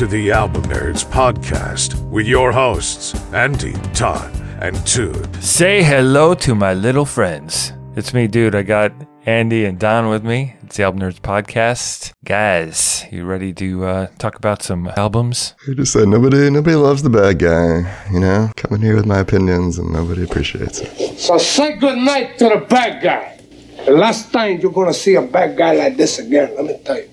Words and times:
to 0.00 0.06
the 0.06 0.30
Album 0.32 0.62
Nerds 0.62 1.04
podcast 1.04 2.08
with 2.08 2.26
your 2.26 2.52
hosts, 2.52 3.14
Andy, 3.34 3.74
Todd, 3.92 4.34
and 4.62 4.74
Tude. 4.86 5.44
Say 5.44 5.82
hello 5.82 6.32
to 6.36 6.54
my 6.54 6.72
little 6.72 7.04
friends. 7.04 7.74
It's 7.96 8.14
me, 8.14 8.26
dude. 8.26 8.54
I 8.54 8.62
got 8.62 8.94
Andy 9.26 9.66
and 9.66 9.78
Don 9.78 10.08
with 10.08 10.24
me. 10.24 10.56
It's 10.62 10.78
the 10.78 10.84
Album 10.84 11.02
Nerds 11.02 11.20
podcast. 11.20 12.14
Guys, 12.24 13.04
you 13.12 13.26
ready 13.26 13.52
to 13.52 13.84
uh, 13.84 14.06
talk 14.16 14.36
about 14.36 14.62
some 14.62 14.90
albums? 14.96 15.54
I 15.68 15.74
just 15.74 15.92
said 15.92 16.08
nobody 16.08 16.48
nobody 16.48 16.76
loves 16.76 17.02
the 17.02 17.10
bad 17.10 17.38
guy, 17.38 17.84
you 18.10 18.20
know? 18.20 18.50
Coming 18.56 18.80
here 18.80 18.96
with 18.96 19.04
my 19.04 19.18
opinions 19.18 19.76
and 19.76 19.92
nobody 19.92 20.24
appreciates 20.24 20.80
it. 20.80 21.18
So 21.18 21.36
say 21.36 21.76
good 21.76 21.98
night 21.98 22.38
to 22.38 22.48
the 22.48 22.64
bad 22.66 23.02
guy. 23.02 23.38
The 23.84 23.92
last 23.92 24.32
time 24.32 24.60
you're 24.60 24.72
gonna 24.72 24.94
see 24.94 25.16
a 25.16 25.20
bad 25.20 25.58
guy 25.58 25.74
like 25.74 25.98
this 25.98 26.18
again, 26.18 26.56
let 26.56 26.64
me 26.64 26.80
tell 26.86 26.96
you. 26.96 27.10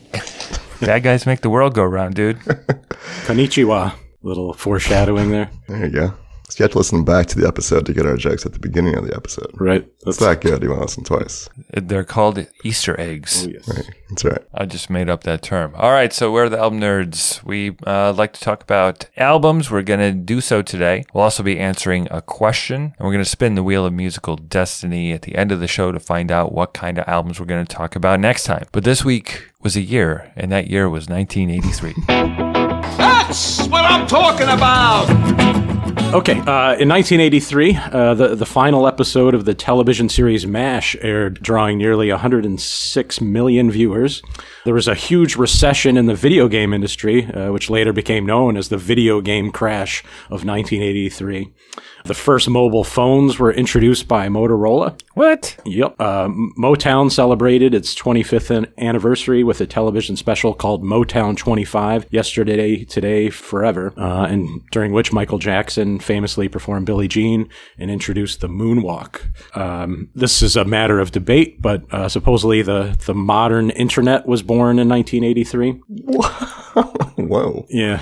Bad 0.82 1.04
guys 1.04 1.26
make 1.26 1.42
the 1.42 1.50
world 1.50 1.74
go 1.74 1.84
round, 1.84 2.16
dude. 2.16 2.38
Konnichiwa. 3.26 3.94
Little 4.22 4.54
foreshadowing 4.54 5.32
there. 5.32 5.50
There 5.68 5.86
you 5.86 5.92
go. 5.92 6.14
So 6.58 6.64
you 6.64 6.66
have 6.66 6.72
to 6.72 6.78
listen 6.80 7.04
back 7.04 7.28
to 7.28 7.40
the 7.40 7.48
episode 7.48 7.86
to 7.86 7.94
get 7.94 8.08
our 8.08 8.18
jokes 8.18 8.44
at 8.44 8.54
the 8.54 8.58
beginning 8.58 8.96
of 8.96 9.06
the 9.06 9.16
episode. 9.16 9.52
Right. 9.54 9.88
It's 10.08 10.18
that 10.18 10.42
good. 10.42 10.64
You 10.64 10.70
want 10.70 10.80
to 10.80 10.86
listen 10.86 11.04
twice. 11.04 11.48
They're 11.72 12.04
called 12.04 12.48
Easter 12.64 13.00
eggs. 13.00 13.46
Oh, 13.46 13.52
yes. 13.52 13.68
Right. 13.68 13.90
That's 14.10 14.26
right. 14.26 14.42
I 14.56 14.66
just 14.66 14.90
made 14.90 15.08
up 15.08 15.24
that 15.26 15.44
term. 15.44 15.76
All 15.76 15.92
right, 15.92 16.12
so 16.12 16.32
we're 16.32 16.50
the 16.50 16.58
album 16.58 16.80
nerds. 16.80 17.44
We 17.44 17.78
uh, 17.86 18.12
like 18.14 18.34
to 18.34 18.40
talk 18.42 18.64
about 18.64 19.08
albums. 19.18 19.70
We're 19.70 19.84
going 19.84 20.00
to 20.00 20.12
do 20.14 20.42
so 20.42 20.64
today. 20.64 21.06
We'll 21.14 21.26
also 21.26 21.44
be 21.44 21.60
answering 21.60 22.08
a 22.10 22.24
question, 22.24 22.96
and 22.98 23.06
we're 23.06 23.14
going 23.14 23.24
to 23.24 23.30
spin 23.30 23.54
the 23.54 23.62
wheel 23.62 23.86
of 23.86 23.94
musical 23.94 24.36
destiny 24.36 25.12
at 25.12 25.22
the 25.22 25.36
end 25.36 25.52
of 25.52 25.60
the 25.60 25.68
show 25.68 25.92
to 25.92 26.00
find 26.00 26.32
out 26.32 26.54
what 26.54 26.74
kind 26.74 26.98
of 26.98 27.08
albums 27.08 27.40
we're 27.40 27.46
going 27.46 27.68
to 27.68 27.76
talk 27.76 27.96
about 27.96 28.20
next 28.20 28.46
time. 28.46 28.66
But 28.72 28.84
this 28.84 29.06
week 29.06 29.52
was 29.62 29.76
a 29.76 29.82
year, 29.82 30.34
and 30.36 30.52
that 30.52 30.72
year 30.72 30.90
was 30.90 31.08
1983. 31.08 32.46
That's 33.28 33.68
what 33.68 33.84
I'm 33.84 34.08
talking 34.08 34.48
about. 34.48 35.10
Okay, 36.14 36.40
uh, 36.40 36.80
in 36.80 36.88
1983, 36.88 37.76
uh, 37.76 38.14
the, 38.14 38.36
the 38.36 38.46
final 38.46 38.88
episode 38.88 39.36
of 39.36 39.44
the 39.44 39.54
television 39.54 40.08
series 40.08 40.48
MASH 40.48 40.96
aired, 41.02 41.44
drawing 41.44 41.78
nearly 41.78 42.10
106 42.10 43.20
million 43.22 43.70
viewers. 43.70 44.22
There 44.64 44.74
was 44.74 44.88
a 44.88 44.96
huge 44.96 45.36
recession 45.36 45.98
in 45.98 46.06
the 46.06 46.16
video 46.16 46.48
game 46.48 46.74
industry, 46.74 47.26
uh, 47.26 47.52
which 47.52 47.70
later 47.70 47.92
became 47.92 48.26
known 48.26 48.56
as 48.56 48.70
the 48.70 48.78
video 48.78 49.20
game 49.20 49.52
crash 49.52 50.02
of 50.30 50.46
1983. 50.46 51.52
The 52.06 52.14
first 52.14 52.50
mobile 52.50 52.86
phones 52.86 53.38
were 53.38 53.52
introduced 53.52 54.08
by 54.08 54.30
Motorola. 54.30 54.98
what? 55.14 55.58
Yep. 55.66 55.96
Uh, 56.00 56.30
Motown 56.58 57.12
celebrated 57.12 57.74
its 57.74 57.94
25th 57.94 58.72
anniversary 58.78 59.44
with 59.44 59.60
a 59.60 59.68
television 59.68 60.16
special 60.16 60.54
called 60.54 60.84
Motown 60.84 61.36
25, 61.36 62.08
Yesterday, 62.10 62.86
Today, 62.86 63.17
Forever, 63.30 63.94
uh, 63.98 64.26
and 64.26 64.62
during 64.72 64.92
which 64.94 65.12
Michael 65.12 65.40
Jackson 65.40 66.00
famously 66.00 66.48
performed 66.48 66.86
Billie 66.86 67.08
Jean 67.08 67.50
and 67.78 67.92
introduced 67.92 68.42
the 68.42 68.48
moonwalk. 68.48 69.22
Um, 69.58 70.10
this 70.16 70.42
is 70.42 70.56
a 70.56 70.66
matter 70.66 71.00
of 71.00 71.12
debate, 71.12 71.62
but 71.62 71.84
uh, 71.94 72.10
supposedly 72.10 72.62
the, 72.62 72.98
the 73.06 73.14
modern 73.14 73.70
internet 73.72 74.26
was 74.26 74.42
born 74.44 74.80
in 74.80 74.88
1983. 74.88 75.72
Whoa. 77.28 77.66
Yeah. 77.70 78.02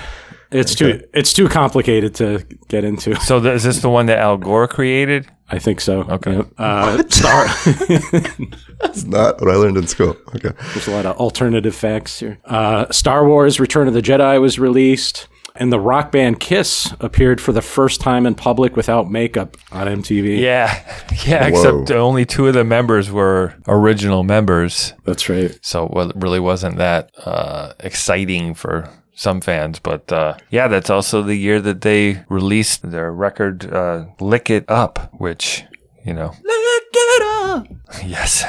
It's 0.50 0.74
too 0.74 1.02
it's 1.12 1.32
too 1.32 1.48
complicated 1.48 2.14
to 2.16 2.46
get 2.68 2.84
into. 2.84 3.16
So 3.16 3.40
th- 3.40 3.56
is 3.56 3.64
this 3.64 3.80
the 3.80 3.90
one 3.90 4.06
that 4.06 4.18
Al 4.18 4.36
Gore 4.36 4.68
created? 4.68 5.28
I 5.48 5.58
think 5.58 5.80
so. 5.80 6.00
Okay. 6.02 6.36
Yep. 6.36 6.48
Uh, 6.58 7.02
Star, 7.08 7.46
That's 8.80 9.04
not 9.04 9.40
what 9.40 9.50
I 9.50 9.54
learned 9.54 9.76
in 9.76 9.86
school. 9.86 10.16
Okay. 10.34 10.50
There's 10.74 10.88
a 10.88 10.90
lot 10.92 11.06
of 11.06 11.16
alternative 11.18 11.74
facts 11.74 12.18
here. 12.18 12.38
Uh, 12.44 12.90
Star 12.90 13.26
Wars 13.26 13.60
Return 13.60 13.88
of 13.88 13.94
the 13.94 14.02
Jedi 14.02 14.40
was 14.40 14.58
released, 14.58 15.28
and 15.54 15.72
the 15.72 15.78
rock 15.80 16.10
band 16.12 16.40
Kiss 16.40 16.92
appeared 17.00 17.40
for 17.40 17.52
the 17.52 17.62
first 17.62 18.00
time 18.00 18.26
in 18.26 18.34
public 18.34 18.76
without 18.76 19.10
makeup 19.10 19.56
on 19.70 19.86
MTV. 19.86 20.40
Yeah, 20.40 20.82
yeah. 21.24 21.48
Whoa. 21.50 21.82
Except 21.82 21.90
only 21.92 22.24
two 22.26 22.48
of 22.48 22.54
the 22.54 22.64
members 22.64 23.10
were 23.10 23.54
original 23.68 24.24
members, 24.24 24.94
That's 25.04 25.28
right. 25.28 25.56
so 25.62 25.86
it 25.86 26.12
really 26.16 26.40
wasn't 26.40 26.76
that 26.78 27.10
uh, 27.24 27.72
exciting 27.80 28.54
for 28.54 28.90
some 29.16 29.40
fans. 29.40 29.80
But 29.80 30.12
uh, 30.12 30.36
yeah, 30.50 30.68
that's 30.68 30.90
also 30.90 31.22
the 31.22 31.34
year 31.34 31.60
that 31.60 31.80
they 31.80 32.22
released 32.28 32.88
their 32.88 33.10
record 33.10 33.72
uh, 33.72 34.04
"Lick 34.20 34.48
It 34.48 34.64
Up," 34.70 35.10
which 35.18 35.64
you 36.04 36.14
know. 36.14 36.28
Lick 36.28 36.84
it 36.92 37.22
up. 37.22 37.66
Yes, 38.04 38.44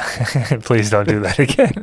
please 0.64 0.90
don't 0.90 1.08
do 1.08 1.20
that 1.20 1.38
again. 1.38 1.72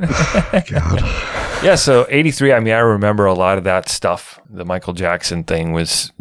God. 0.70 1.64
yeah, 1.64 1.74
so 1.74 2.06
'83. 2.08 2.52
I 2.52 2.60
mean, 2.60 2.74
I 2.74 2.78
remember 2.78 3.26
a 3.26 3.34
lot 3.34 3.58
of 3.58 3.64
that 3.64 3.88
stuff. 3.88 4.38
The 4.48 4.64
Michael 4.64 4.92
Jackson 4.92 5.42
thing 5.42 5.72
was 5.72 6.12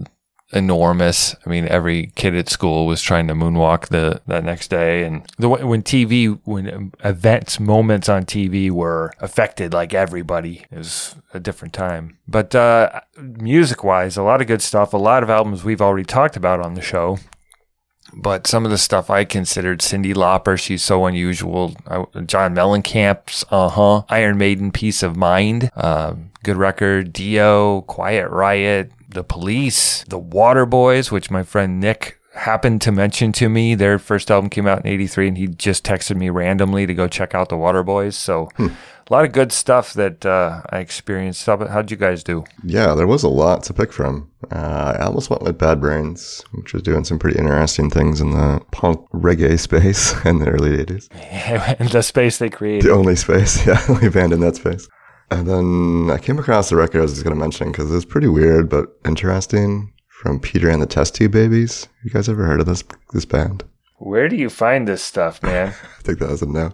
enormous. 0.55 1.35
I 1.45 1.49
mean, 1.49 1.67
every 1.67 2.07
kid 2.15 2.35
at 2.35 2.49
school 2.49 2.85
was 2.85 3.01
trying 3.01 3.27
to 3.27 3.33
moonwalk 3.33 3.87
the 3.89 4.21
that 4.27 4.43
next 4.43 4.69
day, 4.69 5.03
and 5.03 5.23
the 5.37 5.49
when 5.49 5.83
TV, 5.83 6.39
when 6.45 6.91
events, 7.03 7.59
moments 7.59 8.09
on 8.09 8.23
TV 8.23 8.71
were 8.71 9.11
affected 9.19 9.73
like 9.73 9.93
everybody, 9.93 10.65
it 10.71 10.77
was 10.77 11.15
a 11.33 11.39
different 11.39 11.73
time. 11.73 12.17
But 12.27 12.55
uh, 12.55 13.01
music 13.17 13.83
wise, 13.83 14.17
a 14.17 14.23
lot 14.23 14.41
of 14.41 14.47
good 14.47 14.61
stuff. 14.61 14.93
A 14.93 14.97
lot 14.97 15.23
of 15.23 15.29
albums 15.29 15.63
we've 15.63 15.81
already 15.81 16.05
talked 16.05 16.35
about 16.37 16.61
on 16.61 16.73
the 16.73 16.81
show. 16.81 17.19
But 18.13 18.47
some 18.47 18.63
of 18.65 18.71
the 18.71 18.77
stuff 18.77 19.09
I 19.09 19.25
considered 19.25 19.79
Cyndi 19.79 20.13
Lauper, 20.13 20.57
she's 20.57 20.83
so 20.83 21.05
unusual. 21.05 21.75
John 22.25 22.55
Mellencamp's 22.55 23.43
Uh 23.49 23.67
Huh, 23.69 24.03
Iron 24.09 24.37
Maiden, 24.37 24.71
Piece 24.71 25.03
of 25.03 25.17
Mind, 25.17 25.69
uh, 25.75 26.13
good 26.43 26.55
record. 26.55 27.11
Dio, 27.11 27.81
Quiet 27.81 28.29
Riot, 28.29 28.91
The 29.15 29.23
Police, 29.23 30.03
The 30.03 30.19
Waterboys, 30.19 31.09
which 31.09 31.31
my 31.31 31.41
friend 31.41 31.79
Nick 31.79 32.19
happened 32.33 32.81
to 32.81 32.91
mention 32.91 33.31
to 33.31 33.47
me. 33.47 33.73
Their 33.73 33.97
first 33.97 34.29
album 34.29 34.49
came 34.49 34.67
out 34.67 34.79
in 34.79 34.87
'83, 34.87 35.29
and 35.29 35.37
he 35.37 35.47
just 35.47 35.83
texted 35.85 36.17
me 36.17 36.29
randomly 36.29 36.85
to 36.85 36.93
go 36.93 37.07
check 37.07 37.33
out 37.33 37.49
The 37.49 37.55
Waterboys. 37.55 38.13
So. 38.13 38.49
A 39.07 39.13
lot 39.13 39.23
of 39.23 39.33
good 39.33 39.51
stuff 39.51 39.93
that 39.93 40.25
uh, 40.25 40.63
I 40.71 40.79
experienced. 40.79 41.45
How, 41.45 41.63
how'd 41.67 41.91
you 41.91 41.97
guys 41.97 42.23
do? 42.23 42.43
Yeah, 42.63 42.95
there 42.95 43.05
was 43.05 43.21
a 43.21 43.29
lot 43.29 43.61
to 43.65 43.73
pick 43.73 43.93
from. 43.93 44.31
Uh, 44.51 44.95
I 44.97 45.03
almost 45.03 45.29
went 45.29 45.43
with 45.43 45.59
Bad 45.59 45.79
Brains, 45.79 46.43
which 46.53 46.73
was 46.73 46.81
doing 46.81 47.03
some 47.03 47.19
pretty 47.19 47.37
interesting 47.37 47.91
things 47.91 48.19
in 48.19 48.31
the 48.31 48.61
punk 48.71 49.07
reggae 49.11 49.59
space 49.59 50.15
in 50.25 50.39
the 50.39 50.49
early 50.49 50.83
80s. 50.83 51.91
the 51.91 52.01
space 52.01 52.39
they 52.39 52.49
created. 52.49 52.89
The 52.89 52.93
only 52.93 53.15
space, 53.15 53.63
yeah, 53.67 53.79
we 54.01 54.07
abandoned 54.07 54.41
that 54.41 54.55
space. 54.55 54.87
And 55.31 55.47
then 55.47 56.09
I 56.11 56.19
came 56.19 56.37
across 56.37 56.69
the 56.69 56.75
record 56.75 56.99
I 56.99 57.01
was 57.01 57.13
just 57.13 57.23
going 57.23 57.35
to 57.35 57.39
mention 57.39 57.71
because 57.71 57.89
it 57.89 57.95
was 57.95 58.05
pretty 58.05 58.27
weird 58.27 58.69
but 58.69 58.95
interesting 59.05 59.93
from 60.07 60.39
Peter 60.39 60.69
and 60.69 60.81
the 60.81 60.85
Test 60.85 61.15
Tube 61.15 61.31
Babies. 61.31 61.87
You 62.03 62.11
guys 62.11 62.29
ever 62.29 62.45
heard 62.45 62.59
of 62.59 62.65
this 62.67 62.83
this 63.13 63.25
band? 63.25 63.63
Where 63.97 64.29
do 64.29 64.35
you 64.35 64.49
find 64.49 64.87
this 64.87 65.01
stuff, 65.01 65.41
man? 65.41 65.69
I 65.99 66.01
think 66.01 66.19
that 66.19 66.29
was 66.29 66.41
a 66.41 66.45
no. 66.45 66.73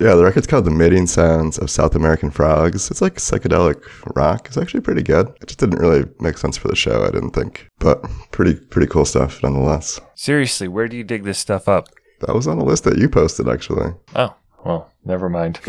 Yeah, 0.00 0.14
the 0.14 0.24
record's 0.24 0.46
called 0.46 0.64
The 0.64 0.70
Mating 0.70 1.06
Sounds 1.06 1.58
of 1.58 1.70
South 1.70 1.94
American 1.96 2.30
Frogs. 2.30 2.90
It's 2.90 3.02
like 3.02 3.16
psychedelic 3.16 3.82
rock. 4.14 4.46
It's 4.46 4.56
actually 4.56 4.80
pretty 4.80 5.02
good. 5.02 5.28
It 5.40 5.46
just 5.46 5.58
didn't 5.58 5.80
really 5.80 6.04
make 6.20 6.38
sense 6.38 6.56
for 6.56 6.68
the 6.68 6.76
show, 6.76 7.04
I 7.04 7.10
didn't 7.10 7.30
think. 7.30 7.68
But 7.80 8.04
pretty 8.30 8.54
pretty 8.54 8.86
cool 8.86 9.04
stuff 9.04 9.42
nonetheless. 9.42 10.00
Seriously, 10.14 10.68
where 10.68 10.88
do 10.88 10.96
you 10.96 11.04
dig 11.04 11.24
this 11.24 11.38
stuff 11.38 11.68
up? 11.68 11.88
That 12.20 12.34
was 12.34 12.46
on 12.46 12.58
a 12.58 12.64
list 12.64 12.84
that 12.84 12.98
you 12.98 13.08
posted 13.08 13.48
actually. 13.48 13.92
Oh, 14.14 14.34
well, 14.64 14.92
never 15.04 15.28
mind. 15.28 15.60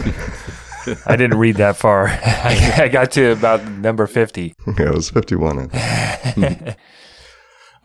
I 1.05 1.15
didn't 1.15 1.37
read 1.37 1.57
that 1.57 1.75
far. 1.77 2.07
I, 2.07 2.73
I 2.83 2.87
got 2.87 3.11
to 3.11 3.31
about 3.31 3.65
number 3.67 4.07
50. 4.07 4.55
Yeah, 4.67 4.89
it 4.89 4.95
was 4.95 5.09
51. 5.09 5.69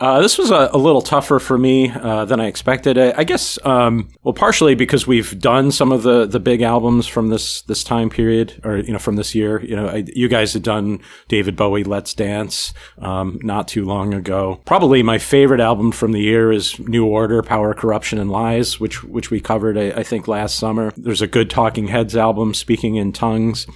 Uh, 0.04 0.20
this 0.20 0.37
was 0.37 0.50
a, 0.50 0.69
a 0.75 0.76
little 0.76 1.00
tougher 1.00 1.38
for 1.38 1.56
me 1.56 1.91
uh, 1.91 2.26
than 2.26 2.38
I 2.38 2.44
expected. 2.44 2.98
I, 2.98 3.15
I 3.16 3.25
guess, 3.25 3.59
um, 3.65 4.10
well, 4.22 4.34
partially 4.34 4.75
because 4.75 5.06
we've 5.06 5.38
done 5.38 5.72
some 5.72 5.92
of 5.92 6.03
the, 6.03 6.27
the 6.27 6.39
big 6.39 6.60
albums 6.60 7.06
from 7.06 7.30
this 7.30 7.62
this 7.62 7.83
time 7.83 8.10
period, 8.10 8.60
or 8.65 8.77
you 8.77 8.92
know, 8.92 8.98
from 8.98 9.16
this 9.16 9.34
year. 9.34 9.65
You 9.65 9.77
know, 9.77 9.89
I, 9.89 10.04
you 10.15 10.28
guys 10.28 10.53
had 10.53 10.62
done 10.62 11.01
David 11.28 11.56
Bowie, 11.56 11.84
"Let's 11.84 12.12
Dance" 12.12 12.74
um, 12.98 13.39
not 13.42 13.66
too 13.66 13.86
long 13.86 14.12
ago. 14.12 14.60
Probably 14.66 15.03
my 15.03 15.16
favorite 15.16 15.60
album 15.60 15.91
from 15.91 16.12
the 16.12 16.21
year 16.21 16.53
is 16.53 16.78
New 16.80 17.06
Order, 17.06 17.42
Power, 17.42 17.72
Corruption, 17.72 18.18
and 18.18 18.30
Lies, 18.30 18.78
which 18.78 19.03
which 19.04 19.30
we 19.30 19.41
covered, 19.41 19.78
I, 19.78 20.01
I 20.01 20.03
think, 20.03 20.28
last 20.28 20.56
summer. 20.56 20.92
There's 20.98 21.22
a 21.22 21.27
good 21.27 21.48
Talking 21.48 21.89
Heads 21.89 22.15
album, 22.15 22.53
Speaking 22.53 22.97
in 22.97 23.12
Tongues 23.12 23.66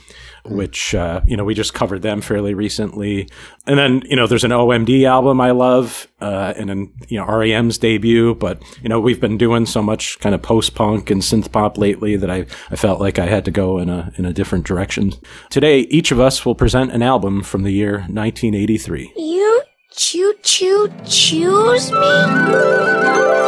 which 0.45 0.95
uh, 0.95 1.21
you 1.27 1.37
know 1.37 1.45
we 1.45 1.55
just 1.55 1.75
covered 1.75 2.03
them 2.03 2.21
fairly 2.21 2.55
recently. 2.55 3.29
And 3.67 3.79
then 3.79 4.03
you 4.09 4.17
know 4.17 4.27
there's 4.27 4.45
an 4.45 4.51
OMD 4.51 5.05
album 5.05 5.41
I 5.41 5.51
love, 5.51 6.09
uh, 6.21 6.55
and 6.57 6.69
then 6.69 6.93
you 7.09 7.19
know 7.19 7.27
REM's 7.27 7.79
debut. 7.79 8.35
But 8.35 8.63
you 8.83 8.89
know 8.89 9.01
we've 9.01 9.21
been 9.21 9.39
doing 9.39 9.67
so 9.67 9.83
much 9.83 10.19
kind 10.21 10.35
of 10.35 10.43
post 10.43 10.75
punk 10.75 11.11
and 11.11 11.23
synth 11.23 11.53
pop 11.53 11.79
lately 11.79 12.17
that 12.17 12.31
I 12.31 12.47
I 12.71 12.77
felt 12.77 13.01
like 13.01 13.19
I 13.19 13.27
had 13.27 13.45
to 13.47 13.51
go 13.51 13.79
in 13.79 13.89
a 13.89 14.13
in 14.17 14.25
a 14.25 14.33
different 14.33 14.67
direction. 14.67 15.13
Today, 15.51 15.81
each 15.81 16.11
of 16.11 16.21
us 16.21 16.45
will 16.45 16.55
present 16.55 16.93
an 16.93 17.03
album 17.03 17.43
from 17.43 17.63
the 17.63 17.73
year 17.73 18.01
1983. 18.09 19.13
You 19.17 19.63
choo 19.91 20.35
choo 20.43 20.93
choose 21.05 21.91
me? 21.93 23.48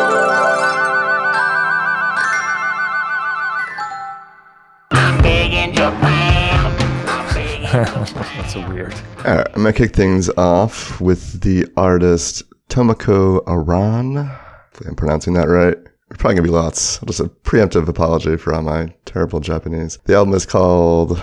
That's 7.73 8.53
so 8.53 8.69
weird. 8.69 8.93
All 9.25 9.37
right, 9.37 9.47
I'm 9.55 9.63
gonna 9.63 9.73
kick 9.73 9.95
things 9.95 10.29
off 10.31 11.01
with 11.01 11.41
the 11.43 11.67
artist 11.77 12.43
Tomoko 12.69 13.43
Aran. 13.47 14.17
Hopefully 14.17 14.89
I'm 14.89 14.97
pronouncing 14.97 15.35
that 15.35 15.47
right. 15.47 15.77
There's 15.77 16.19
probably 16.19 16.35
gonna 16.35 16.49
be 16.49 16.53
lots. 16.53 16.99
Just 17.07 17.21
a 17.21 17.25
preemptive 17.25 17.87
apology 17.87 18.37
for 18.37 18.53
all 18.55 18.63
my 18.63 18.93
terrible 19.05 19.39
Japanese. 19.39 19.99
The 20.07 20.17
album 20.17 20.35
is 20.35 20.47
called 20.47 21.23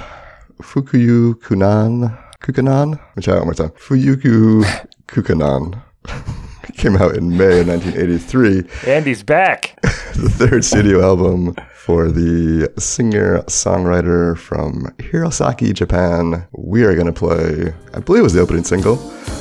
Fukuyu 0.61 1.33
Kunan. 1.41 2.17
Kukanan? 2.39 2.91
Let 2.91 3.17
me 3.17 3.23
try 3.23 3.33
it 3.35 3.39
one 3.39 3.47
more 3.47 3.53
time. 3.53 3.71
Fuyuku 3.71 4.63
Kukanan. 5.07 5.81
came 6.77 6.95
out 6.95 7.18
in 7.18 7.35
May 7.35 7.59
of 7.59 7.68
1983. 7.68 8.63
Andy's 8.89 9.24
back. 9.24 9.77
the 9.81 10.29
third 10.29 10.63
studio 10.63 11.01
album 11.01 11.56
for 11.74 12.12
the 12.12 12.71
singer 12.77 13.39
songwriter 13.44 14.38
from 14.38 14.85
Hirosaki, 15.00 15.74
Japan. 15.74 16.47
We 16.51 16.83
are 16.83 16.94
going 16.94 17.07
to 17.07 17.13
play, 17.13 17.74
I 17.94 18.00
believe 18.00 18.21
it 18.21 18.24
was 18.24 18.33
the 18.33 18.41
opening 18.41 18.63
single, 18.63 19.00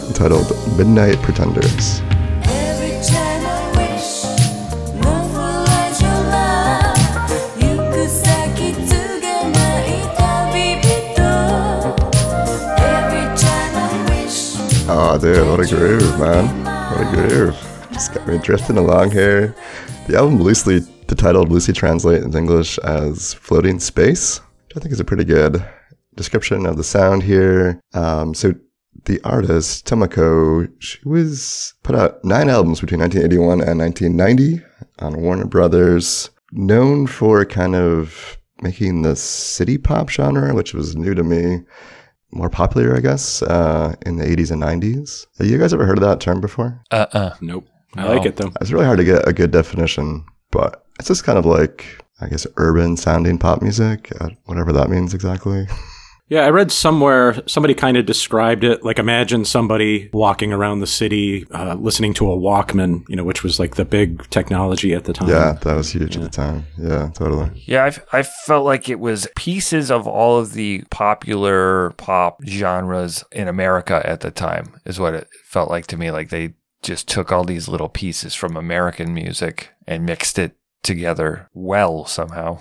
entitled 0.08 0.50
Midnight 0.76 1.18
Pretenders. 1.22 2.00
Oh, 14.88 15.18
dude, 15.20 15.38
ah, 15.38 15.50
what 15.50 15.60
a 15.60 15.66
groove, 15.68 16.18
man. 16.20 16.65
What 16.88 17.00
a 17.00 17.04
good 17.10 17.28
groove. 17.28 17.88
Just 17.92 18.14
got 18.14 18.28
me 18.28 18.38
drifting 18.38 18.78
along 18.78 19.10
here. 19.10 19.54
The 20.06 20.16
album 20.16 20.40
loosely, 20.40 20.78
the 21.08 21.16
title 21.16 21.42
loosely 21.42 21.74
translates 21.74 22.24
in 22.24 22.34
English 22.36 22.78
as 22.78 23.34
Floating 23.34 23.80
Space, 23.80 24.38
which 24.38 24.76
I 24.76 24.80
think 24.80 24.92
is 24.92 25.00
a 25.00 25.04
pretty 25.04 25.24
good 25.24 25.68
description 26.14 26.64
of 26.64 26.76
the 26.76 26.84
sound 26.84 27.24
here. 27.24 27.80
Um, 27.92 28.34
so 28.34 28.54
the 29.04 29.20
artist, 29.24 29.86
Tomoko, 29.86 30.70
she 30.78 30.98
was 31.04 31.74
put 31.82 31.96
out 31.96 32.24
nine 32.24 32.48
albums 32.48 32.80
between 32.80 33.00
1981 33.00 33.68
and 33.68 33.80
1990 33.80 34.64
on 35.00 35.20
Warner 35.20 35.46
Brothers, 35.46 36.30
known 36.52 37.08
for 37.08 37.44
kind 37.44 37.74
of 37.74 38.38
making 38.62 39.02
the 39.02 39.16
city 39.16 39.76
pop 39.76 40.08
genre, 40.08 40.54
which 40.54 40.72
was 40.72 40.94
new 40.94 41.14
to 41.14 41.24
me 41.24 41.62
more 42.36 42.50
popular, 42.50 42.96
I 42.96 43.00
guess, 43.00 43.42
uh, 43.42 43.94
in 44.04 44.16
the 44.16 44.24
80s 44.24 44.50
and 44.50 44.62
90s. 44.62 45.26
Have 45.38 45.46
you 45.46 45.58
guys 45.58 45.72
ever 45.72 45.86
heard 45.86 45.98
of 45.98 46.04
that 46.04 46.20
term 46.20 46.40
before? 46.40 46.80
Uh 46.90 47.06
uh 47.12 47.34
Nope. 47.40 47.66
I 47.96 48.04
like 48.14 48.26
it 48.26 48.36
though. 48.36 48.52
It's 48.60 48.70
really 48.70 48.84
hard 48.84 48.98
to 48.98 49.04
get 49.04 49.26
a 49.26 49.32
good 49.32 49.50
definition, 49.50 50.24
but 50.50 50.84
it's 50.98 51.08
just 51.08 51.24
kind 51.24 51.38
of 51.38 51.46
like, 51.46 51.84
I 52.20 52.28
guess, 52.28 52.46
urban 52.56 52.96
sounding 52.96 53.38
pop 53.38 53.62
music, 53.62 54.12
uh, 54.20 54.28
whatever 54.44 54.72
that 54.72 54.90
means 54.90 55.14
exactly. 55.14 55.66
Yeah, 56.28 56.44
I 56.44 56.50
read 56.50 56.72
somewhere 56.72 57.40
somebody 57.46 57.72
kind 57.72 57.96
of 57.96 58.04
described 58.04 58.64
it 58.64 58.84
like 58.84 58.98
imagine 58.98 59.44
somebody 59.44 60.10
walking 60.12 60.52
around 60.52 60.80
the 60.80 60.86
city 60.86 61.46
uh, 61.52 61.74
listening 61.74 62.14
to 62.14 62.30
a 62.30 62.36
Walkman, 62.36 63.08
you 63.08 63.14
know, 63.14 63.22
which 63.22 63.44
was 63.44 63.60
like 63.60 63.76
the 63.76 63.84
big 63.84 64.28
technology 64.30 64.92
at 64.92 65.04
the 65.04 65.12
time. 65.12 65.28
yeah, 65.28 65.52
that 65.52 65.76
was 65.76 65.90
huge 65.90 66.16
at 66.16 66.22
the 66.22 66.28
time. 66.28 66.66
Yeah, 66.76 67.10
totally. 67.14 67.62
Yeah, 67.66 67.84
I, 67.84 68.18
I 68.18 68.22
felt 68.24 68.64
like 68.64 68.88
it 68.88 68.98
was 68.98 69.28
pieces 69.36 69.88
of 69.90 70.08
all 70.08 70.38
of 70.40 70.54
the 70.54 70.82
popular 70.90 71.90
pop 71.90 72.44
genres 72.44 73.22
in 73.30 73.46
America 73.46 74.02
at 74.04 74.20
the 74.20 74.32
time, 74.32 74.80
is 74.84 74.98
what 74.98 75.14
it 75.14 75.28
felt 75.44 75.70
like 75.70 75.86
to 75.88 75.96
me. 75.96 76.10
Like 76.10 76.30
they 76.30 76.54
just 76.82 77.06
took 77.06 77.30
all 77.30 77.44
these 77.44 77.68
little 77.68 77.88
pieces 77.88 78.34
from 78.34 78.56
American 78.56 79.14
music 79.14 79.70
and 79.86 80.04
mixed 80.04 80.40
it 80.40 80.56
together 80.82 81.48
well 81.54 82.04
somehow. 82.04 82.58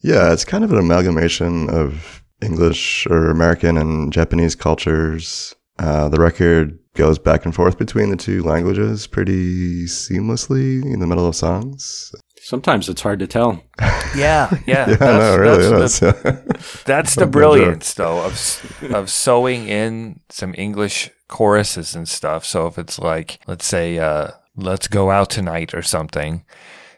Yeah, 0.00 0.34
it's 0.34 0.44
kind 0.44 0.64
of 0.64 0.70
an 0.70 0.78
amalgamation 0.78 1.70
of 1.70 2.23
English 2.42 3.06
or 3.06 3.30
American 3.30 3.76
and 3.76 4.12
Japanese 4.12 4.54
cultures. 4.54 5.54
Uh, 5.78 6.08
the 6.08 6.20
record 6.20 6.78
goes 6.94 7.18
back 7.18 7.44
and 7.44 7.54
forth 7.54 7.78
between 7.78 8.10
the 8.10 8.16
two 8.16 8.42
languages 8.42 9.06
pretty 9.06 9.84
seamlessly 9.86 10.84
in 10.84 11.00
the 11.00 11.06
middle 11.06 11.26
of 11.26 11.34
songs. 11.34 12.14
Sometimes 12.40 12.88
it's 12.88 13.02
hard 13.02 13.18
to 13.20 13.26
tell. 13.26 13.62
Yeah, 14.14 14.48
yeah. 14.64 14.88
Yeah, 14.90 14.96
no, 15.00 15.34
it 15.34 15.38
really 15.38 15.84
is. 15.84 15.98
The, 15.98 16.82
that's 16.86 17.16
the 17.16 17.26
brilliance, 17.26 17.94
though, 17.94 18.22
of 18.24 18.84
of 18.94 19.10
sewing 19.10 19.66
in 19.66 20.20
some 20.28 20.54
English 20.56 21.10
choruses 21.26 21.96
and 21.96 22.08
stuff. 22.08 22.44
So 22.44 22.68
if 22.68 22.78
it's 22.78 23.00
like, 23.00 23.40
let's 23.48 23.66
say, 23.66 23.98
uh, 23.98 24.28
"Let's 24.54 24.86
go 24.86 25.10
out 25.10 25.30
tonight" 25.30 25.74
or 25.74 25.82
something, 25.82 26.44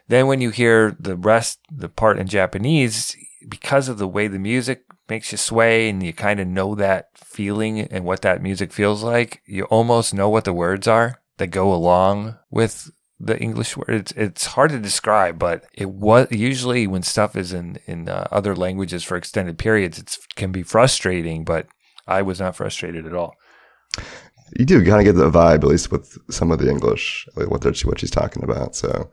then 0.07 0.27
when 0.27 0.41
you 0.41 0.51
hear 0.51 0.95
the 0.99 1.15
rest, 1.15 1.57
the 1.71 1.89
part 1.89 2.19
in 2.19 2.27
Japanese, 2.27 3.15
because 3.49 3.89
of 3.89 3.97
the 3.97 4.07
way 4.07 4.27
the 4.27 4.37
music 4.37 4.83
makes 5.09 5.31
you 5.31 5.37
sway 5.37 5.89
and 5.89 6.03
you 6.03 6.13
kind 6.13 6.39
of 6.39 6.47
know 6.47 6.75
that 6.75 7.09
feeling 7.15 7.79
and 7.79 8.05
what 8.05 8.21
that 8.21 8.41
music 8.41 8.71
feels 8.73 9.03
like, 9.03 9.41
you 9.45 9.63
almost 9.65 10.13
know 10.13 10.29
what 10.29 10.43
the 10.43 10.53
words 10.53 10.87
are 10.87 11.21
that 11.37 11.47
go 11.47 11.73
along 11.73 12.37
with 12.49 12.89
the 13.19 13.37
English 13.39 13.75
word. 13.75 13.89
It's, 13.89 14.11
it's 14.13 14.45
hard 14.47 14.71
to 14.71 14.79
describe, 14.79 15.39
but 15.39 15.65
it 15.73 15.89
was 15.89 16.27
usually 16.31 16.87
when 16.87 17.03
stuff 17.03 17.35
is 17.35 17.53
in, 17.53 17.79
in 17.85 18.09
uh, 18.09 18.27
other 18.31 18.55
languages 18.55 19.03
for 19.03 19.17
extended 19.17 19.57
periods, 19.57 19.97
it 19.97 20.17
can 20.35 20.51
be 20.51 20.63
frustrating, 20.63 21.43
but 21.43 21.67
I 22.07 22.21
was 22.21 22.39
not 22.39 22.55
frustrated 22.55 23.05
at 23.05 23.13
all. 23.13 23.35
you 24.57 24.65
do 24.65 24.83
kind 24.85 24.99
of 24.99 25.15
get 25.15 25.19
the 25.19 25.29
vibe, 25.31 25.63
at 25.63 25.63
least 25.63 25.91
with 25.91 26.17
some 26.31 26.51
of 26.51 26.59
the 26.59 26.69
English, 26.69 27.27
like 27.35 27.49
what 27.49 27.63
what 27.63 27.99
she's 27.99 28.11
talking 28.11 28.43
about. 28.43 28.75
So, 28.75 29.09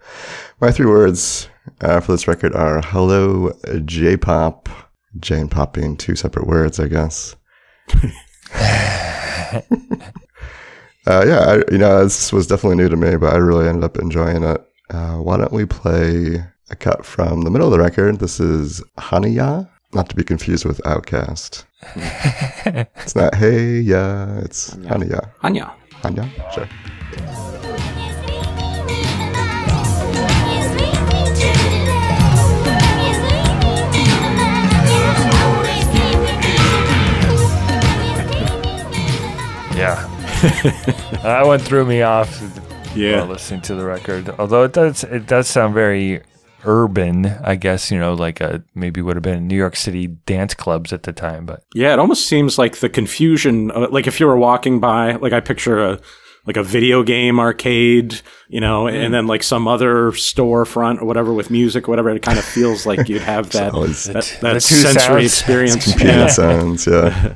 my 0.60 0.70
three 0.70 0.86
words 0.86 1.48
uh, 1.80 2.00
for 2.00 2.12
this 2.12 2.28
record 2.28 2.54
are 2.54 2.80
"Hello, 2.82 3.52
J-pop." 3.84 4.68
J 4.68 4.83
and 5.30 5.50
pop 5.50 5.72
being 5.74 5.96
two 5.96 6.16
separate 6.16 6.46
words, 6.46 6.80
I 6.80 6.88
guess. 6.88 7.36
uh, 7.94 8.00
yeah, 11.06 11.40
I, 11.40 11.62
you 11.70 11.78
know, 11.78 12.04
this 12.04 12.32
was 12.32 12.46
definitely 12.46 12.76
new 12.76 12.88
to 12.88 12.96
me, 12.96 13.16
but 13.16 13.32
I 13.32 13.36
really 13.36 13.68
ended 13.68 13.84
up 13.84 13.98
enjoying 13.98 14.42
it. 14.42 14.60
Uh, 14.90 15.16
why 15.16 15.36
don't 15.36 15.52
we 15.52 15.64
play 15.64 16.44
a 16.70 16.76
cut 16.76 17.04
from 17.04 17.42
the 17.42 17.50
middle 17.50 17.66
of 17.66 17.72
the 17.72 17.78
record? 17.78 18.18
This 18.18 18.40
is 18.40 18.82
Haniya, 18.98 19.68
not 19.92 20.08
to 20.08 20.16
be 20.16 20.24
confused 20.24 20.64
with 20.64 20.78
OutKast. 20.82 21.64
it's 22.96 23.14
not 23.14 23.34
Hey 23.34 23.80
Ya, 23.80 24.38
it's 24.38 24.74
Haniya. 24.74 25.30
Anya. 25.42 25.72
Hanya? 26.02 26.28
Sure. 26.52 27.73
Yeah. 39.74 39.94
that 41.22 41.42
one 41.46 41.58
threw 41.58 41.84
me 41.84 42.02
off. 42.02 42.40
Yeah. 42.94 43.20
while 43.22 43.30
listening 43.30 43.60
to 43.62 43.74
the 43.74 43.84
record. 43.84 44.28
Although 44.38 44.62
it 44.62 44.72
does, 44.72 45.02
it 45.02 45.26
does 45.26 45.48
sound 45.48 45.74
very 45.74 46.22
urban. 46.64 47.26
I 47.42 47.56
guess 47.56 47.90
you 47.90 47.98
know, 47.98 48.14
like 48.14 48.40
a 48.40 48.62
maybe 48.74 49.02
would 49.02 49.16
have 49.16 49.22
been 49.22 49.48
New 49.48 49.56
York 49.56 49.74
City 49.74 50.06
dance 50.06 50.54
clubs 50.54 50.92
at 50.92 51.02
the 51.02 51.12
time. 51.12 51.44
But 51.44 51.64
Yeah, 51.74 51.92
it 51.92 51.98
almost 51.98 52.26
seems 52.28 52.56
like 52.56 52.76
the 52.78 52.88
confusion. 52.88 53.72
uh, 53.72 53.88
Like 53.90 54.06
if 54.06 54.20
you 54.20 54.26
were 54.26 54.36
walking 54.36 54.78
by, 54.78 55.14
like 55.16 55.32
I 55.32 55.40
picture 55.40 55.84
a 55.84 56.00
like 56.46 56.56
a 56.58 56.62
video 56.62 57.02
game 57.02 57.40
arcade, 57.40 58.20
you 58.48 58.60
know, 58.60 58.86
and 58.86 59.12
then 59.14 59.26
like 59.26 59.42
some 59.42 59.66
other 59.66 60.12
storefront 60.12 61.00
or 61.00 61.06
whatever 61.06 61.32
with 61.32 61.50
music, 61.50 61.88
or 61.88 61.90
whatever. 61.92 62.10
It 62.10 62.20
kind 62.22 62.38
of 62.38 62.44
feels 62.44 62.84
like 62.86 63.08
you'd 63.08 63.22
have 63.22 63.50
that 63.52 63.72
always- 63.74 64.04
that, 64.04 64.24
The 64.40 64.52
that 64.52 64.52
two 64.62 64.74
sensory 64.74 65.00
sounds. 65.00 65.24
experience. 65.24 65.84
Computer 65.90 66.12
Yeah. 66.18 66.26
sounds, 66.28 66.86
yeah. 66.86 67.34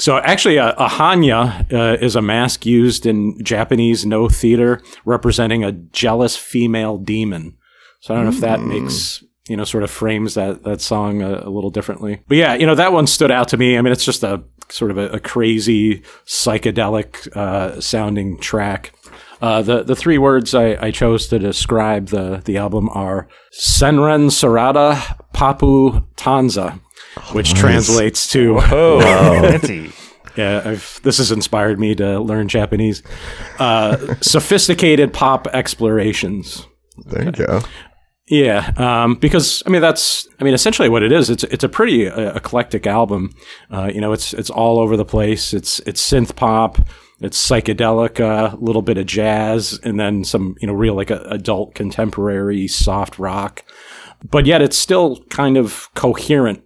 So 0.00 0.16
actually, 0.16 0.56
a, 0.56 0.70
a 0.70 0.88
hanya 0.88 1.70
uh, 1.72 1.98
is 2.00 2.16
a 2.16 2.22
mask 2.22 2.64
used 2.64 3.04
in 3.04 3.38
Japanese 3.44 4.06
Noh 4.06 4.28
theater 4.28 4.80
representing 5.04 5.62
a 5.62 5.72
jealous 5.72 6.36
female 6.36 6.96
demon. 6.96 7.56
So 8.00 8.14
I 8.14 8.16
don't 8.16 8.24
know 8.24 8.32
if 8.32 8.40
that 8.40 8.62
makes 8.62 9.22
you 9.48 9.56
know 9.56 9.64
sort 9.64 9.84
of 9.84 9.90
frames 9.90 10.34
that 10.34 10.62
that 10.62 10.80
song 10.80 11.22
a, 11.22 11.42
a 11.44 11.50
little 11.50 11.70
differently. 11.70 12.22
But 12.28 12.38
yeah, 12.38 12.54
you 12.54 12.66
know 12.66 12.74
that 12.74 12.92
one 12.92 13.06
stood 13.06 13.30
out 13.30 13.48
to 13.48 13.56
me. 13.56 13.76
I 13.76 13.82
mean, 13.82 13.92
it's 13.92 14.04
just 14.04 14.22
a 14.22 14.42
sort 14.70 14.90
of 14.90 14.96
a, 14.96 15.08
a 15.10 15.20
crazy 15.20 16.02
psychedelic 16.26 17.36
uh, 17.36 17.80
sounding 17.80 18.38
track. 18.38 18.94
Uh, 19.42 19.60
the 19.60 19.82
the 19.82 19.96
three 19.96 20.18
words 20.18 20.54
I, 20.54 20.76
I 20.80 20.90
chose 20.90 21.26
to 21.28 21.38
describe 21.38 22.08
the 22.08 22.42
the 22.44 22.56
album 22.56 22.88
are 22.90 23.28
Senren 23.52 24.30
Sarada 24.30 25.18
Papu 25.34 26.06
Tanza, 26.14 26.80
which 27.32 27.54
translates 27.54 28.30
to 28.32 28.58
oh, 28.60 29.00
fancy. 29.00 29.92
yeah, 30.36 30.62
I've, 30.64 31.00
this 31.02 31.18
has 31.18 31.30
inspired 31.30 31.78
me 31.78 31.94
to 31.96 32.20
learn 32.20 32.48
Japanese. 32.48 33.02
Uh, 33.58 34.14
sophisticated 34.20 35.12
pop 35.12 35.46
explorations. 35.48 36.66
There 37.06 37.24
you 37.24 37.32
go. 37.32 37.62
Yeah, 38.30 38.72
um, 38.76 39.16
because 39.16 39.60
I 39.66 39.70
mean 39.70 39.80
that's 39.80 40.28
I 40.38 40.44
mean 40.44 40.54
essentially 40.54 40.88
what 40.88 41.02
it 41.02 41.10
is. 41.10 41.30
It's 41.30 41.42
it's 41.44 41.64
a 41.64 41.68
pretty 41.68 42.08
uh, 42.08 42.32
eclectic 42.36 42.86
album. 42.86 43.34
Uh, 43.72 43.90
you 43.92 44.00
know, 44.00 44.12
it's 44.12 44.32
it's 44.32 44.50
all 44.50 44.78
over 44.78 44.96
the 44.96 45.04
place. 45.04 45.52
It's 45.52 45.80
it's 45.80 46.00
synth 46.00 46.36
pop. 46.36 46.78
It's 47.20 47.50
psychedelic, 47.50 48.20
a 48.20 48.56
little 48.56 48.82
bit 48.82 48.98
of 48.98 49.06
jazz, 49.06 49.80
and 49.82 49.98
then 49.98 50.22
some 50.22 50.54
you 50.60 50.68
know 50.68 50.72
real 50.72 50.94
like 50.94 51.10
a, 51.10 51.20
adult 51.22 51.74
contemporary 51.74 52.68
soft 52.68 53.18
rock. 53.18 53.64
But 54.22 54.46
yet 54.46 54.62
it's 54.62 54.78
still 54.78 55.24
kind 55.24 55.56
of 55.56 55.88
coherent. 55.94 56.62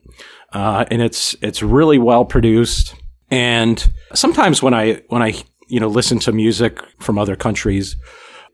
Uh, 0.55 0.85
and 0.91 1.03
it's 1.03 1.35
it's 1.43 1.63
really 1.63 1.99
well 1.99 2.25
produced. 2.25 2.95
And 3.31 3.93
sometimes 4.15 4.63
when 4.63 4.73
I 4.73 5.03
when 5.09 5.23
I 5.23 5.35
you 5.69 5.81
know 5.81 5.89
listen 5.89 6.21
to 6.21 6.33
music 6.33 6.81
from 7.01 7.19
other 7.19 7.37
countries, 7.37 7.97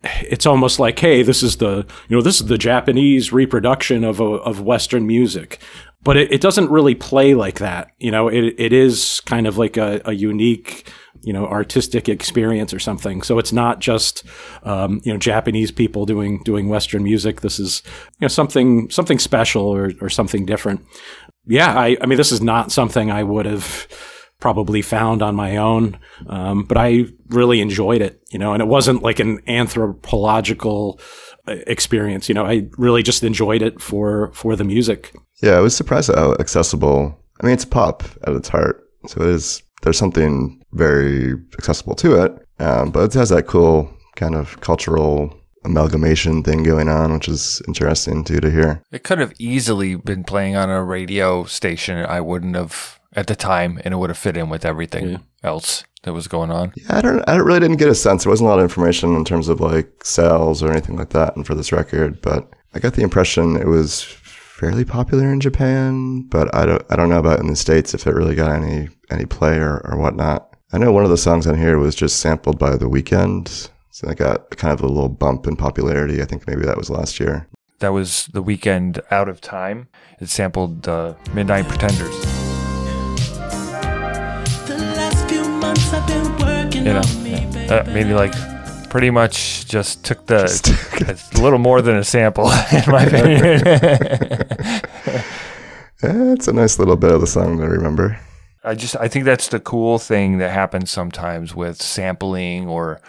it's 0.02 0.46
almost 0.46 0.80
like, 0.80 0.98
hey, 0.98 1.22
this 1.22 1.42
is 1.42 1.58
the 1.58 1.86
you 2.08 2.16
know 2.16 2.22
this 2.22 2.40
is 2.40 2.46
the 2.46 2.58
Japanese 2.58 3.32
reproduction 3.32 4.02
of 4.02 4.18
a, 4.18 4.24
of 4.24 4.62
Western 4.62 5.06
music, 5.06 5.60
but 6.02 6.16
it, 6.16 6.32
it 6.32 6.40
doesn't 6.40 6.70
really 6.70 6.94
play 6.94 7.34
like 7.34 7.58
that. 7.58 7.92
You 7.98 8.10
know, 8.10 8.28
it 8.28 8.54
it 8.58 8.72
is 8.72 9.20
kind 9.26 9.46
of 9.46 9.58
like 9.58 9.76
a, 9.76 10.00
a 10.06 10.12
unique 10.12 10.90
you 11.22 11.34
know 11.34 11.46
artistic 11.46 12.08
experience 12.08 12.72
or 12.72 12.78
something. 12.78 13.20
So 13.20 13.38
it's 13.38 13.52
not 13.52 13.80
just 13.80 14.24
um, 14.62 15.02
you 15.04 15.12
know 15.12 15.18
Japanese 15.18 15.70
people 15.70 16.06
doing 16.06 16.42
doing 16.44 16.70
Western 16.70 17.02
music. 17.02 17.42
This 17.42 17.58
is 17.58 17.82
you 18.18 18.24
know 18.24 18.28
something 18.28 18.88
something 18.88 19.18
special 19.18 19.66
or 19.66 19.92
or 20.00 20.08
something 20.08 20.46
different. 20.46 20.80
Yeah, 21.46 21.72
I 21.78 21.96
I 22.00 22.06
mean 22.06 22.18
this 22.18 22.32
is 22.32 22.40
not 22.40 22.72
something 22.72 23.10
I 23.10 23.22
would 23.22 23.46
have 23.46 23.86
probably 24.40 24.82
found 24.82 25.22
on 25.22 25.34
my 25.36 25.56
own. 25.58 25.98
Um, 26.26 26.64
but 26.64 26.76
I 26.76 27.04
really 27.28 27.60
enjoyed 27.60 28.00
it, 28.00 28.22
you 28.30 28.38
know, 28.38 28.52
and 28.52 28.62
it 28.62 28.66
wasn't 28.66 29.02
like 29.02 29.20
an 29.20 29.40
anthropological 29.46 30.98
uh, 31.46 31.56
experience. 31.66 32.28
You 32.28 32.34
know, 32.34 32.44
I 32.44 32.68
really 32.76 33.02
just 33.02 33.22
enjoyed 33.22 33.62
it 33.62 33.80
for, 33.80 34.32
for 34.32 34.56
the 34.56 34.64
music. 34.64 35.14
Yeah, 35.42 35.52
I 35.52 35.60
was 35.60 35.76
surprised 35.76 36.10
at 36.10 36.18
how 36.18 36.32
accessible. 36.40 37.16
I 37.40 37.46
mean, 37.46 37.54
it's 37.54 37.64
pop 37.64 38.02
at 38.26 38.34
its 38.34 38.48
heart, 38.48 38.82
so 39.06 39.22
it 39.22 39.28
is. 39.28 39.62
There's 39.82 39.96
something 39.96 40.60
very 40.72 41.32
accessible 41.54 41.94
to 41.96 42.22
it, 42.22 42.32
um, 42.58 42.90
but 42.90 43.04
it 43.04 43.14
has 43.14 43.30
that 43.30 43.46
cool 43.46 43.90
kind 44.16 44.34
of 44.34 44.60
cultural 44.60 45.39
amalgamation 45.64 46.42
thing 46.42 46.62
going 46.62 46.88
on, 46.88 47.12
which 47.12 47.28
is 47.28 47.62
interesting 47.66 48.24
too 48.24 48.40
to 48.40 48.50
hear. 48.50 48.82
It 48.92 49.02
could 49.04 49.18
have 49.18 49.32
easily 49.38 49.94
been 49.96 50.24
playing 50.24 50.56
on 50.56 50.70
a 50.70 50.82
radio 50.82 51.44
station. 51.44 52.04
I 52.04 52.20
wouldn't 52.20 52.56
have 52.56 52.98
at 53.14 53.26
the 53.26 53.36
time, 53.36 53.80
and 53.84 53.92
it 53.92 53.96
would 53.96 54.10
have 54.10 54.18
fit 54.18 54.36
in 54.36 54.48
with 54.48 54.64
everything 54.64 55.10
Yeah. 55.10 55.18
else 55.42 55.84
that 56.04 56.12
was 56.12 56.28
going 56.28 56.50
on. 56.50 56.72
Yeah, 56.76 56.96
I 56.96 57.00
don't. 57.00 57.28
I 57.28 57.36
really 57.36 57.60
didn't 57.60 57.76
get 57.78 57.88
a 57.88 57.94
sense. 57.94 58.24
There 58.24 58.30
wasn't 58.30 58.46
a 58.46 58.50
lot 58.50 58.58
of 58.58 58.64
information 58.64 59.14
in 59.16 59.24
terms 59.24 59.48
of 59.48 59.60
like 59.60 60.04
sales 60.04 60.62
or 60.62 60.70
anything 60.70 60.96
like 60.96 61.10
that, 61.10 61.36
and 61.36 61.46
for 61.46 61.54
this 61.54 61.72
record, 61.72 62.20
but 62.22 62.48
I 62.74 62.78
got 62.78 62.94
the 62.94 63.02
impression 63.02 63.56
it 63.56 63.66
was 63.66 64.02
fairly 64.02 64.84
popular 64.84 65.32
in 65.32 65.40
Japan. 65.40 66.22
But 66.30 66.54
I 66.54 66.66
don't. 66.66 66.82
I 66.90 66.96
don't 66.96 67.08
know 67.10 67.18
about 67.18 67.40
in 67.40 67.48
the 67.48 67.56
states 67.56 67.94
if 67.94 68.06
it 68.06 68.14
really 68.14 68.34
got 68.36 68.52
any 68.52 68.88
any 69.10 69.26
play 69.26 69.56
or, 69.58 69.80
or 69.84 69.98
whatnot. 69.98 70.46
I 70.72 70.78
know 70.78 70.92
one 70.92 71.02
of 71.04 71.10
the 71.10 71.16
songs 71.18 71.48
on 71.48 71.58
here 71.58 71.78
was 71.78 71.96
just 71.96 72.18
sampled 72.18 72.56
by 72.60 72.76
The 72.76 72.88
Weeknd, 72.88 73.68
so 73.90 74.08
it 74.08 74.18
got 74.18 74.50
kind 74.56 74.72
of 74.72 74.80
a 74.82 74.86
little 74.86 75.08
bump 75.08 75.46
in 75.46 75.56
popularity. 75.56 76.22
I 76.22 76.24
think 76.24 76.46
maybe 76.46 76.62
that 76.64 76.76
was 76.76 76.90
last 76.90 77.18
year. 77.20 77.46
That 77.80 77.92
was 77.92 78.28
the 78.32 78.42
Weeknd 78.42 79.00
out 79.10 79.28
of 79.28 79.40
time. 79.40 79.88
It 80.20 80.28
sampled 80.28 80.86
uh, 80.86 81.14
Midnight 81.32 81.66
Pretenders. 81.66 82.14
The 84.66 84.76
last 84.96 85.28
few 85.28 85.44
months 85.48 85.92
I've 85.92 86.06
been 86.06 86.36
working 86.38 86.86
You 86.86 86.92
know, 86.94 87.00
on 87.00 87.22
me, 87.24 87.30
yeah. 87.30 87.46
baby. 87.50 87.66
that 87.68 87.86
maybe 87.88 88.12
like 88.14 88.34
pretty 88.90 89.10
much 89.10 89.66
just 89.66 90.04
took 90.04 90.26
the. 90.26 90.42
Just 90.42 90.64
took 90.66 91.08
a 91.08 91.40
little 91.40 91.58
more 91.58 91.80
than 91.82 91.96
a 91.96 92.04
sample, 92.04 92.44
in 92.72 92.82
my 92.86 93.02
opinion. 93.06 93.62
Yeah, 96.02 96.32
it's 96.32 96.48
a 96.48 96.54
nice 96.54 96.78
little 96.78 96.96
bit 96.96 97.12
of 97.12 97.20
the 97.20 97.26
song 97.26 97.58
to 97.58 97.66
remember. 97.66 98.18
I 98.64 98.74
just 98.74 98.96
I 98.96 99.06
think 99.06 99.26
that's 99.26 99.48
the 99.48 99.60
cool 99.60 99.98
thing 99.98 100.38
that 100.38 100.50
happens 100.50 100.90
sometimes 100.90 101.54
with 101.54 101.76
sampling 101.82 102.66
or 102.68 103.02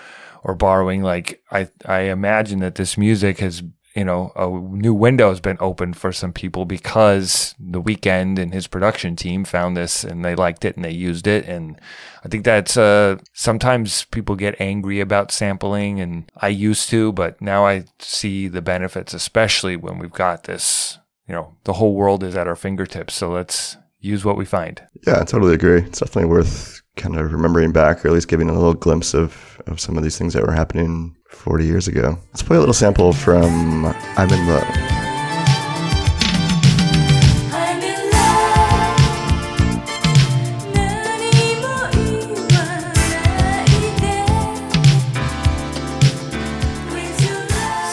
or 0.43 0.55
borrowing. 0.55 1.03
Like 1.03 1.41
I 1.51 1.69
I 1.85 2.01
imagine 2.01 2.59
that 2.59 2.75
this 2.75 2.97
music 2.97 3.39
has 3.39 3.63
you 3.95 4.05
know 4.05 4.31
a 4.35 4.47
new 4.47 4.93
window 4.93 5.29
has 5.29 5.39
been 5.39 5.57
opened 5.59 5.97
for 5.97 6.11
some 6.11 6.31
people 6.31 6.65
because 6.65 7.55
the 7.59 7.81
Weeknd 7.81 8.39
and 8.39 8.53
his 8.53 8.67
production 8.67 9.15
team 9.15 9.43
found 9.43 9.75
this 9.75 10.03
and 10.03 10.23
they 10.23 10.35
liked 10.35 10.63
it 10.63 10.75
and 10.75 10.85
they 10.85 10.91
used 10.91 11.27
it 11.27 11.45
and 11.45 11.79
I 12.23 12.29
think 12.29 12.45
that's 12.45 12.77
uh 12.77 13.17
sometimes 13.33 14.05
people 14.05 14.35
get 14.35 14.61
angry 14.61 15.01
about 15.01 15.31
sampling 15.31 15.99
and 15.99 16.31
I 16.37 16.47
used 16.47 16.89
to 16.89 17.11
but 17.11 17.41
now 17.41 17.65
I 17.65 17.83
see 17.99 18.47
the 18.47 18.61
benefits 18.61 19.13
especially 19.13 19.75
when 19.75 19.99
we've 19.99 20.11
got 20.11 20.45
this 20.45 20.97
you 21.27 21.35
know 21.35 21.57
the 21.65 21.73
whole 21.73 21.93
world 21.93 22.23
is 22.23 22.37
at 22.37 22.47
our 22.47 22.55
fingertips 22.55 23.13
so 23.13 23.29
let's 23.29 23.75
use 24.01 24.25
what 24.25 24.35
we 24.35 24.45
find. 24.45 24.81
Yeah, 25.07 25.21
I 25.21 25.23
totally 25.23 25.53
agree. 25.53 25.81
It's 25.81 25.99
definitely 25.99 26.29
worth 26.29 26.80
kind 26.95 27.15
of 27.17 27.31
remembering 27.31 27.71
back, 27.71 28.03
or 28.03 28.09
at 28.09 28.13
least 28.13 28.27
giving 28.27 28.49
a 28.49 28.53
little 28.53 28.73
glimpse 28.73 29.13
of, 29.13 29.61
of 29.67 29.79
some 29.79 29.97
of 29.97 30.03
these 30.03 30.17
things 30.17 30.33
that 30.33 30.45
were 30.45 30.53
happening 30.53 31.15
40 31.29 31.65
years 31.65 31.87
ago. 31.87 32.17
Let's 32.27 32.43
play 32.43 32.57
a 32.57 32.59
little 32.59 32.73
sample 32.73 33.13
from 33.13 33.85
I'm 33.85 34.29
in 34.29 34.47
Love. 34.47 34.67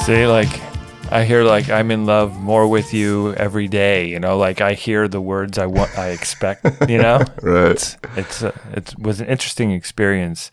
Say 0.04 0.26
like 0.26 0.67
I 1.10 1.24
hear 1.24 1.42
like 1.42 1.70
I'm 1.70 1.90
in 1.90 2.04
love 2.06 2.38
more 2.38 2.68
with 2.68 2.92
you 2.92 3.32
every 3.34 3.66
day. 3.68 4.08
You 4.08 4.20
know, 4.20 4.36
like 4.36 4.60
I 4.60 4.74
hear 4.74 5.08
the 5.08 5.20
words 5.20 5.58
I 5.58 5.66
want, 5.66 5.96
I 5.98 6.08
expect. 6.10 6.64
You 6.88 6.98
know, 6.98 7.24
Right. 7.42 7.70
it's 7.72 7.96
it's 8.16 8.42
uh, 8.42 8.52
it 8.72 8.94
was 8.98 9.20
an 9.20 9.26
interesting 9.28 9.70
experience. 9.72 10.50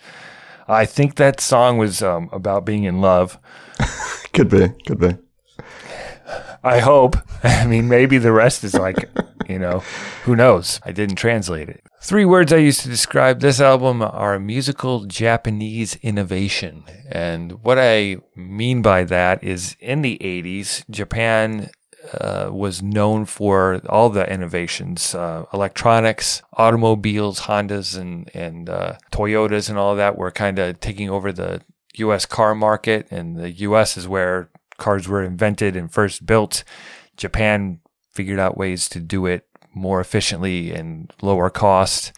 I 0.68 0.86
think 0.86 1.16
that 1.16 1.42
song 1.42 1.78
was 1.78 2.02
um, 2.02 2.30
about 2.32 2.66
being 2.66 2.86
in 2.86 3.02
love. 3.02 3.38
Could 4.34 4.50
be, 4.50 4.68
could 4.86 5.00
be. 5.00 5.18
I 6.66 6.80
hope. 6.80 7.16
I 7.44 7.68
mean, 7.68 7.88
maybe 7.88 8.18
the 8.18 8.32
rest 8.32 8.64
is 8.64 8.74
like, 8.74 9.08
you 9.48 9.60
know, 9.60 9.80
who 10.24 10.36
knows? 10.36 10.82
I 10.84 10.92
didn't 10.92 11.18
translate 11.18 11.70
it. 11.70 11.84
Three 12.02 12.26
words 12.26 12.52
I 12.52 12.58
use 12.58 12.80
to 12.80 12.90
describe 12.90 13.40
this 13.40 13.62
album 13.62 14.02
are 14.02 14.40
musical 14.40 15.06
Japanese 15.06 15.96
innovation. 15.98 16.84
And 17.10 17.64
what 17.64 17.78
I 17.80 18.18
mean 18.36 18.82
by 18.82 19.04
that 19.04 19.44
is 19.44 19.78
in 19.80 20.02
the 20.02 20.18
80s, 20.20 20.90
Japan 20.90 21.70
uh, 22.20 22.50
was 22.52 22.82
known 22.82 23.26
for 23.26 23.82
all 23.88 24.10
the 24.10 24.32
innovations, 24.32 25.14
uh, 25.14 25.46
electronics, 25.54 26.42
automobiles, 26.54 27.42
Hondas 27.42 27.96
and, 27.96 28.30
and 28.34 28.70
uh, 28.70 28.96
Toyotas 29.12 29.70
and 29.70 29.78
all 29.78 29.96
that 29.96 30.18
were 30.18 30.32
kind 30.32 30.58
of 30.58 30.80
taking 30.80 31.12
over 31.12 31.32
the 31.32 31.62
U.S. 31.96 32.26
car 32.26 32.56
market. 32.56 33.08
And 33.12 33.38
the 33.38 33.52
U.S. 33.52 33.98
is 33.98 34.08
where 34.08 34.50
cars 34.78 35.08
were 35.08 35.24
invented 35.24 35.76
and 35.76 35.92
first 35.92 36.26
built. 36.26 36.64
Japan 37.18 37.80
figured 38.14 38.40
out 38.40 38.58
ways 38.58 38.88
to 38.90 39.00
do 39.00 39.26
it 39.26 39.46
more 39.74 40.00
efficiently 40.00 40.72
and 40.72 41.12
lower 41.22 41.50
cost. 41.50 42.14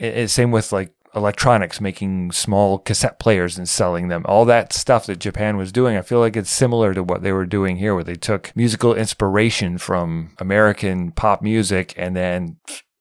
I- 0.00 0.20
I- 0.22 0.26
same 0.26 0.50
with 0.50 0.72
like 0.72 0.92
electronics, 1.14 1.80
making 1.80 2.30
small 2.32 2.78
cassette 2.78 3.18
players 3.18 3.58
and 3.58 3.68
selling 3.68 4.08
them. 4.08 4.22
All 4.26 4.44
that 4.44 4.72
stuff 4.72 5.06
that 5.06 5.18
Japan 5.18 5.56
was 5.56 5.72
doing, 5.72 5.96
I 5.96 6.02
feel 6.02 6.20
like 6.20 6.36
it's 6.36 6.50
similar 6.50 6.94
to 6.94 7.02
what 7.02 7.22
they 7.22 7.32
were 7.32 7.46
doing 7.46 7.76
here, 7.78 7.94
where 7.94 8.04
they 8.04 8.14
took 8.14 8.52
musical 8.54 8.94
inspiration 8.94 9.78
from 9.78 10.30
American 10.38 11.10
pop 11.10 11.42
music 11.42 11.94
and 11.96 12.14
then 12.14 12.58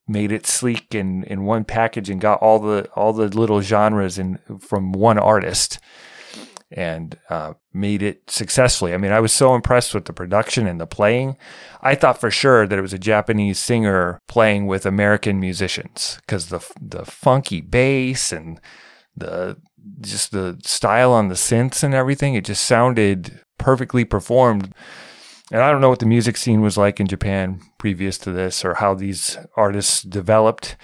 made 0.07 0.31
it 0.31 0.47
sleek 0.47 0.95
in, 0.95 1.23
in 1.25 1.43
one 1.43 1.63
package 1.63 2.09
and 2.09 2.19
got 2.19 2.39
all 2.41 2.57
the 2.57 2.89
all 2.95 3.13
the 3.13 3.27
little 3.27 3.61
genres 3.61 4.17
in 4.17 4.39
from 4.59 4.91
one 4.91 5.19
artist 5.19 5.77
and 6.71 7.17
uh, 7.29 7.53
made 7.73 8.03
it 8.03 8.29
successfully. 8.29 8.93
I 8.93 8.97
mean, 8.97 9.11
I 9.11 9.19
was 9.19 9.33
so 9.33 9.55
impressed 9.55 9.93
with 9.93 10.05
the 10.05 10.13
production 10.13 10.67
and 10.67 10.79
the 10.79 10.85
playing. 10.85 11.37
I 11.81 11.95
thought 11.95 12.19
for 12.19 12.29
sure 12.29 12.67
that 12.67 12.77
it 12.77 12.81
was 12.81 12.93
a 12.93 12.99
Japanese 12.99 13.59
singer 13.59 14.19
playing 14.27 14.67
with 14.67 14.85
American 14.85 15.39
musicians 15.39 16.19
because 16.21 16.49
the 16.49 16.59
the 16.79 17.05
funky 17.05 17.61
bass 17.61 18.31
and 18.31 18.59
the 19.15 19.57
just 20.01 20.31
the 20.31 20.59
style 20.63 21.11
on 21.11 21.29
the 21.29 21.35
synths 21.35 21.83
and 21.83 21.93
everything. 21.93 22.35
It 22.35 22.45
just 22.45 22.65
sounded 22.65 23.41
perfectly 23.57 24.05
performed. 24.05 24.73
And 25.51 25.61
I 25.61 25.71
don't 25.71 25.81
know 25.81 25.89
what 25.89 25.99
the 25.99 26.05
music 26.05 26.37
scene 26.37 26.61
was 26.61 26.77
like 26.77 26.99
in 26.99 27.07
Japan 27.07 27.59
previous 27.79 28.17
to 28.19 28.31
this 28.31 28.63
or 28.63 28.75
how 28.75 28.93
these 28.93 29.37
artists 29.55 30.03
developed. 30.03 30.77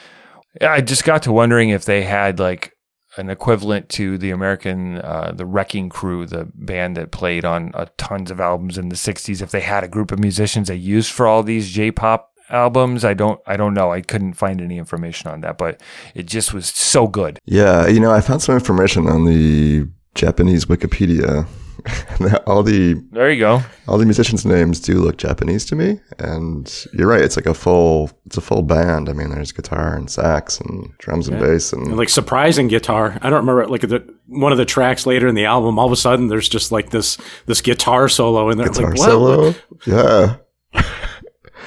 I 0.59 0.81
just 0.81 1.03
got 1.03 1.21
to 1.23 1.31
wondering 1.31 1.69
if 1.69 1.85
they 1.85 2.03
had 2.03 2.39
like 2.39 2.74
an 3.17 3.29
equivalent 3.29 3.89
to 3.89 4.17
the 4.17 4.31
American, 4.31 4.97
uh, 4.97 5.33
the 5.35 5.45
Wrecking 5.45 5.89
Crew, 5.89 6.25
the 6.25 6.47
band 6.53 6.97
that 6.97 7.11
played 7.11 7.45
on 7.45 7.71
uh, 7.73 7.85
tons 7.97 8.31
of 8.31 8.39
albums 8.39 8.77
in 8.77 8.89
the 8.89 8.95
'60s. 8.95 9.41
If 9.41 9.51
they 9.51 9.61
had 9.61 9.83
a 9.83 9.87
group 9.87 10.11
of 10.11 10.19
musicians 10.19 10.67
they 10.67 10.75
used 10.75 11.11
for 11.11 11.27
all 11.27 11.43
these 11.43 11.71
J-pop 11.71 12.31
albums, 12.49 13.03
I 13.03 13.13
don't, 13.13 13.39
I 13.47 13.57
don't 13.57 13.73
know. 13.73 13.91
I 13.91 14.01
couldn't 14.01 14.33
find 14.33 14.61
any 14.61 14.77
information 14.77 15.29
on 15.29 15.41
that, 15.41 15.57
but 15.57 15.81
it 16.13 16.25
just 16.25 16.53
was 16.53 16.67
so 16.67 17.07
good. 17.07 17.39
Yeah, 17.45 17.87
you 17.87 17.99
know, 17.99 18.11
I 18.11 18.21
found 18.21 18.41
some 18.41 18.55
information 18.55 19.07
on 19.07 19.25
the 19.25 19.87
Japanese 20.13 20.65
Wikipedia. 20.65 21.47
all 22.47 22.63
the 22.63 22.93
There 23.11 23.31
you 23.31 23.39
go. 23.39 23.61
all 23.87 23.97
the 23.97 24.05
musicians' 24.05 24.45
names 24.45 24.79
do 24.79 24.99
look 24.99 25.17
Japanese 25.17 25.65
to 25.65 25.75
me, 25.75 25.99
and 26.19 26.85
you're 26.93 27.07
right. 27.07 27.21
It's 27.21 27.35
like 27.35 27.45
a 27.45 27.53
full 27.53 28.09
it's 28.25 28.37
a 28.37 28.41
full 28.41 28.61
band. 28.63 29.09
I 29.09 29.13
mean, 29.13 29.29
there's 29.29 29.51
guitar 29.51 29.95
and 29.95 30.09
sax 30.09 30.59
and 30.59 30.89
drums 30.97 31.27
and 31.27 31.39
bass 31.39 31.73
and 31.73 31.87
And 31.87 31.97
like 31.97 32.09
surprising 32.09 32.67
guitar. 32.67 33.17
I 33.21 33.29
don't 33.29 33.45
remember 33.45 33.67
like 33.67 33.81
the 33.81 34.07
one 34.27 34.51
of 34.51 34.57
the 34.57 34.65
tracks 34.65 35.05
later 35.05 35.27
in 35.27 35.35
the 35.35 35.45
album. 35.45 35.77
All 35.77 35.85
of 35.85 35.91
a 35.91 35.95
sudden, 35.95 36.27
there's 36.27 36.49
just 36.49 36.71
like 36.71 36.89
this 36.91 37.17
this 37.45 37.61
guitar 37.61 38.07
solo 38.09 38.49
in 38.49 38.57
there. 38.57 38.67
guitar 38.67 38.89
like, 38.91 38.97
what- 38.99 39.05
solo. 39.09 39.55
Yeah, 39.85 40.35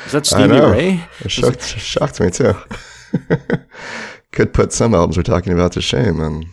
Is 0.06 0.12
that 0.12 0.32
I 0.32 0.36
Stevie 0.46 0.48
know. 0.58 0.70
Ray? 0.72 1.04
It 1.20 1.30
shocked, 1.30 1.62
shocked 1.62 2.20
me 2.20 2.30
too. 2.30 2.54
Could 4.32 4.52
put 4.52 4.72
some 4.72 4.94
albums 4.94 5.16
we're 5.16 5.22
talking 5.22 5.52
about 5.52 5.72
to 5.72 5.80
shame. 5.82 6.20
And 6.20 6.46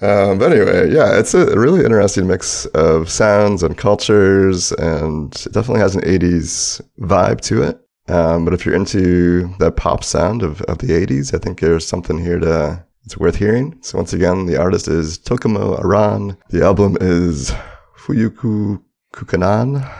um, 0.00 0.38
but 0.38 0.52
anyway, 0.52 0.92
yeah, 0.92 1.18
it's 1.18 1.34
a 1.34 1.58
really 1.58 1.84
interesting 1.84 2.26
mix 2.26 2.66
of 2.66 3.10
sounds 3.10 3.62
and 3.62 3.76
cultures, 3.76 4.72
and 4.72 5.34
it 5.34 5.52
definitely 5.52 5.80
has 5.80 5.94
an 5.94 6.02
'80s 6.02 6.80
vibe 7.00 7.40
to 7.42 7.62
it. 7.62 7.80
Um, 8.08 8.44
but 8.44 8.54
if 8.54 8.64
you're 8.64 8.74
into 8.74 9.54
that 9.58 9.76
pop 9.76 10.02
sound 10.02 10.42
of, 10.42 10.62
of 10.62 10.78
the 10.78 10.88
'80s, 10.88 11.34
I 11.34 11.38
think 11.38 11.60
there's 11.60 11.86
something 11.86 12.18
here 12.18 12.38
to 12.38 12.84
it's 13.04 13.16
worth 13.16 13.36
hearing. 13.36 13.78
So 13.82 13.98
once 13.98 14.12
again, 14.12 14.46
the 14.46 14.56
artist 14.56 14.88
is 14.88 15.18
Tokumo 15.18 15.82
Aran. 15.82 16.36
The 16.50 16.64
album 16.64 16.96
is 17.00 17.50
Fuyuku 17.98 18.82
Kukanan, 19.12 19.90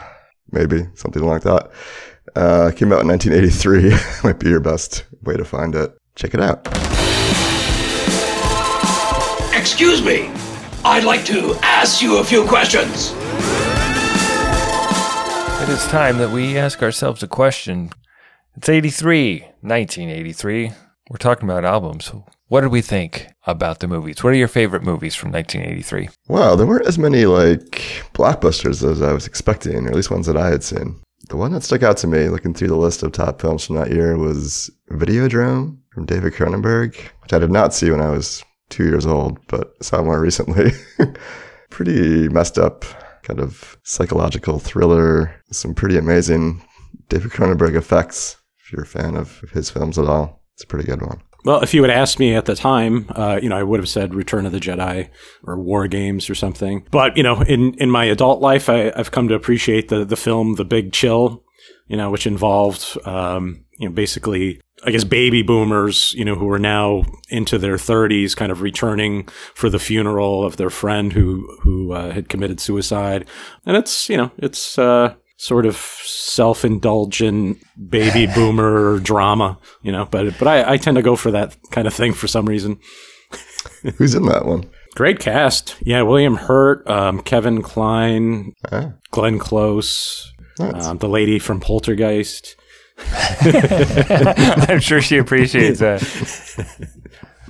maybe 0.51 0.87
something 0.95 1.23
like 1.23 1.41
that. 1.43 1.71
Uh, 2.35 2.71
came 2.75 2.93
out 2.93 3.01
in 3.01 3.07
1983. 3.07 3.91
Might 4.23 4.39
be 4.39 4.49
your 4.49 4.61
best 4.61 5.05
way 5.23 5.35
to 5.35 5.45
find 5.45 5.75
it. 5.75 5.95
Check 6.15 6.33
it 6.33 6.41
out. 6.41 6.90
Excuse 9.81 10.05
me. 10.05 10.31
I'd 10.85 11.05
like 11.05 11.25
to 11.25 11.55
ask 11.63 12.03
you 12.03 12.19
a 12.19 12.23
few 12.23 12.45
questions. 12.45 13.13
It 15.59 15.69
is 15.69 15.83
time 15.87 16.19
that 16.19 16.29
we 16.31 16.55
ask 16.55 16.83
ourselves 16.83 17.23
a 17.23 17.27
question. 17.27 17.89
It's 18.55 18.69
83, 18.69 19.39
1983. 19.61 20.71
We're 21.09 21.17
talking 21.17 21.49
about 21.49 21.65
albums. 21.65 22.11
What 22.47 22.61
did 22.61 22.71
we 22.71 22.83
think 22.83 23.29
about 23.47 23.79
the 23.79 23.87
movies? 23.87 24.23
What 24.23 24.33
are 24.33 24.37
your 24.37 24.47
favorite 24.47 24.83
movies 24.83 25.15
from 25.15 25.31
1983? 25.31 26.09
Wow, 26.27 26.55
there 26.55 26.67
weren't 26.67 26.85
as 26.85 26.99
many 26.99 27.25
like 27.25 28.03
blockbusters 28.13 28.87
as 28.87 29.01
I 29.01 29.13
was 29.13 29.25
expecting, 29.25 29.87
or 29.87 29.89
at 29.89 29.95
least 29.95 30.11
ones 30.11 30.27
that 30.27 30.37
I 30.37 30.49
had 30.49 30.63
seen. 30.63 31.01
The 31.29 31.37
one 31.37 31.53
that 31.53 31.63
stuck 31.63 31.81
out 31.81 31.97
to 31.97 32.07
me, 32.07 32.29
looking 32.29 32.53
through 32.53 32.67
the 32.67 32.75
list 32.75 33.01
of 33.01 33.13
top 33.13 33.41
films 33.41 33.65
from 33.65 33.77
that 33.77 33.89
year, 33.89 34.15
was 34.15 34.69
Videodrome 34.91 35.79
from 35.89 36.05
David 36.05 36.33
Cronenberg, 36.33 36.95
which 37.23 37.33
I 37.33 37.39
did 37.39 37.49
not 37.49 37.73
see 37.73 37.89
when 37.89 37.99
I 37.99 38.11
was 38.11 38.43
two 38.71 38.85
years 38.85 39.05
old, 39.05 39.37
but 39.47 39.71
saw 39.83 40.01
more 40.01 40.19
recently. 40.19 40.71
pretty 41.69 42.29
messed 42.29 42.57
up, 42.57 42.83
kind 43.23 43.39
of 43.39 43.77
psychological 43.83 44.59
thriller. 44.59 45.35
Some 45.51 45.73
pretty 45.73 45.97
amazing 45.97 46.63
David 47.09 47.31
Cronenberg 47.31 47.75
effects. 47.75 48.37
If 48.63 48.71
you're 48.71 48.83
a 48.83 48.87
fan 48.87 49.15
of 49.15 49.39
his 49.53 49.69
films 49.69 49.99
at 49.99 50.05
all, 50.05 50.41
it's 50.53 50.63
a 50.63 50.67
pretty 50.67 50.85
good 50.85 51.01
one. 51.01 51.21
Well, 51.43 51.61
if 51.61 51.73
you 51.73 51.81
had 51.81 51.89
asked 51.89 52.19
me 52.19 52.35
at 52.35 52.45
the 52.45 52.55
time, 52.55 53.07
uh, 53.15 53.39
you 53.41 53.49
know, 53.49 53.57
I 53.57 53.63
would 53.63 53.79
have 53.79 53.89
said 53.89 54.13
Return 54.13 54.45
of 54.45 54.51
the 54.51 54.59
Jedi 54.59 55.09
or 55.43 55.59
War 55.59 55.87
Games 55.87 56.29
or 56.29 56.35
something. 56.35 56.85
But 56.91 57.17
you 57.17 57.23
know, 57.23 57.41
in 57.41 57.73
in 57.75 57.89
my 57.89 58.05
adult 58.05 58.41
life, 58.41 58.69
I, 58.69 58.91
I've 58.95 59.11
come 59.11 59.27
to 59.29 59.33
appreciate 59.33 59.89
the 59.89 60.05
the 60.05 60.15
film 60.15 60.55
The 60.55 60.65
Big 60.65 60.93
Chill, 60.93 61.43
you 61.91 61.97
know, 61.97 62.09
which 62.09 62.25
involved, 62.25 62.97
um, 63.05 63.65
you 63.77 63.89
know, 63.89 63.93
basically, 63.93 64.61
I 64.85 64.91
guess, 64.91 65.03
baby 65.03 65.41
boomers, 65.43 66.13
you 66.13 66.23
know, 66.23 66.35
who 66.35 66.49
are 66.49 66.59
now 66.59 67.03
into 67.29 67.57
their 67.57 67.75
30s, 67.75 68.33
kind 68.35 68.51
of 68.51 68.61
returning 68.61 69.27
for 69.55 69.69
the 69.69 69.77
funeral 69.79 70.45
of 70.45 70.55
their 70.55 70.69
friend 70.69 71.11
who 71.11 71.45
who 71.63 71.91
uh, 71.91 72.11
had 72.11 72.29
committed 72.29 72.59
suicide, 72.61 73.27
and 73.65 73.75
it's 73.77 74.09
you 74.09 74.17
know, 74.17 74.31
it's. 74.37 74.79
Uh, 74.79 75.15
Sort 75.37 75.65
of 75.65 75.75
self-indulgent 75.75 77.57
baby 77.89 78.27
boomer 78.35 78.99
drama, 78.99 79.57
you 79.81 79.91
know. 79.91 80.05
But 80.05 80.37
but 80.37 80.47
I, 80.47 80.73
I 80.73 80.77
tend 80.77 80.97
to 80.97 81.01
go 81.01 81.15
for 81.15 81.31
that 81.31 81.57
kind 81.71 81.87
of 81.87 81.95
thing 81.95 82.13
for 82.13 82.27
some 82.27 82.45
reason. 82.45 82.77
Who's 83.97 84.13
in 84.13 84.25
that 84.27 84.45
one? 84.45 84.69
Great 84.93 85.19
cast, 85.19 85.77
yeah. 85.81 86.03
William 86.03 86.35
Hurt, 86.35 86.87
um, 86.87 87.21
Kevin 87.21 87.63
Kline, 87.63 88.53
Ah, 88.71 88.93
Glenn 89.09 89.39
Close. 89.39 90.31
Um, 90.61 90.97
the 90.97 91.09
lady 91.09 91.39
from 91.39 91.59
Poltergeist. 91.59 92.55
I'm 93.41 94.79
sure 94.79 95.01
she 95.01 95.17
appreciates 95.17 95.79
that. 95.79 96.01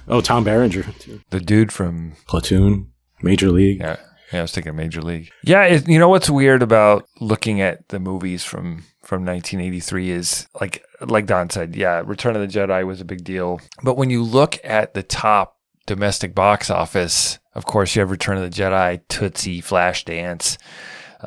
Oh, 0.07 0.21
Tom 0.21 0.43
Berenger, 0.43 0.83
too. 0.99 1.21
The 1.29 1.39
dude 1.39 1.71
from 1.71 2.13
Platoon, 2.27 2.91
Major 3.21 3.49
League. 3.49 3.79
yeah, 3.79 3.97
yeah, 4.31 4.39
I 4.39 4.41
was 4.41 4.51
thinking 4.51 4.75
Major 4.75 5.01
League. 5.01 5.29
Yeah, 5.43 5.63
it, 5.63 5.87
you 5.87 5.99
know 5.99 6.09
what's 6.09 6.29
weird 6.29 6.61
about 6.63 7.07
looking 7.19 7.61
at 7.61 7.87
the 7.89 7.99
movies 7.99 8.43
from 8.43 8.83
from 9.03 9.25
1983 9.25 10.11
is 10.11 10.47
like 10.59 10.83
like 11.01 11.25
Don 11.25 11.49
said, 11.49 11.75
yeah, 11.75 12.01
Return 12.05 12.35
of 12.35 12.41
the 12.41 12.59
Jedi 12.59 12.85
was 12.85 13.01
a 13.01 13.05
big 13.05 13.23
deal, 13.23 13.59
but 13.83 13.97
when 13.97 14.09
you 14.09 14.23
look 14.23 14.57
at 14.63 14.93
the 14.93 15.03
top 15.03 15.57
domestic 15.85 16.33
box 16.35 16.69
office, 16.69 17.39
of 17.53 17.65
course, 17.65 17.95
you 17.95 17.99
have 18.01 18.11
Return 18.11 18.37
of 18.37 18.43
the 18.43 18.61
Jedi, 18.61 19.01
Tootsie, 19.09 19.61
Flashdance, 19.61 20.57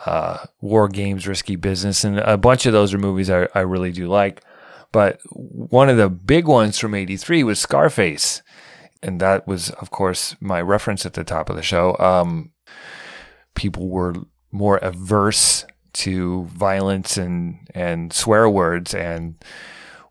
uh, 0.06 0.38
War 0.60 0.88
Games, 0.88 1.26
Risky 1.26 1.56
Business, 1.56 2.04
and 2.04 2.18
a 2.18 2.36
bunch 2.36 2.66
of 2.66 2.72
those 2.72 2.92
are 2.94 2.98
movies 2.98 3.30
I, 3.30 3.48
I 3.54 3.60
really 3.60 3.92
do 3.92 4.08
like. 4.08 4.42
But 4.92 5.20
one 5.30 5.88
of 5.88 5.96
the 5.96 6.08
big 6.08 6.46
ones 6.46 6.78
from 6.78 6.94
'83 6.94 7.44
was 7.44 7.58
Scarface, 7.58 8.42
and 9.02 9.20
that 9.20 9.46
was, 9.46 9.70
of 9.70 9.90
course, 9.90 10.36
my 10.40 10.60
reference 10.60 11.04
at 11.04 11.14
the 11.14 11.24
top 11.24 11.50
of 11.50 11.56
the 11.56 11.62
show. 11.62 11.96
Um, 11.98 12.52
people 13.54 13.88
were 13.88 14.14
more 14.52 14.76
averse 14.78 15.64
to 15.94 16.44
violence 16.44 17.16
and 17.16 17.68
and 17.74 18.12
swear 18.12 18.48
words, 18.48 18.94
and 18.94 19.36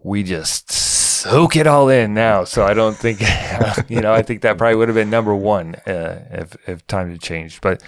we 0.02 0.24
just 0.24 0.72
soak 0.72 1.56
it 1.56 1.68
all 1.68 1.88
in 1.90 2.14
now. 2.14 2.44
So 2.44 2.66
I 2.66 2.74
don't 2.74 2.96
think, 2.98 3.22
you 3.90 4.02
know, 4.02 4.14
I 4.14 4.22
think 4.22 4.42
that 4.42 4.58
probably 4.58 4.76
would 4.76 4.90
have 4.90 4.96
been 4.96 5.10
number 5.10 5.34
one 5.34 5.76
uh, 5.88 6.26
if 6.32 6.58
if 6.68 6.86
time 6.88 7.10
had 7.10 7.22
changed. 7.22 7.62
But 7.62 7.82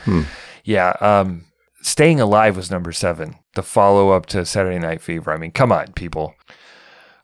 yeah, 0.63 0.95
um, 1.01 1.45
Staying 1.85 2.19
Alive 2.19 2.57
was 2.57 2.71
number 2.71 2.91
seven, 2.91 3.35
the 3.53 3.61
follow 3.61 4.09
up 4.09 4.25
to 4.25 4.43
Saturday 4.43 4.79
Night 4.79 5.01
Fever. 5.03 5.31
I 5.31 5.37
mean, 5.37 5.51
come 5.51 5.71
on, 5.71 5.93
people. 5.93 6.33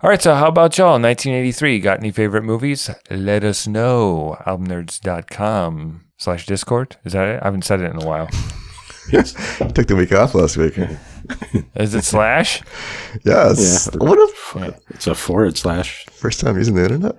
All 0.02 0.10
right, 0.12 0.22
so 0.22 0.36
how 0.36 0.50
about 0.50 0.78
y'all? 0.78 1.00
1983, 1.02 1.80
got 1.80 1.98
any 1.98 2.12
favorite 2.12 2.44
movies? 2.44 2.88
Let 3.10 3.44
us 3.44 3.66
know. 3.68 4.38
Albumnerds.com 4.46 6.06
slash 6.20 6.46
Discord. 6.46 6.98
Is 7.04 7.14
that 7.14 7.28
it? 7.28 7.42
I 7.42 7.46
haven't 7.46 7.64
said 7.64 7.82
it 7.82 7.90
in 7.92 8.04
a 8.04 8.06
while. 8.06 8.30
Yes. 9.12 9.34
Took 9.74 9.88
the 9.88 9.96
week 9.96 10.14
off 10.14 10.36
last 10.36 10.56
week. 10.58 10.78
Is 11.76 11.96
it 11.96 12.04
slash? 12.04 12.62
Yes. 13.26 13.90
Yeah. 13.92 13.98
What 13.98 14.20
a 14.20 14.76
It's 14.92 15.08
a 15.08 15.16
forward 15.16 15.58
slash. 15.58 16.06
first 16.12 16.40
time 16.40 16.56
using 16.56 16.76
the 16.76 16.84
internet. 16.84 17.16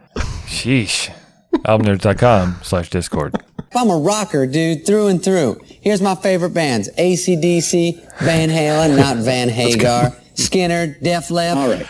Sheesh. 0.46 1.12
Albumnerds.com 1.52 2.60
slash 2.62 2.88
Discord. 2.88 3.34
I'm 3.74 3.90
a 3.90 3.96
rocker, 3.98 4.46
dude, 4.46 4.86
through 4.86 5.08
and 5.08 5.22
through. 5.22 5.60
Here's 5.64 6.02
my 6.02 6.14
favorite 6.14 6.54
bands 6.54 6.88
ACDC, 6.98 8.18
Van 8.18 8.48
Halen, 8.48 8.96
not 8.96 9.16
Van 9.18 9.48
Hagar, 9.50 10.10
Skynyrd, 10.34 11.00
Def 11.02 11.30
Leppard. 11.30 11.58
All 11.58 11.70
right. 11.70 11.88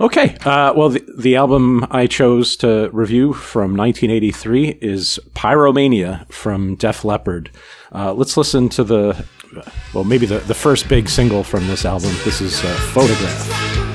Okay. 0.00 0.36
Uh, 0.44 0.72
well, 0.74 0.88
the, 0.88 1.04
the 1.18 1.36
album 1.36 1.86
I 1.90 2.06
chose 2.06 2.56
to 2.56 2.88
review 2.92 3.32
from 3.32 3.76
1983 3.76 4.78
is 4.80 5.20
Pyromania 5.34 6.30
from 6.32 6.76
Def 6.76 7.04
Leppard. 7.04 7.50
Uh, 7.94 8.12
let's 8.12 8.36
listen 8.36 8.68
to 8.70 8.84
the, 8.84 9.24
well, 9.92 10.04
maybe 10.04 10.26
the, 10.26 10.38
the 10.38 10.54
first 10.54 10.88
big 10.88 11.08
single 11.08 11.44
from 11.44 11.66
this 11.66 11.84
album. 11.84 12.10
This 12.24 12.40
is 12.40 12.64
uh, 12.64 12.74
Photograph. 12.92 13.91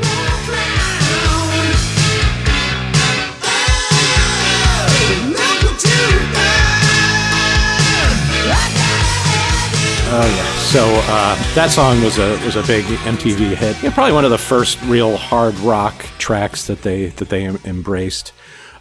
Oh 10.19 10.25
yeah. 10.35 10.57
So 10.71 10.83
uh, 10.83 11.53
that 11.53 11.69
song 11.69 12.01
was 12.01 12.17
a 12.17 12.43
was 12.43 12.55
a 12.55 12.63
big 12.63 12.85
MTV 12.85 13.55
hit. 13.55 13.83
Yeah, 13.83 13.93
probably 13.93 14.13
one 14.13 14.25
of 14.25 14.31
the 14.31 14.37
first 14.39 14.81
real 14.83 15.15
hard 15.15 15.53
rock 15.59 15.93
tracks 16.17 16.65
that 16.65 16.81
they 16.81 17.09
that 17.09 17.29
they 17.29 17.45
em- 17.45 17.59
embraced. 17.65 18.33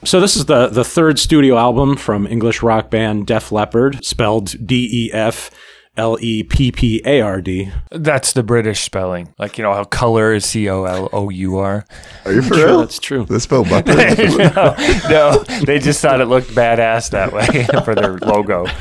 So 0.02 0.18
this 0.18 0.34
is 0.34 0.46
the 0.46 0.68
the 0.68 0.82
third 0.82 1.18
studio 1.18 1.58
album 1.58 1.96
from 1.96 2.26
English 2.26 2.62
rock 2.62 2.88
band 2.88 3.26
Def 3.26 3.52
Leppard, 3.52 4.02
spelled 4.02 4.66
D 4.66 4.88
E 4.90 5.12
F 5.12 5.50
L 5.96 6.18
E 6.20 6.42
P 6.42 6.70
P 6.72 7.02
A 7.04 7.20
R 7.20 7.40
D. 7.40 7.70
That's 7.90 8.32
the 8.32 8.42
British 8.42 8.80
spelling. 8.82 9.34
Like, 9.38 9.58
you 9.58 9.64
know 9.64 9.72
how 9.72 9.84
color 9.84 10.32
is 10.34 10.44
C 10.44 10.68
O 10.68 10.84
L 10.84 11.08
O 11.12 11.30
U 11.30 11.56
R? 11.58 11.84
Are 12.24 12.32
you 12.32 12.42
for 12.42 12.54
Sure, 12.54 12.66
real? 12.66 12.78
that's 12.80 12.98
true. 12.98 13.24
They 13.24 13.38
spell 13.38 13.64
butter. 13.64 13.94
no, 13.94 14.74
no, 15.08 15.44
they 15.64 15.78
just 15.78 16.00
thought 16.02 16.20
it 16.20 16.26
looked 16.26 16.50
badass 16.50 17.10
that 17.10 17.32
way 17.32 17.66
for 17.84 17.94
their 17.94 18.18
logo. 18.18 18.66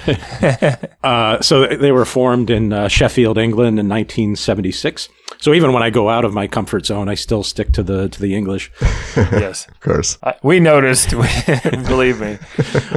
Uh, 1.03 1.39
so 1.41 1.67
they 1.67 1.91
were 1.91 2.05
formed 2.05 2.49
in 2.49 2.73
uh, 2.73 2.87
Sheffield, 2.87 3.37
England, 3.37 3.77
in 3.79 3.87
1976. 3.87 5.07
So 5.39 5.53
even 5.53 5.73
when 5.73 5.83
I 5.83 5.89
go 5.89 6.09
out 6.09 6.25
of 6.25 6.33
my 6.33 6.47
comfort 6.47 6.85
zone, 6.85 7.09
I 7.09 7.15
still 7.15 7.43
stick 7.43 7.71
to 7.73 7.83
the 7.83 8.09
to 8.09 8.19
the 8.21 8.35
English. 8.35 8.71
Yes. 9.15 9.67
of 9.69 9.79
course. 9.79 10.17
I- 10.23 10.35
We 10.43 10.59
noticed, 10.59 11.11
believe 11.87 12.19
me. 12.19 12.37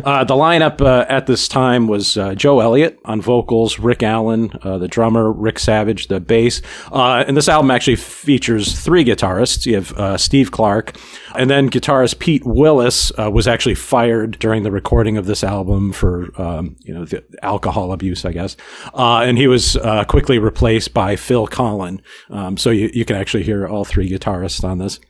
Uh, 0.05 0.25
the 0.25 0.35
lineup 0.35 0.81
uh, 0.81 1.07
at 1.09 1.27
this 1.27 1.47
time 1.49 1.87
was 1.87 2.17
uh, 2.17 2.35
Joe 2.35 2.61
Elliott 2.61 2.99
on 3.05 3.21
vocals, 3.21 3.79
Rick 3.79 4.03
Allen, 4.03 4.51
uh, 4.63 4.79
the 4.79 4.89
drummer, 4.89 5.31
Rick 5.31 5.59
Savage, 5.59 6.09
the 6.09 6.19
bass. 6.21 6.61
Uh, 6.93 7.25
and 7.27 7.37
this 7.37 7.49
album 7.49 7.71
actually 7.71 7.97
features 7.97 8.79
three 8.79 9.05
guitarists. 9.05 9.65
You 9.67 9.77
have 9.77 9.93
uh, 9.93 10.17
Steve 10.17 10.51
Clark, 10.51 10.97
and 11.37 11.49
then 11.49 11.71
guitarist 11.71 12.19
Pete 12.19 12.45
Willis 12.45 13.13
uh, 13.19 13.31
was 13.31 13.47
actually 13.47 13.75
fired 13.77 14.39
during 14.39 14.63
the 14.65 14.71
recording 14.73 15.17
of 15.17 15.27
this 15.27 15.45
album 15.45 15.93
for 15.93 16.29
um, 16.41 16.77
you 16.83 16.93
know 16.95 17.05
the 17.05 17.23
alcohol 17.43 17.93
abuse, 17.93 18.25
I 18.25 18.33
guess. 18.33 18.57
Uh, 18.95 19.21
and 19.21 19.39
he 19.39 19.47
was 19.47 19.77
uh, 19.77 20.05
quickly 20.05 20.39
replaced 20.39 20.95
by 20.95 21.17
Phil 21.17 21.47
Collen, 21.47 22.01
Um, 22.31 22.57
so 22.57 22.71
you, 22.71 22.91
you 22.93 23.05
can 23.05 23.17
actually 23.17 23.43
hear 23.43 23.67
all 23.67 23.85
three 23.85 24.09
guitarists 24.09 24.65
on 24.65 24.79
this. 24.79 25.01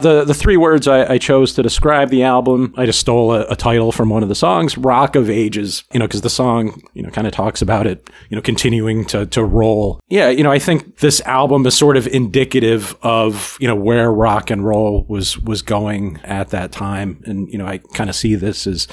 The 0.00 0.24
the 0.24 0.34
three 0.34 0.56
words 0.56 0.86
I, 0.86 1.14
I 1.14 1.18
chose 1.18 1.54
to 1.54 1.62
describe 1.62 2.10
the 2.10 2.22
album, 2.22 2.72
I 2.76 2.86
just 2.86 3.00
stole 3.00 3.32
a, 3.32 3.46
a 3.46 3.56
title 3.56 3.90
from 3.90 4.10
one 4.10 4.22
of 4.22 4.28
the 4.28 4.34
songs, 4.34 4.78
"Rock 4.78 5.16
of 5.16 5.28
Ages." 5.28 5.82
You 5.92 5.98
know, 5.98 6.06
because 6.06 6.20
the 6.20 6.30
song, 6.30 6.80
you 6.94 7.02
know, 7.02 7.10
kind 7.10 7.26
of 7.26 7.32
talks 7.32 7.62
about 7.62 7.86
it, 7.86 8.08
you 8.30 8.36
know, 8.36 8.42
continuing 8.42 9.04
to 9.06 9.26
to 9.26 9.42
roll. 9.42 10.00
Yeah, 10.08 10.28
you 10.28 10.44
know, 10.44 10.52
I 10.52 10.60
think 10.60 10.98
this 10.98 11.20
album 11.22 11.66
is 11.66 11.76
sort 11.76 11.96
of 11.96 12.06
indicative 12.06 12.96
of 13.02 13.56
you 13.58 13.66
know 13.66 13.74
where 13.74 14.12
rock 14.12 14.50
and 14.50 14.64
roll 14.64 15.04
was 15.08 15.36
was 15.40 15.62
going 15.62 16.20
at 16.22 16.50
that 16.50 16.70
time, 16.70 17.20
and 17.26 17.50
you 17.50 17.58
know, 17.58 17.66
I 17.66 17.78
kind 17.78 18.08
of 18.08 18.14
see 18.14 18.36
this 18.36 18.68
as 18.68 18.86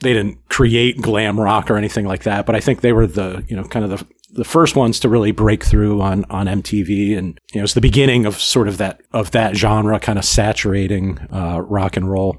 they 0.00 0.14
didn't 0.14 0.48
create 0.48 1.00
glam 1.00 1.38
rock 1.38 1.70
or 1.70 1.76
anything 1.76 2.06
like 2.06 2.22
that, 2.22 2.46
but 2.46 2.54
I 2.54 2.60
think 2.60 2.80
they 2.80 2.92
were 2.92 3.06
the 3.06 3.44
you 3.48 3.56
know 3.56 3.64
kind 3.64 3.84
of 3.84 3.90
the 3.90 4.06
the 4.38 4.44
first 4.44 4.76
ones 4.76 5.00
to 5.00 5.08
really 5.08 5.32
break 5.32 5.64
through 5.64 6.00
on 6.00 6.24
on 6.30 6.46
MTV, 6.46 7.18
and 7.18 7.38
you 7.52 7.60
know 7.60 7.64
it's 7.64 7.74
the 7.74 7.80
beginning 7.80 8.24
of 8.24 8.38
sort 8.38 8.68
of 8.68 8.78
that 8.78 9.00
of 9.12 9.32
that 9.32 9.56
genre 9.56 9.98
kind 9.98 10.18
of 10.18 10.24
saturating 10.24 11.18
uh, 11.32 11.60
rock 11.60 11.96
and 11.96 12.08
roll. 12.08 12.38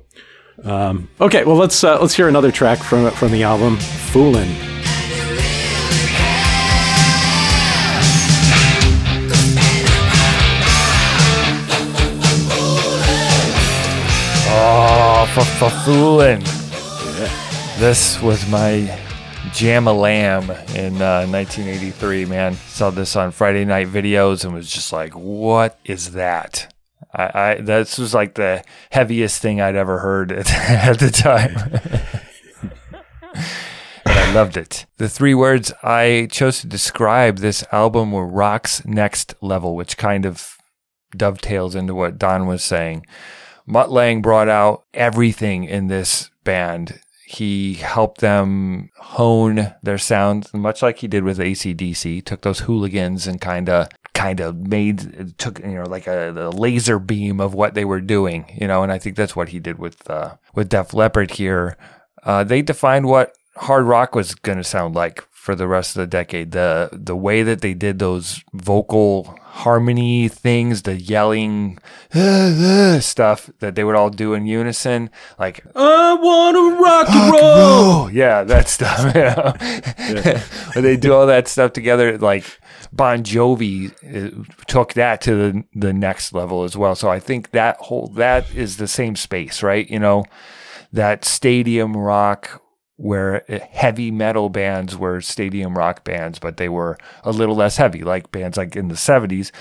Um, 0.63 1.09
okay, 1.19 1.43
well 1.43 1.57
let's 1.57 1.83
uh, 1.83 1.99
let's 1.99 2.15
hear 2.15 2.27
another 2.27 2.51
track 2.51 2.79
from 2.79 3.11
from 3.11 3.31
the 3.31 3.43
album, 3.43 3.77
"Foolin'." 3.77 4.47
Oh, 14.51 15.29
for, 15.33 15.45
for 15.45 15.69
fooling. 15.83 16.39
This 17.77 18.21
was 18.21 18.49
my 18.49 19.08
jam 19.51 19.87
a 19.87 19.93
lamb 19.93 20.43
in 20.75 21.01
uh, 21.01 21.25
1983, 21.27 22.25
man. 22.25 22.53
Saw 22.55 22.89
this 22.89 23.15
on 23.15 23.31
Friday 23.31 23.65
night 23.65 23.87
videos 23.87 24.43
and 24.43 24.53
was 24.53 24.71
just 24.71 24.91
like, 24.91 25.13
what 25.13 25.79
is 25.85 26.11
that? 26.11 26.73
I, 27.13 27.31
I 27.33 27.55
This 27.61 27.97
was 27.97 28.13
like 28.13 28.35
the 28.35 28.63
heaviest 28.91 29.41
thing 29.41 29.61
I'd 29.61 29.75
ever 29.75 29.99
heard 29.99 30.31
at, 30.31 30.49
at 30.51 30.99
the 30.99 31.09
time. 31.09 31.55
and 34.05 34.17
I 34.19 34.33
loved 34.33 34.57
it. 34.57 34.85
The 34.97 35.09
three 35.09 35.33
words 35.33 35.71
I 35.83 36.27
chose 36.31 36.61
to 36.61 36.67
describe 36.67 37.37
this 37.37 37.63
album 37.71 38.11
were 38.11 38.27
rock's 38.27 38.85
next 38.85 39.33
level, 39.41 39.75
which 39.75 39.97
kind 39.97 40.25
of 40.25 40.57
dovetails 41.15 41.75
into 41.75 41.95
what 41.95 42.19
Don 42.19 42.45
was 42.45 42.63
saying. 42.63 43.05
Mutt 43.65 43.91
Lange 43.91 44.21
brought 44.21 44.49
out 44.49 44.83
everything 44.93 45.63
in 45.63 45.87
this 45.87 46.29
band. 46.43 46.99
He 47.31 47.75
helped 47.75 48.21
them 48.21 48.89
hone 48.97 49.75
their 49.83 49.99
sound, 49.99 50.51
much 50.51 50.81
like 50.81 50.97
he 50.97 51.07
did 51.07 51.23
with 51.23 51.37
ACDC. 51.37 52.25
Took 52.25 52.41
those 52.41 52.61
hooligans 52.61 53.27
and 53.27 53.39
kind 53.39 53.69
of, 53.69 53.87
kind 54.15 54.39
of 54.39 54.55
made, 54.55 55.37
took 55.37 55.59
you 55.59 55.75
know 55.75 55.83
like 55.83 56.07
a, 56.07 56.31
a 56.31 56.49
laser 56.49 56.97
beam 56.97 57.39
of 57.39 57.53
what 57.53 57.75
they 57.75 57.85
were 57.85 58.01
doing, 58.01 58.51
you 58.59 58.67
know. 58.67 58.81
And 58.81 58.91
I 58.91 58.97
think 58.97 59.15
that's 59.15 59.35
what 59.35 59.49
he 59.49 59.59
did 59.59 59.77
with 59.77 60.09
uh, 60.09 60.37
with 60.55 60.69
Def 60.69 60.91
Leppard 60.91 61.29
here. 61.29 61.77
Uh, 62.23 62.43
they 62.43 62.63
defined 62.63 63.05
what 63.05 63.35
hard 63.57 63.85
rock 63.85 64.15
was 64.15 64.33
going 64.33 64.57
to 64.57 64.63
sound 64.63 64.95
like 64.95 65.23
for 65.39 65.55
the 65.55 65.67
rest 65.67 65.95
of 65.95 66.01
the 66.01 66.07
decade. 66.07 66.51
The 66.51 66.89
the 66.91 67.15
way 67.15 67.43
that 67.43 67.61
they 67.61 67.73
did 67.73 67.97
those 67.97 68.43
vocal 68.53 69.23
harmony 69.41 70.27
things, 70.27 70.81
the 70.81 70.99
yelling 70.99 71.79
stuff 72.99 73.49
that 73.59 73.75
they 73.75 73.85
would 73.85 73.95
all 73.95 74.09
do 74.09 74.33
in 74.33 74.45
unison, 74.45 75.09
like 75.39 75.63
I 75.75 76.13
want 76.15 76.55
to 76.57 76.83
rock 76.83 77.09
and 77.09 77.31
roll. 77.31 77.41
oh 77.41 78.09
yeah, 78.11 78.43
that 78.43 78.67
stuff. 78.67 79.15
Know? 79.15 79.53
When 80.75 80.83
they 80.83 80.97
do 80.97 81.13
all 81.13 81.25
that 81.27 81.47
stuff 81.47 81.71
together, 81.71 82.17
like 82.17 82.59
Bon 82.91 83.23
Jovi 83.23 83.91
uh, 84.03 84.43
took 84.67 84.93
that 84.93 85.21
to 85.21 85.35
the 85.35 85.63
the 85.73 85.93
next 85.93 86.33
level 86.33 86.63
as 86.63 86.75
well. 86.75 86.95
So 86.95 87.09
I 87.09 87.19
think 87.19 87.51
that 87.51 87.77
whole 87.77 88.07
that 88.15 88.53
is 88.53 88.75
the 88.75 88.87
same 88.87 89.15
space, 89.15 89.63
right? 89.63 89.89
You 89.89 89.99
know, 89.99 90.25
that 90.91 91.23
stadium 91.23 91.95
rock 91.95 92.61
where 92.99 93.49
uh, 93.49 93.59
heavy 93.71 94.11
metal 94.11 94.49
bands 94.49 94.97
were 94.97 95.21
stadium 95.21 95.77
rock 95.77 96.03
bands, 96.03 96.37
but 96.37 96.57
they 96.57 96.67
were 96.67 96.97
a 97.23 97.31
little 97.31 97.55
less 97.55 97.77
heavy, 97.77 98.03
like 98.03 98.29
bands 98.29 98.57
like 98.57 98.75
in 98.75 98.89
the 98.89 98.95
70s. 98.95 99.51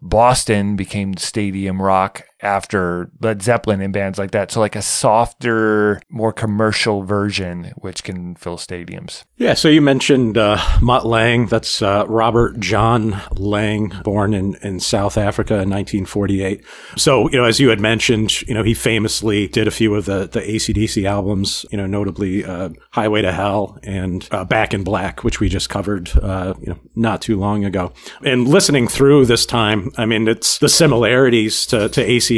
Boston 0.00 0.76
became 0.76 1.14
stadium 1.18 1.82
rock 1.82 2.22
after 2.42 3.10
Led 3.20 3.42
Zeppelin 3.42 3.80
and 3.80 3.92
bands 3.92 4.18
like 4.18 4.30
that. 4.32 4.50
So, 4.50 4.60
like 4.60 4.76
a 4.76 4.82
softer, 4.82 6.00
more 6.08 6.32
commercial 6.32 7.02
version, 7.02 7.72
which 7.76 8.04
can 8.04 8.34
fill 8.34 8.56
stadiums. 8.56 9.24
Yeah, 9.36 9.54
so 9.54 9.68
you 9.68 9.80
mentioned 9.80 10.38
uh, 10.38 10.58
Mutt 10.80 11.06
Lange. 11.06 11.46
That's 11.46 11.82
uh, 11.82 12.04
Robert 12.08 12.58
John 12.60 13.20
Lange, 13.32 13.92
born 14.04 14.34
in, 14.34 14.56
in 14.62 14.80
South 14.80 15.18
Africa 15.18 15.54
in 15.54 15.70
1948. 15.70 16.64
So, 16.96 17.28
you 17.30 17.36
know, 17.36 17.44
as 17.44 17.60
you 17.60 17.68
had 17.68 17.80
mentioned, 17.80 18.42
you 18.42 18.54
know, 18.54 18.62
he 18.62 18.74
famously 18.74 19.48
did 19.48 19.66
a 19.66 19.70
few 19.70 19.94
of 19.94 20.06
the, 20.06 20.26
the 20.26 20.40
ACDC 20.40 21.04
albums, 21.04 21.66
you 21.70 21.78
know, 21.78 21.86
notably 21.86 22.44
uh, 22.44 22.70
Highway 22.92 23.22
to 23.22 23.32
Hell 23.32 23.78
and 23.82 24.26
uh, 24.30 24.44
Back 24.44 24.74
in 24.74 24.84
Black, 24.84 25.24
which 25.24 25.40
we 25.40 25.48
just 25.48 25.68
covered, 25.68 26.10
uh, 26.18 26.54
you 26.60 26.66
know, 26.66 26.78
not 26.94 27.22
too 27.22 27.38
long 27.38 27.64
ago. 27.64 27.92
And 28.24 28.48
listening 28.48 28.88
through 28.88 29.26
this 29.26 29.46
time, 29.46 29.90
I 29.96 30.06
mean, 30.06 30.28
it's 30.28 30.58
the 30.58 30.68
similarities 30.68 31.66
to, 31.66 31.88
to 31.88 32.06
ACDC 32.06 32.29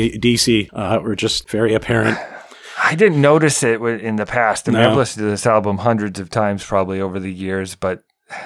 uh, 0.72 0.98
were 1.02 1.16
just 1.16 1.48
very 1.48 1.74
apparent. 1.74 2.18
I 2.82 2.94
didn't 2.94 3.20
notice 3.20 3.62
it 3.62 3.80
in 3.80 4.16
the 4.16 4.26
past. 4.26 4.68
I 4.68 4.72
mean, 4.72 4.82
No. 4.82 4.90
I've 4.90 4.96
listened 4.96 5.24
to 5.24 5.30
this 5.30 5.46
album 5.46 5.78
hundreds 5.78 6.18
of 6.18 6.30
times 6.30 6.64
probably 6.64 7.00
over 7.00 7.20
the 7.20 7.32
years, 7.32 7.74
but 7.76 8.02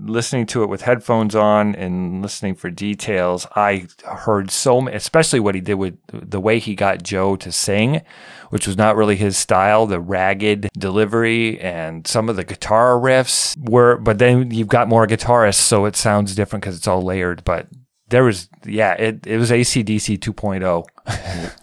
listening 0.00 0.46
to 0.46 0.62
it 0.62 0.68
with 0.68 0.82
headphones 0.82 1.34
on 1.34 1.74
and 1.74 2.22
listening 2.22 2.54
for 2.54 2.70
details, 2.70 3.46
I 3.56 3.86
heard 4.04 4.50
so 4.50 4.80
many, 4.80 4.96
especially 4.96 5.40
what 5.40 5.56
he 5.56 5.60
did 5.60 5.74
with 5.74 5.96
the 6.12 6.38
way 6.40 6.58
he 6.60 6.74
got 6.76 7.02
Joe 7.02 7.34
to 7.36 7.50
sing, 7.50 8.02
which 8.50 8.66
was 8.66 8.76
not 8.76 8.94
really 8.94 9.16
his 9.16 9.36
style, 9.36 9.86
the 9.86 9.98
ragged 10.00 10.68
delivery 10.78 11.58
and 11.60 12.06
some 12.06 12.28
of 12.28 12.36
the 12.36 12.44
guitar 12.44 12.94
riffs 12.94 13.56
were, 13.68 13.96
but 13.96 14.18
then 14.18 14.52
you've 14.52 14.68
got 14.68 14.88
more 14.88 15.06
guitarists, 15.06 15.54
so 15.54 15.84
it 15.84 15.96
sounds 15.96 16.34
different 16.34 16.62
because 16.62 16.76
it's 16.76 16.86
all 16.88 17.02
layered. 17.02 17.42
But 17.42 17.66
there 18.10 18.24
was, 18.24 18.48
yeah, 18.64 18.94
it, 18.94 19.26
it 19.26 19.36
was 19.38 19.50
ACDC 19.50 20.18
2.0. 20.18 21.54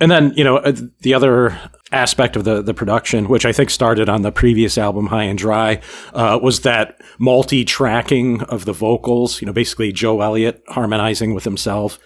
And 0.00 0.10
then, 0.10 0.32
you 0.34 0.44
know, 0.44 0.56
uh, 0.56 0.72
the 1.00 1.12
other 1.12 1.60
aspect 1.92 2.34
of 2.34 2.44
the, 2.44 2.62
the 2.62 2.72
production, 2.72 3.28
which 3.28 3.44
I 3.44 3.52
think 3.52 3.68
started 3.68 4.08
on 4.08 4.22
the 4.22 4.32
previous 4.32 4.78
album, 4.78 5.08
High 5.08 5.24
and 5.24 5.38
Dry, 5.38 5.82
uh, 6.14 6.38
was 6.42 6.60
that 6.60 6.98
multi 7.18 7.66
tracking 7.66 8.40
of 8.44 8.64
the 8.64 8.72
vocals, 8.72 9.42
you 9.42 9.46
know, 9.46 9.52
basically 9.52 9.92
Joe 9.92 10.22
Elliott 10.22 10.62
harmonizing 10.68 11.34
with 11.34 11.44
himself. 11.44 11.98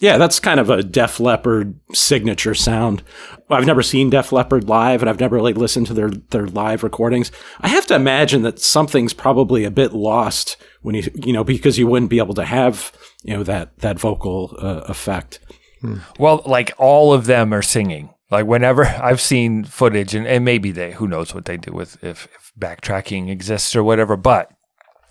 Yeah, 0.00 0.16
that's 0.16 0.38
kind 0.38 0.60
of 0.60 0.70
a 0.70 0.82
Def 0.82 1.18
Leppard 1.18 1.74
signature 1.92 2.54
sound. 2.54 3.02
I've 3.50 3.66
never 3.66 3.82
seen 3.82 4.10
Def 4.10 4.30
Leppard 4.30 4.68
live 4.68 5.02
and 5.02 5.10
I've 5.10 5.18
never 5.18 5.36
really 5.36 5.54
listened 5.54 5.88
to 5.88 5.94
their, 5.94 6.10
their 6.10 6.46
live 6.46 6.84
recordings. 6.84 7.32
I 7.60 7.68
have 7.68 7.86
to 7.88 7.96
imagine 7.96 8.42
that 8.42 8.60
something's 8.60 9.12
probably 9.12 9.64
a 9.64 9.72
bit 9.72 9.92
lost 9.92 10.56
when 10.82 10.94
you, 10.94 11.10
you 11.14 11.32
know, 11.32 11.42
because 11.42 11.78
you 11.78 11.88
wouldn't 11.88 12.10
be 12.10 12.18
able 12.18 12.34
to 12.34 12.44
have, 12.44 12.92
you 13.24 13.36
know, 13.36 13.42
that, 13.42 13.76
that 13.78 13.98
vocal 13.98 14.54
uh, 14.58 14.82
effect. 14.86 15.40
Well, 16.18 16.42
like 16.46 16.72
all 16.78 17.12
of 17.12 17.26
them 17.26 17.52
are 17.52 17.62
singing. 17.62 18.14
Like 18.30 18.46
whenever 18.46 18.84
I've 19.02 19.20
seen 19.20 19.64
footage, 19.64 20.14
and, 20.14 20.26
and 20.26 20.44
maybe 20.44 20.70
they, 20.70 20.92
who 20.92 21.08
knows 21.08 21.34
what 21.34 21.46
they 21.46 21.56
do 21.56 21.72
with 21.72 22.02
if, 22.04 22.28
if 22.36 22.52
backtracking 22.58 23.30
exists 23.30 23.74
or 23.74 23.82
whatever, 23.82 24.16
but 24.16 24.52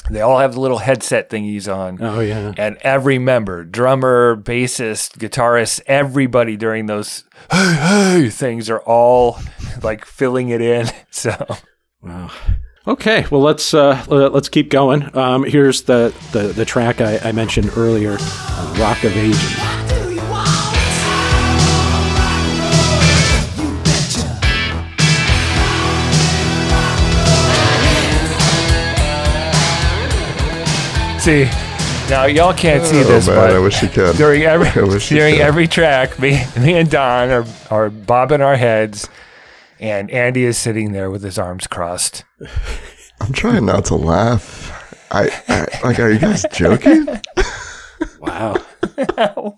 they 0.10 0.22
all 0.22 0.40
have 0.40 0.54
the 0.54 0.60
little 0.60 0.78
headset 0.78 1.30
thingies 1.30 1.74
on. 1.74 2.02
Oh, 2.02 2.20
yeah. 2.20 2.54
And 2.58 2.78
every 2.82 3.20
member, 3.20 3.64
drummer, 3.64 4.36
bassist, 4.36 5.18
guitarist, 5.18 5.82
everybody 5.86 6.56
during 6.58 6.86
those 6.86 7.24
hey, 7.52 7.74
hey 7.74 8.30
things 8.30 8.70
are 8.70 8.80
all 8.80 9.40
like 9.84 10.06
filling 10.06 10.50
it 10.50 10.62
in. 10.62 10.88
So 11.10 11.36
Wow. 12.02 12.32
Okay, 12.88 13.26
well 13.32 13.42
let's 13.42 13.74
uh, 13.74 14.06
let's 14.08 14.50
keep 14.50 14.70
going. 14.70 15.16
Um, 15.18 15.44
here's 15.44 15.82
the, 15.84 16.16
the, 16.32 16.50
the 16.50 16.64
track 16.64 17.02
I, 17.02 17.18
I 17.18 17.32
mentioned 17.32 17.72
earlier, 17.76 18.18
uh, 18.20 18.76
"Rock 18.80 19.04
of 19.04 19.18
Ages." 19.18 19.97
See, 31.28 31.44
now 32.10 32.24
y'all 32.26 32.54
can't 32.54 32.86
see 32.86 33.02
Oh, 33.02 33.04
this, 33.04 33.28
man, 33.28 33.36
but 33.36 33.52
I 33.54 33.60
wish 33.60 33.82
you 33.82 33.90
could. 33.90 34.16
during 34.16 34.44
every 34.44 34.70
during 35.10 35.36
could. 35.36 35.42
every 35.42 35.68
track, 35.68 36.18
me, 36.20 36.42
me 36.58 36.76
and 36.78 36.90
Don 36.90 37.30
are, 37.30 37.46
are 37.70 37.90
bobbing 37.90 38.42
our 38.42 38.56
heads, 38.56 39.10
and 39.78 40.10
Andy 40.10 40.46
is 40.46 40.58
sitting 40.58 40.94
there 40.94 41.12
with 41.12 41.24
his 41.24 41.38
arms 41.38 41.68
crossed. 41.68 42.24
I'm 43.20 43.34
trying 43.34 43.66
not 43.66 43.84
to 43.86 43.96
laugh. 43.96 44.74
I, 45.12 45.30
I 45.50 45.68
like. 45.86 46.00
Are 46.00 46.10
you 46.10 46.20
guys 46.20 46.46
joking? 46.54 47.08
Wow. 48.20 48.56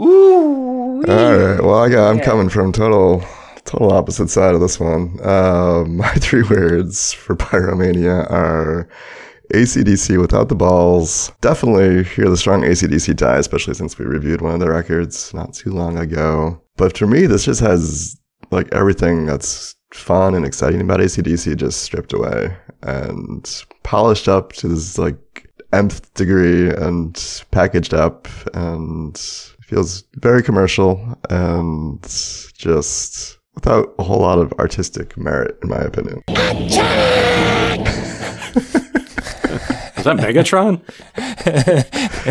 Ooh, 0.00 1.04
All 1.06 1.36
right. 1.36 1.60
Well, 1.60 1.74
I 1.74 1.88
got. 1.90 2.10
I'm 2.10 2.20
coming 2.20 2.48
from 2.48 2.72
total, 2.72 3.22
total 3.64 3.92
opposite 3.92 4.30
side 4.30 4.54
of 4.54 4.60
this 4.60 4.80
one. 4.80 5.18
Um, 5.22 5.96
my 5.98 6.12
three 6.14 6.42
words 6.44 7.12
for 7.12 7.36
pyromania 7.36 8.30
are 8.30 8.88
ACDC 9.50 10.20
without 10.20 10.48
the 10.48 10.54
balls. 10.54 11.32
Definitely 11.40 12.04
hear 12.04 12.28
the 12.28 12.36
strong 12.36 12.62
ACDC 12.62 13.16
tie, 13.18 13.38
especially 13.38 13.74
since 13.74 13.98
we 13.98 14.04
reviewed 14.04 14.40
one 14.40 14.54
of 14.54 14.60
their 14.60 14.72
records 14.72 15.32
not 15.34 15.54
too 15.54 15.70
long 15.70 15.98
ago. 15.98 16.62
But 16.76 16.96
for 16.96 17.06
me, 17.06 17.26
this 17.26 17.44
just 17.44 17.60
has 17.60 18.18
like 18.50 18.68
everything 18.72 19.26
that's 19.26 19.74
fun 19.92 20.34
and 20.34 20.44
exciting 20.44 20.80
about 20.80 21.00
ACDC 21.00 21.56
just 21.56 21.82
stripped 21.82 22.12
away 22.12 22.56
and 22.82 23.64
polished 23.82 24.28
up 24.28 24.52
to 24.54 24.68
this 24.68 24.98
like 24.98 25.48
nth 25.72 26.12
degree 26.14 26.70
and 26.70 27.42
packaged 27.50 27.94
up 27.94 28.28
and 28.54 29.16
feels 29.62 30.04
very 30.14 30.42
commercial 30.42 31.16
and 31.28 32.02
just 32.56 33.38
without 33.54 33.94
a 33.98 34.02
whole 34.02 34.20
lot 34.20 34.38
of 34.38 34.52
artistic 34.54 35.16
merit, 35.16 35.58
in 35.62 35.68
my 35.68 35.80
opinion. 35.80 36.22
Is 40.00 40.04
that 40.04 40.16
Megatron? 40.16 40.80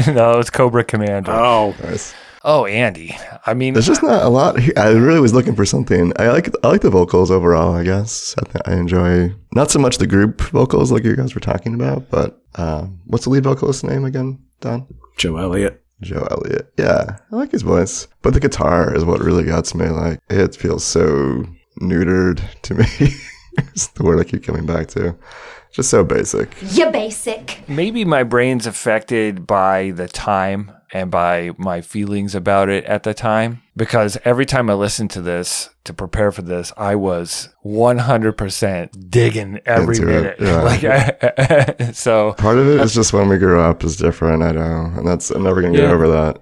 no, 0.15 0.39
it's 0.39 0.49
Cobra 0.49 0.83
Commander. 0.83 1.31
Oh, 1.31 1.75
Nice. 1.83 2.15
Oh, 2.43 2.65
Andy. 2.65 3.15
I 3.45 3.53
mean, 3.53 3.73
There's 3.73 3.85
just 3.85 4.01
not 4.01 4.23
a 4.23 4.29
lot. 4.29 4.59
Here. 4.59 4.73
I 4.75 4.89
really 4.91 5.19
was 5.19 5.33
looking 5.35 5.55
for 5.55 5.65
something. 5.65 6.11
I 6.17 6.29
like 6.29 6.49
I 6.63 6.69
like 6.69 6.81
the 6.81 6.89
vocals 6.89 7.29
overall. 7.29 7.73
I 7.75 7.83
guess 7.83 8.33
I, 8.39 8.43
th- 8.43 8.63
I 8.65 8.73
enjoy 8.73 9.35
not 9.53 9.69
so 9.69 9.77
much 9.77 9.97
the 9.99 10.07
group 10.07 10.41
vocals 10.41 10.91
like 10.91 11.03
you 11.03 11.15
guys 11.15 11.35
were 11.35 11.41
talking 11.41 11.75
about, 11.75 12.09
but 12.09 12.41
um, 12.55 13.01
what's 13.05 13.25
the 13.25 13.29
lead 13.29 13.43
vocalist's 13.43 13.83
name 13.83 14.05
again? 14.05 14.39
Don 14.61 14.87
Joe 15.17 15.37
Elliott. 15.37 15.83
Joe 16.01 16.27
Elliott. 16.31 16.73
Yeah, 16.77 17.17
I 17.31 17.35
like 17.35 17.51
his 17.51 17.61
voice, 17.61 18.07
but 18.21 18.33
the 18.33 18.39
guitar 18.39 18.95
is 18.95 19.03
what 19.05 19.19
really 19.19 19.43
gets 19.43 19.75
me. 19.75 19.89
Like 19.89 20.19
it 20.29 20.55
feels 20.55 20.83
so 20.85 21.45
neutered 21.81 22.41
to 22.63 22.73
me. 22.73 22.85
it's 23.57 23.87
the 23.87 24.03
word 24.03 24.19
I 24.19 24.23
keep 24.23 24.43
coming 24.43 24.65
back 24.65 24.87
to. 24.89 25.15
Just 25.71 25.89
so 25.89 26.03
basic. 26.03 26.55
You 26.73 26.89
basic. 26.91 27.61
maybe 27.69 28.03
my 28.05 28.23
brain's 28.23 28.65
affected 28.65 29.45
by 29.45 29.91
the 29.91 30.07
time 30.07 30.71
and 30.91 31.11
by 31.11 31.51
my 31.57 31.81
feelings 31.81 32.33
about 32.33 32.67
it 32.69 32.83
at 32.85 33.03
the 33.03 33.13
time 33.13 33.61
because 33.77 34.17
every 34.25 34.45
time 34.47 34.69
I 34.71 34.73
listened 34.73 35.11
to 35.11 35.21
this 35.21 35.69
to 35.83 35.93
prepare 35.93 36.31
for 36.31 36.41
this, 36.41 36.73
I 36.75 36.95
was 36.95 37.49
100% 37.63 39.09
digging 39.11 39.59
every 39.65 39.97
Into 39.97 40.07
minute. 40.07 40.35
it, 40.39 40.45
yeah. 40.45 40.61
Like, 40.63 40.83
I, 40.83 41.91
so 41.93 42.33
Part 42.33 42.57
of 42.57 42.67
it 42.67 42.79
is 42.81 42.93
just 42.93 43.13
when 43.13 43.29
we 43.29 43.37
grew 43.37 43.59
up 43.61 43.83
is 43.83 43.97
different. 43.97 44.41
I 44.43 44.51
know, 44.51 44.91
and 44.97 45.07
that's 45.07 45.29
I'm 45.29 45.43
never 45.43 45.61
gonna 45.61 45.75
get 45.75 45.83
Yeah. 45.83 45.91
over 45.91 46.07
that. 46.09 46.41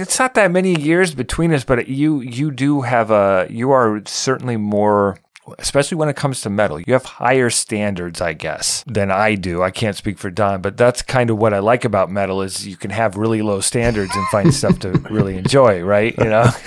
It's 0.00 0.18
not 0.18 0.34
that 0.34 0.50
many 0.50 0.80
years 0.80 1.14
between 1.14 1.52
us, 1.52 1.64
but 1.64 1.88
you 1.88 2.20
you 2.20 2.50
do 2.50 2.82
have 2.82 3.10
a 3.10 3.46
you 3.50 3.70
are 3.72 4.00
certainly 4.06 4.56
more 4.56 5.18
especially 5.58 5.96
when 5.96 6.08
it 6.08 6.16
comes 6.16 6.40
to 6.42 6.50
metal. 6.50 6.80
You 6.80 6.92
have 6.92 7.04
higher 7.04 7.50
standards, 7.50 8.20
I 8.20 8.32
guess, 8.32 8.84
than 8.86 9.10
I 9.10 9.34
do. 9.34 9.62
I 9.62 9.70
can't 9.70 9.96
speak 9.96 10.18
for 10.18 10.30
Don, 10.30 10.60
but 10.62 10.76
that's 10.76 11.02
kind 11.02 11.30
of 11.30 11.38
what 11.38 11.54
I 11.54 11.58
like 11.58 11.84
about 11.84 12.10
metal 12.10 12.42
is 12.42 12.66
you 12.66 12.76
can 12.76 12.90
have 12.90 13.16
really 13.16 13.42
low 13.42 13.60
standards 13.60 14.14
and 14.14 14.26
find 14.28 14.54
stuff 14.54 14.78
to 14.80 14.90
really 15.10 15.36
enjoy, 15.36 15.82
right? 15.82 16.14
You 16.18 16.24
know? 16.24 16.50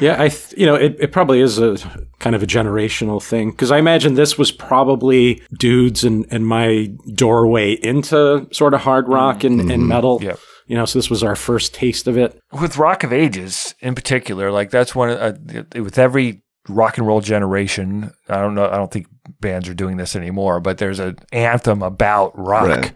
Yeah, 0.00 0.20
I 0.20 0.28
th- 0.28 0.54
you 0.58 0.66
know 0.66 0.74
it, 0.74 0.96
it 0.98 1.12
probably 1.12 1.40
is 1.40 1.58
a 1.58 1.76
kind 2.18 2.36
of 2.36 2.42
a 2.42 2.46
generational 2.46 3.22
thing 3.22 3.50
because 3.50 3.70
I 3.70 3.78
imagine 3.78 4.14
this 4.14 4.36
was 4.36 4.52
probably 4.52 5.42
dudes 5.58 6.04
and 6.04 6.26
and 6.30 6.46
my 6.46 6.90
doorway 7.14 7.72
into 7.72 8.46
sort 8.52 8.74
of 8.74 8.80
hard 8.80 9.08
rock 9.08 9.42
and, 9.44 9.70
and 9.70 9.88
metal. 9.88 10.18
Yep. 10.22 10.38
You 10.66 10.76
know, 10.76 10.84
so 10.84 10.98
this 10.98 11.08
was 11.08 11.22
our 11.22 11.36
first 11.36 11.74
taste 11.74 12.08
of 12.08 12.18
it. 12.18 12.38
with 12.60 12.76
Rock 12.76 13.04
of 13.04 13.12
Ages 13.12 13.74
in 13.80 13.94
particular, 13.94 14.50
like 14.50 14.70
that's 14.70 14.94
one 14.94 15.10
uh, 15.10 15.36
with 15.76 15.96
every 15.98 16.42
rock 16.68 16.98
and 16.98 17.06
roll 17.06 17.20
generation. 17.20 18.12
I 18.28 18.40
don't 18.40 18.54
know. 18.54 18.68
I 18.68 18.76
don't 18.76 18.90
think 18.90 19.06
bands 19.40 19.68
are 19.68 19.74
doing 19.74 19.96
this 19.96 20.16
anymore, 20.16 20.60
but 20.60 20.78
there's 20.78 20.98
an 20.98 21.18
anthem 21.32 21.82
about 21.82 22.38
rock. 22.38 22.68
Right. 22.68 22.92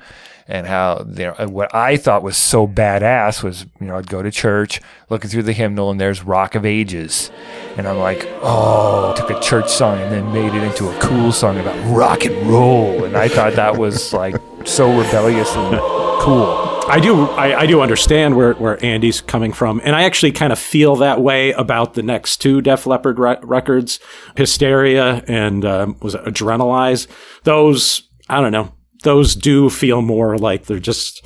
And 0.48 0.66
how 0.66 1.06
you 1.08 1.26
know 1.26 1.46
what 1.46 1.72
I 1.72 1.96
thought 1.96 2.24
was 2.24 2.36
so 2.36 2.66
badass 2.66 3.44
was 3.44 3.66
you 3.80 3.86
know 3.86 3.96
I'd 3.96 4.08
go 4.08 4.20
to 4.20 4.32
church 4.32 4.80
looking 5.08 5.30
through 5.30 5.44
the 5.44 5.52
hymnal 5.52 5.92
and 5.92 6.00
there's 6.00 6.24
Rock 6.24 6.56
of 6.56 6.66
Ages, 6.66 7.30
and 7.76 7.86
I'm 7.86 7.98
like 7.98 8.26
oh 8.42 9.14
took 9.16 9.30
a 9.30 9.38
church 9.38 9.68
song 9.68 10.00
and 10.00 10.10
then 10.10 10.32
made 10.32 10.52
it 10.52 10.64
into 10.64 10.88
a 10.88 11.00
cool 11.00 11.30
song 11.30 11.56
about 11.60 11.96
rock 11.96 12.24
and 12.24 12.50
roll 12.50 13.04
and 13.04 13.16
I 13.16 13.28
thought 13.28 13.52
that 13.54 13.76
was 13.76 14.12
like 14.12 14.34
so 14.64 14.88
rebellious 14.88 15.54
and 15.54 15.78
cool. 16.20 16.69
I 16.90 16.98
do 16.98 17.22
I, 17.22 17.60
I 17.60 17.66
do 17.66 17.82
understand 17.82 18.36
where, 18.36 18.54
where 18.54 18.84
Andy's 18.84 19.20
coming 19.20 19.52
from, 19.52 19.80
and 19.84 19.94
I 19.94 20.02
actually 20.02 20.32
kind 20.32 20.52
of 20.52 20.58
feel 20.58 20.96
that 20.96 21.20
way 21.20 21.52
about 21.52 21.94
the 21.94 22.02
next 22.02 22.38
two 22.38 22.60
Def 22.60 22.84
Leppard 22.84 23.16
re- 23.20 23.38
records, 23.42 24.00
Hysteria 24.36 25.22
and 25.28 25.64
um, 25.64 25.96
was 26.02 26.16
it 26.16 26.24
Adrenalize. 26.24 27.06
Those 27.44 28.08
I 28.28 28.40
don't 28.40 28.50
know. 28.50 28.74
Those 29.04 29.36
do 29.36 29.70
feel 29.70 30.02
more 30.02 30.36
like 30.36 30.64
they're 30.64 30.80
just 30.80 31.24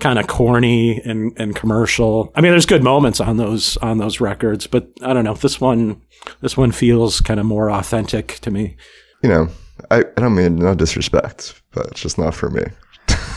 kind 0.00 0.18
of 0.18 0.26
corny 0.28 0.98
and, 1.04 1.32
and 1.38 1.54
commercial. 1.54 2.32
I 2.34 2.40
mean, 2.40 2.50
there's 2.50 2.66
good 2.66 2.82
moments 2.82 3.20
on 3.20 3.36
those 3.36 3.76
on 3.78 3.98
those 3.98 4.18
records, 4.18 4.66
but 4.66 4.88
I 5.02 5.12
don't 5.12 5.24
know. 5.24 5.34
This 5.34 5.60
one 5.60 6.00
this 6.40 6.56
one 6.56 6.72
feels 6.72 7.20
kind 7.20 7.38
of 7.38 7.44
more 7.44 7.70
authentic 7.70 8.38
to 8.40 8.50
me. 8.50 8.76
You 9.22 9.28
know, 9.28 9.48
I, 9.90 9.98
I 9.98 10.20
don't 10.20 10.34
mean 10.34 10.56
no 10.56 10.74
disrespect, 10.74 11.60
but 11.72 11.86
it's 11.88 12.00
just 12.00 12.16
not 12.16 12.34
for 12.34 12.48
me. 12.48 12.64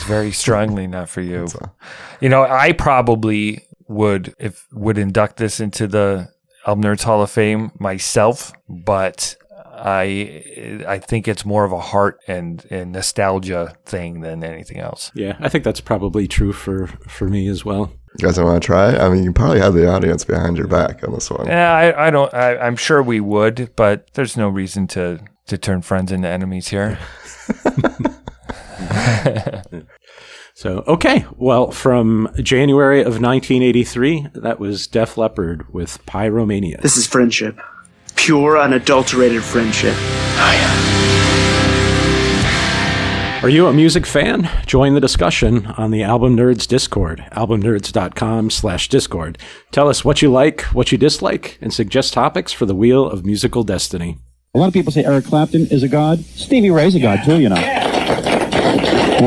It's 0.05 0.11
very 0.11 0.31
strongly 0.31 0.85
not 0.85 1.09
for 1.09 1.21
you. 1.21 1.47
You 2.21 2.29
know, 2.29 2.43
I 2.43 2.73
probably 2.73 3.65
would 3.87 4.35
if 4.37 4.67
would 4.71 4.99
induct 4.99 5.37
this 5.37 5.59
into 5.59 5.87
the 5.87 6.29
Album 6.67 6.83
Nerds 6.83 7.03
Hall 7.03 7.23
of 7.23 7.31
Fame 7.31 7.71
myself, 7.79 8.53
but 8.69 9.35
I 9.73 10.83
I 10.87 10.99
think 10.99 11.27
it's 11.27 11.43
more 11.43 11.65
of 11.65 11.71
a 11.71 11.79
heart 11.79 12.19
and, 12.27 12.63
and 12.69 12.91
nostalgia 12.91 13.75
thing 13.87 14.21
than 14.21 14.43
anything 14.43 14.77
else. 14.77 15.11
Yeah, 15.15 15.37
I 15.39 15.49
think 15.49 15.63
that's 15.63 15.81
probably 15.81 16.27
true 16.27 16.53
for 16.53 16.85
for 17.07 17.27
me 17.27 17.47
as 17.47 17.65
well. 17.65 17.91
You 18.19 18.27
guys 18.27 18.35
don't 18.35 18.45
want 18.45 18.61
to 18.61 18.65
try? 18.65 18.95
I 18.95 19.09
mean, 19.09 19.23
you 19.23 19.33
probably 19.33 19.59
have 19.59 19.73
the 19.73 19.91
audience 19.91 20.23
behind 20.23 20.55
your 20.55 20.67
back 20.67 21.03
on 21.03 21.13
this 21.13 21.31
one. 21.31 21.47
Yeah, 21.47 21.73
I, 21.73 22.07
I 22.07 22.11
don't. 22.11 22.31
I, 22.31 22.57
I'm 22.57 22.75
sure 22.75 23.01
we 23.01 23.19
would, 23.21 23.71
but 23.75 24.13
there's 24.13 24.37
no 24.37 24.49
reason 24.49 24.85
to 24.89 25.19
to 25.47 25.57
turn 25.57 25.81
friends 25.81 26.11
into 26.11 26.27
enemies 26.27 26.67
here. 26.67 26.99
So, 30.57 30.85
okay. 30.87 31.25
Well, 31.35 31.69
from 31.71 32.29
January 32.41 33.01
of 33.01 33.19
1983, 33.19 34.27
that 34.35 34.57
was 34.57 34.87
Def 34.87 35.17
Leppard 35.17 35.73
with 35.73 36.03
Pyromania. 36.05 36.81
This 36.81 36.95
is 36.95 37.05
friendship. 37.05 37.59
Pure, 38.15 38.57
unadulterated 38.61 39.43
friendship. 39.43 39.93
Oh, 39.97 40.61
Are 43.43 43.49
you 43.49 43.67
a 43.67 43.73
music 43.73 44.05
fan? 44.05 44.49
Join 44.65 44.93
the 44.93 45.01
discussion 45.01 45.65
on 45.65 45.91
the 45.91 46.03
Album 46.03 46.37
Nerds 46.37 46.65
Discord, 46.65 47.25
albumnerds.com 47.33 48.49
slash 48.49 48.87
Discord. 48.87 49.37
Tell 49.71 49.89
us 49.89 50.05
what 50.05 50.21
you 50.21 50.31
like, 50.31 50.61
what 50.73 50.89
you 50.93 50.97
dislike, 50.97 51.57
and 51.59 51.73
suggest 51.73 52.13
topics 52.13 52.53
for 52.53 52.65
the 52.65 52.73
Wheel 52.75 53.05
of 53.05 53.25
Musical 53.25 53.65
Destiny. 53.65 54.19
A 54.53 54.57
lot 54.57 54.67
of 54.67 54.73
people 54.73 54.93
say 54.93 55.03
Eric 55.03 55.25
Clapton 55.25 55.67
is 55.67 55.83
a 55.83 55.89
god. 55.89 56.23
Stevie 56.23 56.71
Ray's 56.71 56.95
a 56.95 57.01
god 57.01 57.25
too, 57.25 57.41
you 57.41 57.49
know. 57.49 57.84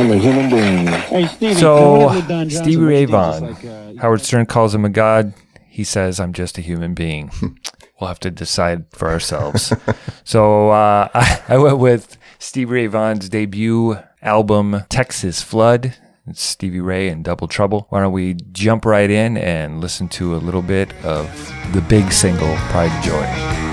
I'm 0.01 0.11
a 0.13 0.17
human 0.17 0.51
being. 0.51 0.87
Hey, 0.87 1.27
Stevie. 1.27 1.55
So 1.55 2.09
can 2.09 2.15
we 2.15 2.21
get 2.21 2.29
Don 2.29 2.49
Johnson 2.49 2.65
Stevie 2.65 2.85
Ray? 2.85 3.05
Vaughan, 3.05 3.55
like, 3.55 3.65
uh, 3.65 3.93
Howard 4.01 4.21
Stern 4.21 4.47
calls 4.47 4.75
him 4.75 4.85
a 4.85 4.89
god. 4.89 5.35
He 5.69 5.85
says, 5.85 6.21
"I'm 6.21 6.33
just 6.33 6.57
a 6.59 6.61
human 6.61 6.95
being." 6.95 7.31
we'll 8.01 8.09
have 8.09 8.21
to 8.21 8.31
decide 8.31 8.87
for 8.93 9.09
ourselves. 9.09 9.73
so 10.25 10.71
uh, 10.71 11.09
I, 11.15 11.43
I 11.49 11.59
went 11.59 11.79
with 11.79 12.17
Stevie 12.39 12.73
Ray 12.73 12.87
Vaughan's 12.87 13.29
debut 13.29 13.99
album, 14.23 14.85
Texas 14.89 15.43
Flood. 15.43 15.95
It's 16.27 16.43
Stevie 16.43 16.81
Ray 16.81 17.09
and 17.09 17.25
Double 17.25 17.49
Trouble. 17.49 17.87
Why 17.89 18.01
don't 18.01 18.13
we 18.13 18.35
jump 18.53 18.85
right 18.85 19.11
in 19.11 19.37
and 19.39 19.81
listen 19.81 20.09
to 20.11 20.37
a 20.37 20.39
little 20.39 20.63
bit 20.63 20.93
of 21.05 21.27
the 21.73 21.81
big 21.81 22.13
single, 22.13 22.55
Pride 22.69 22.91
and 22.91 23.05
Joy. 23.05 23.68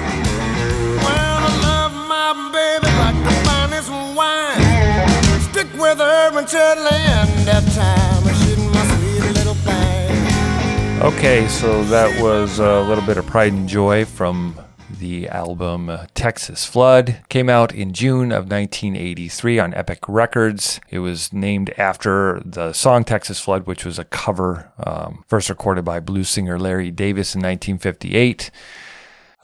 Okay, 11.05 11.47
so 11.49 11.83
that 11.85 12.21
was 12.21 12.59
a 12.59 12.81
little 12.81 13.05
bit 13.05 13.17
of 13.17 13.27
Pride 13.27 13.51
and 13.51 13.67
Joy 13.67 14.05
from 14.05 14.59
the 14.99 15.27
album 15.29 15.89
uh, 15.89 16.05
Texas 16.13 16.65
Flood. 16.65 17.21
Came 17.29 17.49
out 17.49 17.75
in 17.75 17.93
June 17.93 18.31
of 18.31 18.49
1983 18.49 19.59
on 19.59 19.73
Epic 19.73 19.99
Records. 20.07 20.79
It 20.89 20.99
was 20.99 21.33
named 21.33 21.71
after 21.77 22.41
the 22.45 22.73
song 22.73 23.03
Texas 23.03 23.39
Flood, 23.39 23.67
which 23.67 23.85
was 23.85 23.99
a 23.99 24.05
cover 24.05 24.71
um, 24.77 25.23
first 25.27 25.49
recorded 25.49 25.83
by 25.83 25.99
blues 25.99 26.29
singer 26.29 26.57
Larry 26.57 26.89
Davis 26.89 27.35
in 27.35 27.39
1958. 27.39 28.49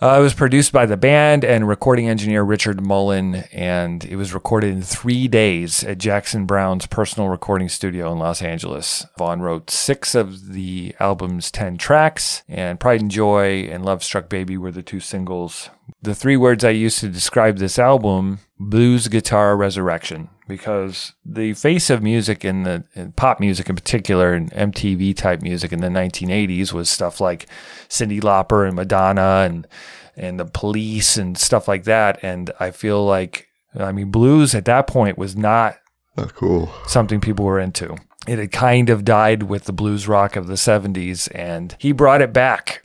Uh, 0.02 0.18
it 0.18 0.24
was 0.24 0.34
produced 0.34 0.72
by 0.72 0.88
the 0.88 0.98
band 0.98 1.46
and 1.46 1.68
recording 1.68 2.10
engineer 2.10 2.42
Richard 2.42 2.82
Mullen, 2.82 3.36
and 3.52 4.04
it 4.04 4.16
was 4.16 4.34
recorded 4.34 4.74
in 4.74 4.82
three 4.82 5.28
days 5.28 5.84
at 5.84 6.00
Jackson 6.00 6.48
Browne's 6.48 6.88
personal 6.88 7.30
recording 7.30 7.70
studio 7.70 8.12
in 8.12 8.18
Los 8.18 8.42
Angeles. 8.42 9.06
Vaughan 9.20 9.42
wrote 9.42 9.70
six 9.70 10.16
of 10.16 10.54
the 10.54 10.96
album's 11.00 11.52
10 11.52 11.78
tracks, 11.78 12.42
and 12.50 12.80
Pride 12.80 13.02
and 13.02 13.12
Joy 13.12 13.70
and 13.72 13.86
Love 13.86 14.04
Struck 14.04 14.28
Baby 14.28 14.58
were 14.58 14.72
the 14.72 14.82
two 14.82 15.00
singles. 15.00 15.70
The 16.02 16.16
three 16.16 16.38
words 16.38 16.64
I 16.64 16.72
used 16.72 16.98
to 17.02 17.08
describe 17.08 17.60
this 17.60 17.78
album 17.78 18.40
blues 18.70 19.08
guitar 19.08 19.58
resurrection 19.58 20.30
because 20.48 21.14
the 21.26 21.54
face 21.54 21.90
of 21.90 22.04
music 22.04 22.46
in 22.46 22.64
the 22.64 22.84
in 22.94 23.12
pop 23.14 23.40
music 23.40 23.70
in 23.70 23.76
particular 23.76 24.34
and 24.34 24.52
MTV 24.52 25.16
type 25.16 25.42
music 25.42 25.72
in 25.74 25.82
the 25.82 25.88
1980s 25.88 26.72
was 26.72 26.90
stuff 26.90 27.20
like 27.20 27.48
Cyndi 27.90 28.22
Lauper 28.22 28.68
and 28.68 28.76
Madonna 28.76 29.46
and 29.46 29.68
and 30.16 30.40
the 30.40 30.46
Police 30.46 31.18
and 31.18 31.38
stuff 31.38 31.68
like 31.68 31.86
that 31.86 32.20
and 32.24 32.52
I 32.60 32.72
feel 32.72 33.04
like 33.06 33.48
I 33.78 33.92
mean 33.92 34.12
blues 34.12 34.54
at 34.54 34.66
that 34.66 34.86
point 34.86 35.18
was 35.18 35.36
not 35.36 35.78
That's 36.16 36.32
cool. 36.34 36.72
something 36.88 37.20
people 37.22 37.46
were 37.46 37.60
into. 37.60 37.96
It 38.28 38.38
had 38.38 38.52
kind 38.52 38.92
of 38.92 39.04
died 39.04 39.44
with 39.44 39.64
the 39.64 39.74
blues 39.74 40.08
rock 40.08 40.36
of 40.36 40.46
the 40.46 40.54
70s, 40.54 41.28
and 41.34 41.76
he 41.80 41.92
brought 41.92 42.22
it 42.22 42.32
back. 42.32 42.84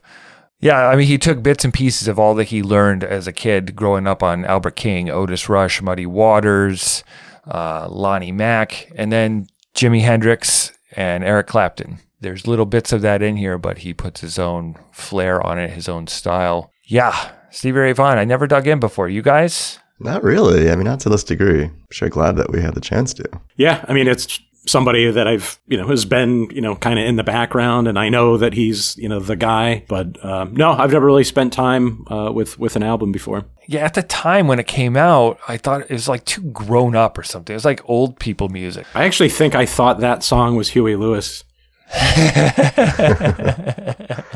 Yeah, 0.61 0.89
I 0.89 0.97
mean, 0.97 1.07
he 1.07 1.19
took 1.19 1.43
bits 1.43 1.65
and 1.65 1.75
pieces 1.75 2.09
of 2.09 2.19
all 2.19 2.35
that 2.37 2.45
he 2.45 2.63
learned 2.63 3.05
as 3.05 3.27
a 3.27 3.33
kid 3.33 3.77
growing 3.77 4.07
up 4.07 4.23
on 4.23 4.45
Albert 4.45 4.77
King, 4.77 5.11
Otis 5.11 5.49
Rush, 5.49 5.83
Muddy 5.83 6.07
Waters, 6.07 7.05
uh, 7.47 7.89
Lonnie 7.91 8.33
Mack, 8.33 8.91
and 8.97 9.13
then 9.13 9.47
Jimi 9.75 10.01
Hendrix 10.01 10.73
and 10.93 11.23
Eric 11.25 11.47
Clapton. 11.47 11.99
There's 12.21 12.47
little 12.47 12.65
bits 12.65 12.93
of 12.93 13.03
that 13.03 13.21
in 13.23 13.37
here, 13.37 13.59
but 13.59 13.79
he 13.79 13.93
puts 13.93 14.23
his 14.23 14.39
own 14.39 14.77
flair 14.93 15.45
on 15.47 15.59
it, 15.59 15.71
his 15.71 15.89
own 15.89 16.07
style. 16.07 16.71
Yeah, 16.85 17.33
Stevie 17.51 17.79
Ray 17.79 17.93
Vaughan. 17.93 18.19
I 18.19 18.25
never 18.25 18.47
dug 18.47 18.67
in 18.67 18.81
before. 18.81 19.09
You 19.09 19.21
guys? 19.21 19.79
Not 20.01 20.23
really. 20.23 20.71
I 20.71 20.77
mean, 20.77 20.85
not 20.85 21.01
to 21.01 21.09
this 21.09 21.25
degree. 21.25 21.65
I'm 21.65 21.87
sure 21.91 22.09
glad 22.09 22.37
that 22.37 22.51
we 22.51 22.61
had 22.63 22.75
the 22.75 22.81
chance 22.81 23.13
to. 23.15 23.25
Yeah, 23.57 23.85
I 23.89 23.93
mean, 23.93 24.09
it's 24.09 24.41
somebody 24.67 25.11
that 25.11 25.27
I've, 25.27 25.59
you 25.67 25.77
know, 25.77 25.89
has 25.89 26.05
been, 26.05 26.49
you 26.51 26.61
know, 26.61 26.77
kind 26.77 26.99
of 26.99 27.07
in 27.07 27.17
the 27.17 27.25
background, 27.25 27.89
and 27.89 27.99
I 27.99 28.09
know 28.09 28.37
that 28.37 28.53
he's, 28.53 28.97
you 28.97 29.09
know, 29.09 29.21
the 29.21 29.37
guy. 29.37 29.85
But 29.89 30.23
um, 30.25 30.55
no, 30.55 30.73
I've 30.73 30.93
never 30.93 31.07
really 31.07 31.25
spent 31.25 31.53
time 31.53 32.05
uh, 32.11 32.31
with 32.33 32.59
with 32.59 32.77
an 32.77 32.83
album 32.83 33.13
before. 33.13 33.45
Yeah, 33.69 33.85
at 33.85 33.95
the 33.95 34.03
time 34.03 34.47
when 34.47 34.59
it 34.59 34.67
came 34.67 34.97
out, 34.97 35.39
I 35.49 35.57
thought 35.57 35.83
it 35.83 35.91
was 35.91 36.09
like 36.09 36.25
too 36.25 36.43
grown 36.43 36.95
up 36.95 37.19
or 37.19 37.23
something. 37.23 37.53
It 37.53 37.57
was 37.57 37.65
like 37.65 37.81
old 37.89 38.19
people 38.21 38.49
music. 38.49 38.87
I 38.95 39.05
actually 39.05 39.31
think 39.31 39.55
I 39.55 39.67
thought 39.67 40.01
that 40.01 40.23
song 40.23 40.57
was 40.57 40.69
Huey 40.71 40.95
Lewis. 40.97 41.43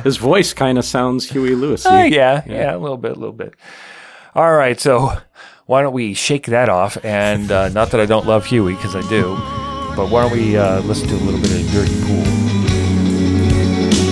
His 0.04 0.16
voice 0.16 0.52
kind 0.52 0.78
of 0.78 0.84
sounds 0.84 1.28
Huey 1.30 1.54
Lewis. 1.56 1.84
Oh, 1.84 2.02
yeah, 2.04 2.42
yeah, 2.46 2.74
a 2.74 2.78
little 2.78 2.96
bit, 2.96 3.12
a 3.12 3.14
little 3.14 3.32
bit. 3.32 3.54
All 4.34 4.52
right, 4.52 4.78
so 4.80 5.16
why 5.66 5.82
don't 5.82 5.92
we 5.92 6.14
shake 6.14 6.46
that 6.46 6.68
off? 6.68 6.96
And 7.04 7.50
uh, 7.50 7.68
not 7.70 7.90
that 7.90 8.00
I 8.00 8.06
don't 8.06 8.26
love 8.26 8.46
Huey, 8.46 8.74
because 8.74 8.94
I 8.94 9.02
do, 9.08 9.36
but 10.00 10.08
why 10.08 10.22
don't 10.22 10.32
we 10.32 10.56
uh, 10.56 10.80
listen 10.80 11.06
to 11.06 11.14
a 11.14 11.16
little 11.16 11.38
bit 11.38 11.50
of 11.50 11.70
Dirty 11.72 11.92
Pool? 12.04 12.24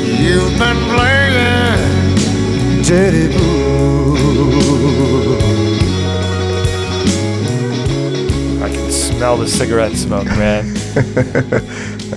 You've 0.04 0.58
been 0.58 0.76
playing 0.92 2.14
Teddy 2.84 3.28
Boo. 3.32 4.14
I 8.62 8.68
can 8.68 8.90
smell 8.90 9.38
the 9.38 9.48
cigarette 9.48 9.92
smoke, 9.92 10.26
man. 10.26 10.66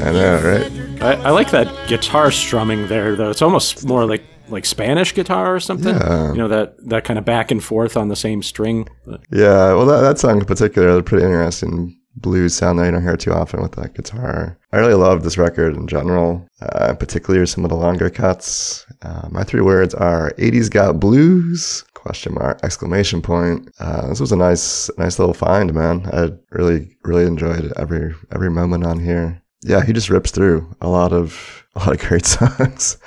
I 0.01 0.11
know, 0.11 0.41
right? 0.43 0.69
I, 1.01 1.13
I 1.27 1.29
like 1.29 1.51
that 1.51 1.87
guitar 1.87 2.29
strumming 2.29 2.89
there, 2.89 3.15
though. 3.15 3.29
It's 3.29 3.41
almost 3.41 3.87
more 3.87 4.05
like 4.05 4.23
like 4.49 4.65
Spanish 4.65 5.13
guitar 5.13 5.55
or 5.55 5.61
something. 5.61 5.95
Yeah. 5.95 6.33
You 6.33 6.39
know 6.39 6.49
that 6.49 6.75
that 6.89 7.05
kind 7.05 7.17
of 7.17 7.23
back 7.23 7.51
and 7.51 7.63
forth 7.63 7.95
on 7.95 8.09
the 8.09 8.17
same 8.17 8.43
string. 8.43 8.89
Yeah, 9.31 9.75
well, 9.75 9.85
that, 9.85 10.01
that 10.01 10.19
song 10.19 10.41
in 10.41 10.45
particular, 10.45 10.89
a 10.89 11.01
pretty 11.01 11.23
interesting 11.23 12.00
blues 12.15 12.53
sound 12.53 12.79
that 12.79 12.85
you 12.85 12.91
don't 12.91 13.03
hear 13.03 13.17
too 13.17 13.33
often 13.33 13.61
with 13.61 13.73
that 13.73 13.93
guitar. 13.93 14.57
I 14.71 14.77
really 14.77 14.93
love 14.93 15.23
this 15.23 15.37
record 15.37 15.75
in 15.75 15.87
general, 15.87 16.47
uh, 16.61 16.93
particularly 16.93 17.45
some 17.45 17.63
of 17.63 17.69
the 17.69 17.77
longer 17.77 18.09
cuts. 18.09 18.85
Uh, 19.01 19.27
my 19.31 19.43
three 19.43 19.61
words 19.61 19.93
are 19.93 20.31
80s 20.37 20.69
got 20.69 20.99
blues, 20.99 21.83
question 21.93 22.33
mark, 22.33 22.59
exclamation 22.63 23.21
point. 23.21 23.69
Uh, 23.79 24.07
this 24.07 24.19
was 24.19 24.31
a 24.31 24.37
nice, 24.37 24.89
nice 24.97 25.19
little 25.19 25.33
find, 25.33 25.73
man. 25.73 26.07
I 26.11 26.29
really, 26.51 26.97
really 27.03 27.25
enjoyed 27.25 27.71
every, 27.77 28.13
every 28.31 28.49
moment 28.49 28.85
on 28.85 28.99
here. 28.99 29.40
Yeah, 29.63 29.83
he 29.83 29.93
just 29.93 30.09
rips 30.09 30.31
through 30.31 30.75
a 30.81 30.87
lot 30.89 31.13
of, 31.13 31.65
a 31.75 31.79
lot 31.79 31.93
of 31.93 32.07
great 32.07 32.25
songs. 32.37 32.97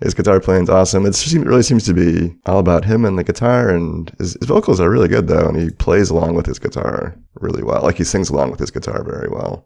His 0.00 0.14
guitar 0.14 0.40
playing's 0.40 0.68
awesome. 0.68 1.06
It 1.06 1.12
just 1.12 1.34
really 1.34 1.62
seems 1.62 1.84
to 1.84 1.94
be 1.94 2.34
all 2.46 2.58
about 2.58 2.84
him 2.84 3.04
and 3.04 3.18
the 3.18 3.24
guitar, 3.24 3.70
and 3.70 4.10
his, 4.18 4.36
his 4.40 4.48
vocals 4.48 4.80
are 4.80 4.90
really 4.90 5.08
good 5.08 5.28
though, 5.28 5.46
and 5.48 5.56
he 5.56 5.70
plays 5.70 6.10
along 6.10 6.34
with 6.34 6.46
his 6.46 6.58
guitar 6.58 7.16
really 7.40 7.62
well. 7.62 7.82
Like 7.82 7.96
he 7.96 8.04
sings 8.04 8.28
along 8.28 8.50
with 8.50 8.60
his 8.60 8.70
guitar 8.70 9.04
very 9.04 9.28
well. 9.28 9.64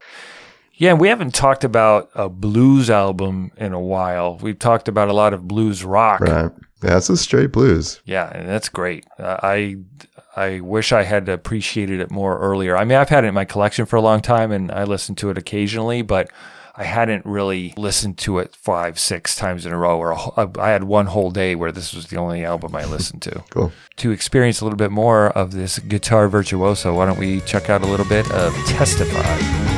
Yeah, 0.75 0.93
we 0.93 1.09
haven't 1.09 1.35
talked 1.35 1.65
about 1.65 2.11
a 2.15 2.29
blues 2.29 2.91
album 2.91 3.51
in 3.57 3.73
a 3.73 3.81
while. 3.81 4.37
We've 4.37 4.59
talked 4.59 4.89
about 4.89 5.09
a 5.09 5.15
lot 5.15 5.33
of 5.33 5.49
blues 5.49 5.83
rock. 5.83 6.21
Right. 6.21 6.51
Yeah, 6.85 6.99
it's 6.99 7.09
a 7.09 7.17
straight 7.17 7.53
blues. 7.53 8.03
Yeah, 8.05 8.31
and 8.31 8.47
that's 8.47 8.69
great. 8.69 9.07
Uh, 9.19 9.39
I 9.43 9.77
I 10.37 10.61
wish 10.61 10.93
I 10.93 11.03
had 11.05 11.29
appreciated 11.29 11.99
it 12.01 12.11
more 12.11 12.39
earlier. 12.39 12.77
I 12.77 12.85
mean, 12.85 12.99
I've 12.99 13.09
had 13.09 13.25
it 13.25 13.29
in 13.29 13.35
my 13.35 13.47
collection 13.47 13.87
for 13.87 13.97
a 13.97 14.03
long 14.03 14.21
time, 14.21 14.53
and 14.53 14.71
I 14.71 14.85
listen 14.85 15.15
to 15.17 15.31
it 15.31 15.39
occasionally, 15.39 16.03
but 16.03 16.29
I 16.77 16.85
hadn't 16.85 17.25
really 17.25 17.73
listened 17.79 18.19
to 18.19 18.39
it 18.39 18.55
five, 18.55 18.99
six 18.99 19.35
times 19.35 19.65
in 19.65 19.73
a 19.73 19.79
row. 19.79 19.99
Or 19.99 20.11
a 20.11 20.17
wh- 20.17 20.39
uh, 20.39 20.49
I 20.59 20.69
had 20.69 20.85
one 20.85 21.07
whole 21.07 21.31
day 21.31 21.55
where 21.55 21.73
this 21.73 21.95
was 21.95 22.09
the 22.09 22.19
only 22.19 22.45
album 22.45 22.77
I 22.77 22.85
listened 22.85 23.23
to. 23.23 23.43
Cool. 23.51 23.73
To 23.97 24.11
experience 24.11 24.61
a 24.61 24.65
little 24.65 24.77
bit 24.77 24.91
more 24.91 25.29
of 25.31 25.53
this 25.53 25.79
guitar 25.79 26.29
virtuoso, 26.29 26.93
why 26.95 27.07
don't 27.07 27.19
we 27.19 27.41
check 27.41 27.71
out 27.71 27.81
a 27.81 27.87
little 27.87 28.05
bit 28.07 28.31
of 28.31 28.53
Testify? 28.67 29.76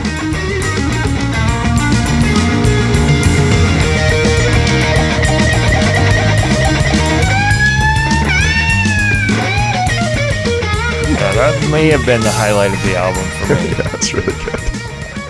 That 11.38 11.70
may 11.70 11.87
have 11.87 12.05
been 12.05 12.20
the 12.20 12.33
highlight 12.33 12.72
of 12.72 12.83
the 12.83 12.96
album 12.96 13.22
for 13.38 13.55
me. 13.55 13.70
yeah, 13.79 13.94
it's 13.94 14.12
really 14.12 14.33
good. 14.44 14.59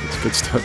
It's 0.06 0.22
good 0.22 0.34
stuff. 0.34 0.64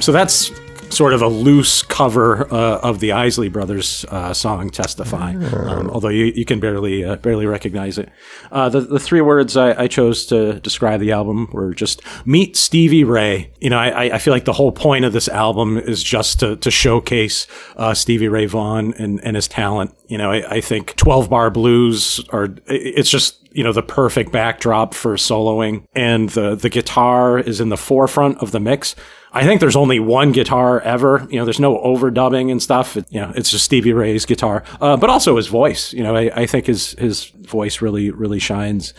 So 0.00 0.12
that's 0.12 0.52
sort 0.90 1.12
of 1.12 1.22
a 1.22 1.28
loose 1.28 1.82
cover 1.82 2.52
uh, 2.52 2.78
of 2.80 3.00
the 3.00 3.12
Isley 3.12 3.48
Brothers 3.48 4.04
uh, 4.08 4.32
song 4.32 4.70
"Testify," 4.70 5.34
um, 5.34 5.90
although 5.90 6.08
you, 6.08 6.26
you 6.26 6.44
can 6.44 6.60
barely 6.60 7.04
uh, 7.04 7.16
barely 7.16 7.46
recognize 7.46 7.98
it. 7.98 8.10
Uh, 8.50 8.68
the 8.68 8.80
the 8.80 8.98
three 8.98 9.20
words 9.20 9.56
I, 9.56 9.82
I 9.82 9.86
chose 9.88 10.26
to 10.26 10.60
describe 10.60 11.00
the 11.00 11.12
album 11.12 11.48
were 11.52 11.74
just 11.74 12.02
"Meet 12.26 12.56
Stevie 12.56 13.04
Ray." 13.04 13.50
You 13.60 13.70
know, 13.70 13.78
I, 13.78 14.14
I 14.14 14.18
feel 14.18 14.32
like 14.32 14.44
the 14.44 14.52
whole 14.52 14.72
point 14.72 15.04
of 15.04 15.12
this 15.12 15.28
album 15.28 15.78
is 15.78 16.02
just 16.02 16.40
to 16.40 16.56
to 16.56 16.70
showcase 16.70 17.46
uh, 17.76 17.94
Stevie 17.94 18.28
Ray 18.28 18.46
Vaughan 18.46 18.94
and, 18.94 19.20
and 19.24 19.36
his 19.36 19.48
talent. 19.48 19.94
You 20.06 20.18
know, 20.18 20.32
I, 20.32 20.56
I 20.56 20.60
think 20.60 20.96
twelve 20.96 21.28
bar 21.30 21.50
blues 21.50 22.20
are 22.30 22.48
it's 22.66 23.10
just 23.10 23.48
you 23.52 23.64
know 23.64 23.72
the 23.72 23.82
perfect 23.82 24.32
backdrop 24.32 24.94
for 24.94 25.16
soloing 25.16 25.84
and 25.94 26.30
the 26.30 26.54
the 26.54 26.68
guitar 26.68 27.38
is 27.38 27.60
in 27.60 27.70
the 27.70 27.76
forefront 27.76 28.38
of 28.38 28.52
the 28.52 28.60
mix 28.60 28.94
i 29.32 29.44
think 29.44 29.60
there's 29.60 29.76
only 29.76 30.00
one 30.00 30.32
guitar 30.32 30.80
ever. 30.80 31.26
You 31.30 31.38
know 31.38 31.44
there's 31.44 31.60
no 31.60 31.78
overdubbing 31.78 32.50
and 32.50 32.62
stuff. 32.62 32.96
It, 32.96 33.06
you 33.10 33.20
know 33.20 33.32
it's 33.34 33.50
just 33.50 33.64
stevie 33.64 33.92
ray's 33.92 34.26
guitar. 34.26 34.64
Uh, 34.80 34.96
but 34.96 35.10
also 35.10 35.36
his 35.36 35.46
voice 35.48 35.92
you 35.92 36.02
know 36.02 36.16
I, 36.16 36.42
I 36.42 36.46
think 36.46 36.66
his 36.66 36.92
his 36.92 37.26
voice 37.26 37.80
really 37.80 38.10
really 38.10 38.38
shines. 38.38 38.94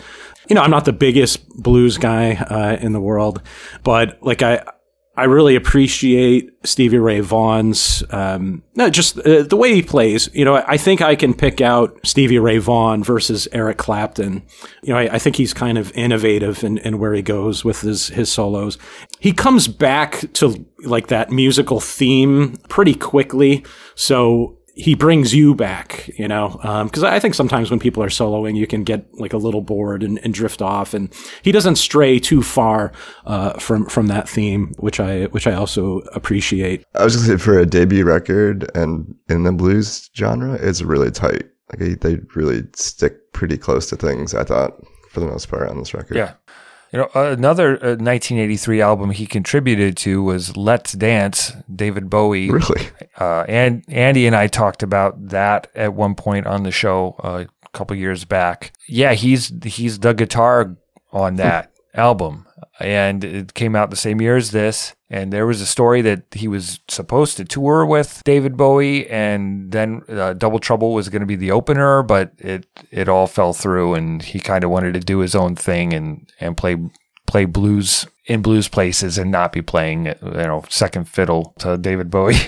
You 0.48 0.54
know 0.54 0.62
i'm 0.62 0.70
not 0.70 0.84
the 0.84 0.92
biggest 0.92 1.48
blues 1.50 1.96
guy 1.98 2.34
uh, 2.34 2.76
in 2.80 2.92
the 2.92 3.00
world 3.00 3.40
but 3.84 4.18
like 4.22 4.42
i 4.42 4.64
I 5.20 5.24
really 5.24 5.54
appreciate 5.54 6.50
Stevie 6.64 6.96
Ray 6.96 7.20
Vaughan's, 7.20 8.02
um, 8.08 8.62
no, 8.74 8.88
just 8.88 9.18
uh, 9.18 9.42
the 9.42 9.54
way 9.54 9.74
he 9.74 9.82
plays. 9.82 10.30
You 10.32 10.46
know, 10.46 10.54
I 10.66 10.78
think 10.78 11.02
I 11.02 11.14
can 11.14 11.34
pick 11.34 11.60
out 11.60 12.00
Stevie 12.06 12.38
Ray 12.38 12.56
Vaughan 12.56 13.04
versus 13.04 13.46
Eric 13.52 13.76
Clapton. 13.76 14.42
You 14.82 14.94
know, 14.94 14.98
I, 14.98 15.16
I 15.16 15.18
think 15.18 15.36
he's 15.36 15.52
kind 15.52 15.76
of 15.76 15.92
innovative 15.92 16.64
in, 16.64 16.78
in 16.78 16.98
where 16.98 17.12
he 17.12 17.20
goes 17.20 17.66
with 17.66 17.82
his, 17.82 18.08
his 18.08 18.32
solos. 18.32 18.78
He 19.18 19.34
comes 19.34 19.68
back 19.68 20.24
to 20.32 20.64
like 20.84 21.08
that 21.08 21.30
musical 21.30 21.80
theme 21.80 22.56
pretty 22.70 22.94
quickly. 22.94 23.62
So 23.96 24.56
he 24.80 24.94
brings 24.94 25.34
you 25.34 25.54
back, 25.54 26.08
you 26.18 26.26
know, 26.26 26.58
because 26.84 27.04
I 27.04 27.18
think 27.20 27.34
sometimes 27.34 27.70
when 27.70 27.78
people 27.80 28.02
are 28.02 28.08
soloing, 28.08 28.56
you 28.56 28.66
can 28.66 28.82
get 28.84 29.06
like 29.20 29.32
a 29.32 29.36
little 29.36 29.60
bored 29.60 30.02
and, 30.02 30.18
and 30.24 30.32
drift 30.34 30.62
off, 30.62 30.94
and 30.94 31.12
he 31.42 31.52
doesn't 31.52 31.76
stray 31.76 32.18
too 32.18 32.42
far 32.42 32.92
uh, 33.26 33.52
from 33.58 33.86
from 33.86 34.06
that 34.08 34.28
theme, 34.28 34.74
which 34.78 34.98
I 35.00 35.24
which 35.26 35.46
I 35.46 35.54
also 35.54 35.98
appreciate. 36.14 36.84
I 36.94 37.04
was 37.04 37.14
gonna 37.16 37.28
say 37.28 37.36
for 37.36 37.58
a 37.58 37.66
debut 37.66 38.04
record 38.04 38.70
and 38.74 39.14
in 39.28 39.42
the 39.44 39.52
blues 39.52 40.10
genre, 40.16 40.54
it's 40.54 40.82
really 40.82 41.10
tight. 41.10 41.44
Like 41.70 41.78
they- 41.78 41.94
they 41.94 42.20
really 42.34 42.64
stick 42.74 43.32
pretty 43.32 43.56
close 43.56 43.88
to 43.90 43.96
things. 43.96 44.34
I 44.34 44.44
thought 44.44 44.72
for 45.10 45.20
the 45.20 45.26
most 45.26 45.48
part 45.48 45.68
on 45.68 45.78
this 45.78 45.94
record. 45.94 46.16
Yeah. 46.16 46.32
You 46.92 46.98
know, 46.98 47.08
another 47.14 47.74
uh, 47.74 47.96
1983 47.96 48.80
album 48.80 49.10
he 49.10 49.26
contributed 49.26 49.96
to 49.98 50.22
was 50.22 50.56
"Let's 50.56 50.92
Dance." 50.92 51.52
David 51.74 52.10
Bowie. 52.10 52.50
Really? 52.50 52.88
Uh, 53.18 53.44
and 53.48 53.84
Andy 53.88 54.26
and 54.26 54.34
I 54.34 54.46
talked 54.48 54.82
about 54.82 55.28
that 55.28 55.68
at 55.74 55.94
one 55.94 56.14
point 56.14 56.46
on 56.46 56.62
the 56.62 56.72
show 56.72 57.16
uh, 57.22 57.44
a 57.64 57.68
couple 57.68 57.96
years 57.96 58.24
back. 58.24 58.72
Yeah, 58.88 59.12
he's 59.12 59.52
he's 59.64 60.00
the 60.00 60.14
guitar 60.14 60.76
on 61.12 61.36
that 61.36 61.72
album. 61.94 62.46
And 62.80 63.22
it 63.22 63.54
came 63.54 63.76
out 63.76 63.90
the 63.90 63.96
same 63.96 64.20
year 64.20 64.36
as 64.36 64.50
this. 64.50 64.94
And 65.08 65.32
there 65.32 65.46
was 65.46 65.60
a 65.60 65.66
story 65.66 66.02
that 66.02 66.22
he 66.32 66.48
was 66.48 66.80
supposed 66.88 67.36
to 67.36 67.44
tour 67.44 67.84
with 67.84 68.22
David 68.24 68.56
Bowie, 68.56 69.08
and 69.08 69.72
then 69.72 70.02
uh, 70.08 70.34
Double 70.34 70.60
Trouble 70.60 70.94
was 70.94 71.08
going 71.08 71.20
to 71.20 71.26
be 71.26 71.36
the 71.36 71.50
opener, 71.50 72.02
but 72.02 72.32
it 72.38 72.66
it 72.90 73.08
all 73.08 73.26
fell 73.26 73.52
through, 73.52 73.94
and 73.94 74.22
he 74.22 74.38
kind 74.38 74.62
of 74.62 74.70
wanted 74.70 74.94
to 74.94 75.00
do 75.00 75.18
his 75.18 75.34
own 75.34 75.56
thing 75.56 75.92
and 75.92 76.30
and 76.38 76.56
play 76.56 76.76
play 77.26 77.44
blues 77.44 78.06
in 78.30 78.42
blues 78.42 78.68
places 78.68 79.18
and 79.18 79.32
not 79.32 79.52
be 79.52 79.60
playing 79.60 80.06
you 80.06 80.14
know 80.22 80.62
second 80.68 81.08
fiddle 81.08 81.52
to 81.58 81.76
David 81.76 82.10
Bowie. 82.10 82.36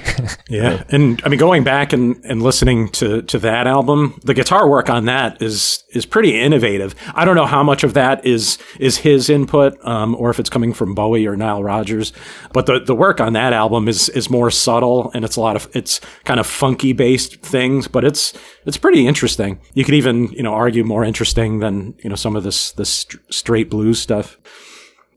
Yeah, 0.49 0.85
and 0.91 1.20
I 1.24 1.28
mean, 1.28 1.39
going 1.39 1.64
back 1.64 1.93
and, 1.93 2.22
and 2.24 2.43
listening 2.43 2.91
to, 2.91 3.22
to 3.22 3.39
that 3.39 3.66
album, 3.66 4.20
the 4.22 4.35
guitar 4.35 4.68
work 4.68 4.91
on 4.91 5.07
that 5.07 5.41
is 5.41 5.83
is 5.93 6.05
pretty 6.05 6.39
innovative. 6.39 6.95
I 7.14 7.24
don't 7.24 7.37
know 7.37 7.47
how 7.47 7.62
much 7.62 7.85
of 7.85 7.95
that 7.95 8.24
is 8.26 8.59
is 8.78 8.99
his 8.99 9.30
input, 9.30 9.83
um, 9.85 10.14
or 10.16 10.30
if 10.30 10.39
it's 10.39 10.51
coming 10.51 10.74
from 10.74 10.95
Bowie 10.95 11.26
or 11.26 11.37
Nile 11.37 11.62
Rodgers, 11.62 12.12
but 12.53 12.66
the, 12.66 12.80
the 12.80 12.95
work 12.95 13.20
on 13.20 13.33
that 13.33 13.53
album 13.53 13.89
is 13.89 14.11
is 14.11 14.28
more 14.28 14.51
subtle 14.51 15.11
and 15.14 15.24
it's 15.24 15.37
a 15.37 15.41
lot 15.41 15.57
of 15.57 15.68
it's 15.74 16.01
kind 16.24 16.39
of 16.39 16.47
funky 16.47 16.93
based 16.93 17.41
things, 17.41 17.89
but 17.89 18.05
it's 18.05 18.35
it's 18.66 18.76
pretty 18.76 19.07
interesting. 19.07 19.59
You 19.74 19.85
could 19.85 19.95
even 19.95 20.28
you 20.33 20.43
know 20.43 20.53
argue 20.53 20.85
more 20.85 21.03
interesting 21.03 21.61
than 21.61 21.95
you 22.05 22.11
know 22.11 22.16
some 22.16 22.37
of 22.37 22.45
this 22.45 22.72
this 22.72 23.07
straight 23.30 23.70
blues 23.70 23.99
stuff. 23.99 24.39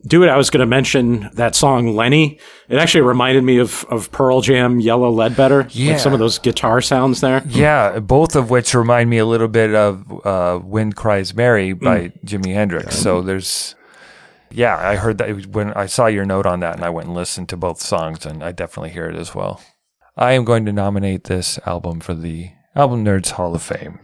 Dude, 0.08 0.30
I 0.30 0.38
was 0.38 0.52
going 0.52 0.60
to 0.60 0.68
mention 0.68 1.30
that 1.34 1.56
song 1.56 1.96
Lenny. 1.96 2.40
It 2.70 2.78
actually 2.78 3.02
reminded 3.02 3.44
me 3.44 3.58
of, 3.58 3.86
of 3.90 4.12
Pearl 4.12 4.42
Jam, 4.42 4.80
Yellow 4.80 5.10
Ledbetter. 5.10 5.68
Yeah. 5.72 5.94
Like 5.94 6.00
some 6.00 6.14
of 6.14 6.20
those 6.20 6.38
guitar 6.38 6.80
sounds 6.80 7.22
there. 7.22 7.42
yeah, 7.48 7.98
both 8.00 8.36
of 8.36 8.52
which 8.52 8.76
remind 8.76 9.10
me 9.10 9.18
a 9.18 9.26
little 9.26 9.48
bit 9.48 9.74
of 9.74 10.26
uh, 10.26 10.60
"Wind 10.64 10.96
Cries 10.96 11.34
Mary" 11.34 11.74
by 11.74 12.10
Jimi 12.24 12.54
Hendrix. 12.54 12.96
So 12.96 13.22
there's, 13.24 13.74
yeah, 14.52 14.78
I 14.78 14.96
heard 14.96 15.18
that 15.18 15.48
when 15.48 15.74
I 15.74 15.88
saw 15.88 16.06
your 16.06 16.26
note 16.26 16.46
on 16.46 16.60
that, 16.60 16.76
and 16.76 16.86
I 16.86 16.90
went 16.92 17.08
and 17.08 17.16
listened 17.16 17.50
to 17.50 17.58
both 17.58 17.82
songs, 17.82 18.26
and 18.28 18.44
I 18.44 18.52
definitely 18.52 18.92
hear 18.92 19.08
it 19.08 19.16
as 19.16 19.34
well. 19.34 19.60
I 20.16 20.34
am 20.34 20.46
going 20.46 20.66
to 20.66 20.72
nominate 20.72 21.24
this 21.26 21.58
album 21.66 22.00
for 22.00 22.14
the 22.14 22.52
Album 22.76 23.04
Nerds 23.04 23.32
Hall 23.32 23.56
of 23.56 23.64
Fame. 23.64 24.00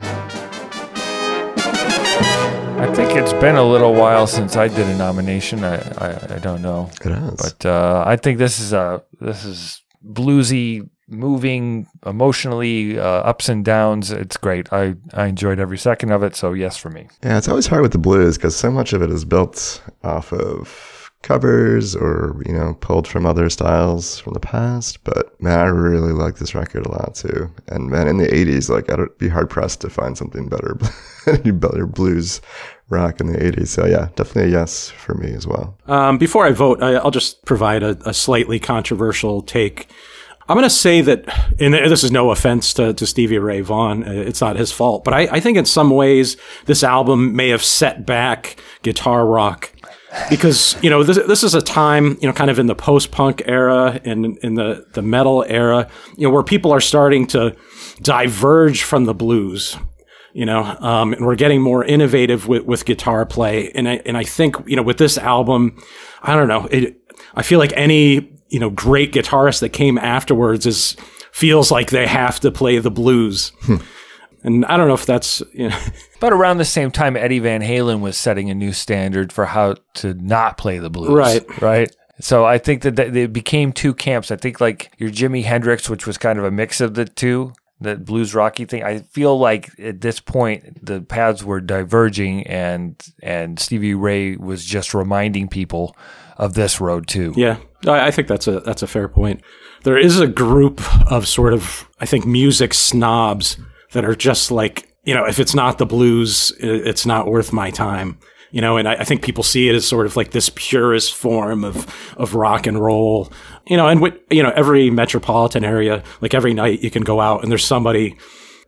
I 2.82 2.92
think 2.96 3.16
it's 3.16 3.34
been 3.34 3.58
a 3.58 3.64
little 3.64 3.94
while 3.94 4.26
since 4.26 4.56
I 4.56 4.68
did 4.68 4.88
a 4.88 4.98
nomination. 4.98 5.64
I 5.64 5.76
I, 6.00 6.36
I 6.36 6.40
don't 6.40 6.64
know. 6.64 6.90
It 7.06 7.12
has. 7.12 7.36
But 7.36 7.66
uh, 7.66 8.04
I 8.08 8.16
think 8.16 8.40
this 8.40 8.60
is 8.60 8.74
a 8.74 9.04
this 9.20 9.46
is 9.46 9.84
bluesy, 10.04 10.90
moving, 11.08 11.88
emotionally 12.06 12.98
uh, 12.98 13.04
ups 13.04 13.50
and 13.50 13.64
downs. 13.64 14.10
It's 14.12 14.36
great. 14.36 14.74
I 14.74 14.96
I 15.14 15.28
enjoyed 15.28 15.60
every 15.60 15.78
second 15.78 16.12
of 16.12 16.24
it. 16.24 16.36
So 16.36 16.54
yes 16.54 16.76
for 16.76 16.90
me. 16.90 17.08
Yeah, 17.24 17.38
it's 17.38 17.48
always 17.48 17.68
hard 17.68 17.84
with 17.84 17.92
the 17.92 18.00
blues 18.00 18.38
because 18.38 18.56
so 18.56 18.72
much 18.72 18.94
of 18.94 19.04
it 19.04 19.12
is 19.12 19.26
built 19.26 19.82
off 20.04 20.34
of 20.34 21.01
covers 21.22 21.96
or 21.96 22.42
you 22.46 22.54
know 22.54 22.76
pulled 22.82 23.08
from 23.08 23.26
other 23.26 23.50
styles 23.50 24.20
from 24.20 24.34
the 24.34 24.40
past. 24.40 25.04
But 25.04 25.40
man, 25.42 25.60
I 25.60 25.66
really 25.66 26.14
like 26.14 26.36
this 26.36 26.56
record 26.56 26.86
a 26.86 26.92
lot 26.92 27.16
too. 27.16 27.52
And 27.68 27.90
man, 27.90 28.08
in 28.08 28.18
the 28.18 28.28
'80s, 28.28 28.70
like 28.70 28.90
I'd 28.92 29.18
be 29.18 29.30
hard 29.30 29.50
pressed 29.50 29.82
to 29.82 29.90
find 29.90 30.18
something 30.18 30.50
better, 30.50 30.78
better 31.54 31.86
blues 31.86 32.42
rock 32.90 33.20
in 33.20 33.28
the 33.28 33.38
'80s. 33.38 33.68
So 33.68 33.86
yeah, 33.86 34.10
definitely 34.16 34.52
a 34.52 34.60
yes 34.60 34.90
for 34.90 35.16
me 35.16 35.34
as 35.34 35.48
well. 35.48 35.78
Um, 35.88 36.18
before 36.18 36.46
I 36.46 36.52
vote, 36.52 36.82
I, 36.82 36.94
I'll 36.96 37.12
just 37.12 37.46
provide 37.46 37.84
a, 37.84 37.98
a 38.06 38.14
slightly 38.14 38.60
controversial 38.60 39.42
take. 39.42 39.88
I'm 40.50 40.58
going 40.58 40.64
to 40.64 40.70
say 40.70 41.00
that, 41.02 41.24
and 41.62 41.74
this 41.74 42.04
is 42.04 42.12
no 42.12 42.32
offense 42.32 42.74
to, 42.74 42.94
to 42.96 43.08
Stevie 43.08 43.38
Ray 43.38 43.62
Vaughan, 43.62 44.04
uh, 44.04 44.12
it's 44.12 44.42
not 44.42 44.58
his 44.58 44.70
fault, 44.70 45.06
but 45.06 45.14
I, 45.14 45.22
I 45.32 45.40
think 45.40 45.58
in 45.58 45.64
some 45.64 45.92
ways 45.92 46.36
this 46.66 46.84
album 46.84 47.38
may 47.38 47.50
have 47.50 47.64
set 47.64 48.06
back 48.06 48.58
guitar 48.82 49.26
rock 49.26 49.72
because 50.30 50.76
you 50.82 50.90
know 50.90 51.04
this, 51.04 51.18
this 51.28 51.44
is 51.44 51.56
a 51.56 51.62
time 51.62 52.18
you 52.22 52.28
know 52.28 52.34
kind 52.34 52.50
of 52.50 52.60
in 52.60 52.68
the 52.68 52.76
post 52.76 53.12
punk 53.12 53.42
era 53.46 54.00
and 54.04 54.38
in 54.40 54.56
the 54.56 54.86
the 54.94 55.02
metal 55.02 55.46
era 55.48 55.90
you 56.18 56.28
know 56.28 56.34
where 56.34 56.44
people 56.44 56.72
are 56.72 56.82
starting 56.82 57.26
to 57.28 57.56
diverge 58.02 58.84
from 58.84 59.06
the 59.06 59.14
blues 59.14 59.78
you 60.34 60.46
know 60.46 60.64
um, 60.80 61.14
and 61.14 61.26
we're 61.26 61.36
getting 61.36 61.62
more 61.62 61.84
innovative 61.84 62.48
with, 62.48 62.64
with 62.66 62.86
guitar 62.86 63.26
play. 63.26 63.72
And 63.72 63.88
I, 63.88 64.02
and 64.06 64.18
I 64.18 64.24
think 64.24 64.56
you 64.68 64.76
know 64.76 64.84
with 64.84 64.98
this 64.98 65.18
album 65.18 65.82
I 66.22 66.36
don't 66.36 66.48
know 66.48 66.68
it 66.72 66.98
I 67.36 67.44
feel 67.44 67.60
like 67.60 67.74
any 67.76 68.32
you 68.50 68.60
know 68.60 68.70
great 68.70 69.14
guitarist 69.14 69.62
that 69.62 69.70
came 69.70 69.98
afterwards 69.98 70.66
is 70.66 70.96
feels 71.32 71.72
like 71.72 71.90
they 71.92 72.08
have 72.08 72.40
to 72.42 72.52
play 72.52 72.78
the 72.80 72.92
blues 72.92 73.54
and 74.44 74.66
I 74.66 74.78
don't 74.78 74.88
know 74.88 74.94
if 74.94 75.06
that's 75.06 75.42
you 75.54 75.70
know 75.70 75.80
But 76.22 76.34
around 76.34 76.60
the 76.60 76.66
same 76.66 76.92
time, 76.92 77.18
Eddie 77.18 77.40
Van 77.40 77.62
Halen 77.62 78.00
was 78.00 78.16
setting 78.16 78.52
a 78.52 78.54
new 78.54 78.74
standard 78.74 79.34
for 79.34 79.46
how 79.46 79.76
to 79.96 80.14
not 80.14 80.58
play 80.58 80.78
the 80.78 80.90
blues. 80.90 81.10
Right. 81.10 81.62
Right. 81.62 81.96
So 82.20 82.46
I 82.46 82.60
think 82.60 82.84
that 82.84 82.96
th- 82.96 83.14
it 83.14 83.34
became 83.34 83.74
two 83.74 83.96
camps. 83.96 84.30
I 84.30 84.36
think 84.36 84.62
like 84.62 84.94
your 85.00 85.10
Jimi 85.10 85.44
Hendrix, 85.44 85.90
which 85.90 86.06
was 86.06 86.20
kind 86.20 86.38
of 86.38 86.46
a 86.46 86.52
mix 86.52 86.80
of 86.80 86.94
the 86.94 87.06
two, 87.06 87.54
the 87.80 87.96
blues 87.96 88.36
rocky 88.36 88.66
thing. 88.66 88.84
I 88.84 89.00
feel 89.00 89.38
like 89.38 89.72
at 89.80 90.02
this 90.02 90.20
point 90.20 90.86
the 90.86 91.02
paths 91.02 91.44
were 91.44 91.60
diverging, 91.60 92.46
and 92.46 92.96
and 93.24 93.60
Stevie 93.60 93.96
Ray 93.96 94.36
was 94.36 94.64
just 94.64 94.94
reminding 94.94 95.48
people 95.48 95.96
of 96.38 96.54
this 96.54 96.80
road 96.80 97.08
too. 97.08 97.34
Yeah, 97.36 97.58
I 97.88 98.08
I 98.08 98.12
think 98.12 98.28
that's 98.28 98.48
a 98.48 98.60
that's 98.60 98.84
a 98.84 98.88
fair 98.88 99.08
point. 99.08 99.42
There 99.84 99.98
is 99.98 100.20
a 100.20 100.28
group 100.28 100.80
of 101.12 101.28
sort 101.28 101.54
of 101.54 101.90
I 102.00 102.06
think 102.06 102.28
music 102.28 102.76
snobs 102.76 103.58
that 103.94 104.06
are 104.06 104.16
just 104.16 104.52
like 104.52 104.88
you 105.04 105.14
know 105.14 105.26
if 105.26 105.40
it's 105.40 105.56
not 105.56 105.78
the 105.78 105.86
blues, 105.86 106.52
it's 106.60 107.06
not 107.06 107.28
worth 107.28 107.54
my 107.54 107.72
time. 107.72 108.20
You 108.54 108.60
know, 108.60 108.76
and 108.76 108.86
I, 108.86 108.96
I 108.96 109.04
think 109.06 109.22
people 109.22 109.46
see 109.46 109.70
it 109.70 109.76
as 109.76 109.88
sort 109.88 110.06
of 110.06 110.18
like 110.18 110.32
this 110.32 110.52
purest 110.56 111.16
form 111.16 111.64
of 111.64 111.88
of 112.18 112.36
rock 112.36 112.68
and 112.68 112.78
roll. 112.78 113.32
You 113.68 113.78
know, 113.78 113.88
and 113.88 114.02
with 114.02 114.16
you 114.30 114.44
know 114.44 114.52
every 114.56 114.90
metropolitan 114.90 115.64
area, 115.64 116.04
like 116.20 116.34
every 116.34 116.54
night 116.54 116.82
you 116.82 116.92
can 116.92 117.04
go 117.04 117.22
out 117.22 117.44
and 117.44 117.52
there's 117.52 117.66
somebody, 117.66 118.18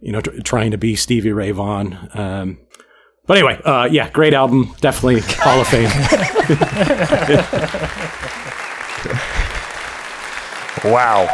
you 0.02 0.12
know, 0.12 0.22
tr- 0.22 0.40
trying 0.44 0.72
to 0.72 0.78
be 0.78 0.96
Stevie 0.96 1.34
Ray 1.34 1.52
Vaughan. 1.52 1.98
Um, 2.14 2.60
but 3.26 3.38
anyway, 3.38 3.62
uh, 3.64 3.88
yeah, 3.92 4.10
great 4.10 4.34
album, 4.34 4.74
definitely 4.80 5.22
Hall 5.22 5.62
of 5.62 5.68
Fame. 5.68 5.90
Wow. 10.84 11.28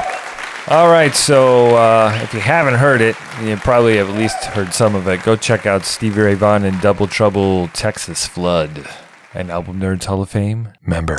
All 0.69 0.87
right, 0.87 1.15
so 1.15 1.75
uh, 1.77 2.19
if 2.21 2.31
you 2.31 2.39
haven't 2.39 2.75
heard 2.75 3.01
it, 3.01 3.15
you 3.41 3.57
probably 3.57 3.97
have 3.97 4.07
at 4.07 4.15
least 4.15 4.45
heard 4.45 4.71
some 4.71 4.93
of 4.93 5.07
it. 5.07 5.23
Go 5.23 5.35
check 5.35 5.65
out 5.65 5.83
Stevie 5.83 6.21
Ray 6.21 6.35
Vaughan 6.35 6.63
and 6.63 6.79
Double 6.79 7.07
Trouble 7.07 7.69
Texas 7.69 8.27
Flood, 8.27 8.87
an 9.33 9.49
Album 9.49 9.79
Nerds 9.79 10.05
Hall 10.05 10.21
of 10.21 10.29
Fame 10.29 10.69
member. 10.85 11.17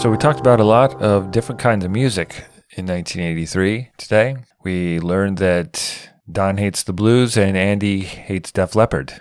So 0.00 0.10
we 0.10 0.16
talked 0.16 0.40
about 0.40 0.60
a 0.60 0.64
lot 0.64 0.94
of 1.02 1.30
different 1.30 1.60
kinds 1.60 1.84
of 1.84 1.90
music 1.90 2.30
in 2.70 2.86
1983 2.86 3.90
today. 3.98 4.38
We 4.62 4.98
learned 4.98 5.36
that 5.38 6.08
Don 6.32 6.56
hates 6.56 6.84
the 6.84 6.94
blues 6.94 7.36
and 7.36 7.54
Andy 7.54 8.00
hates 8.00 8.50
Def 8.50 8.74
Leppard. 8.74 9.12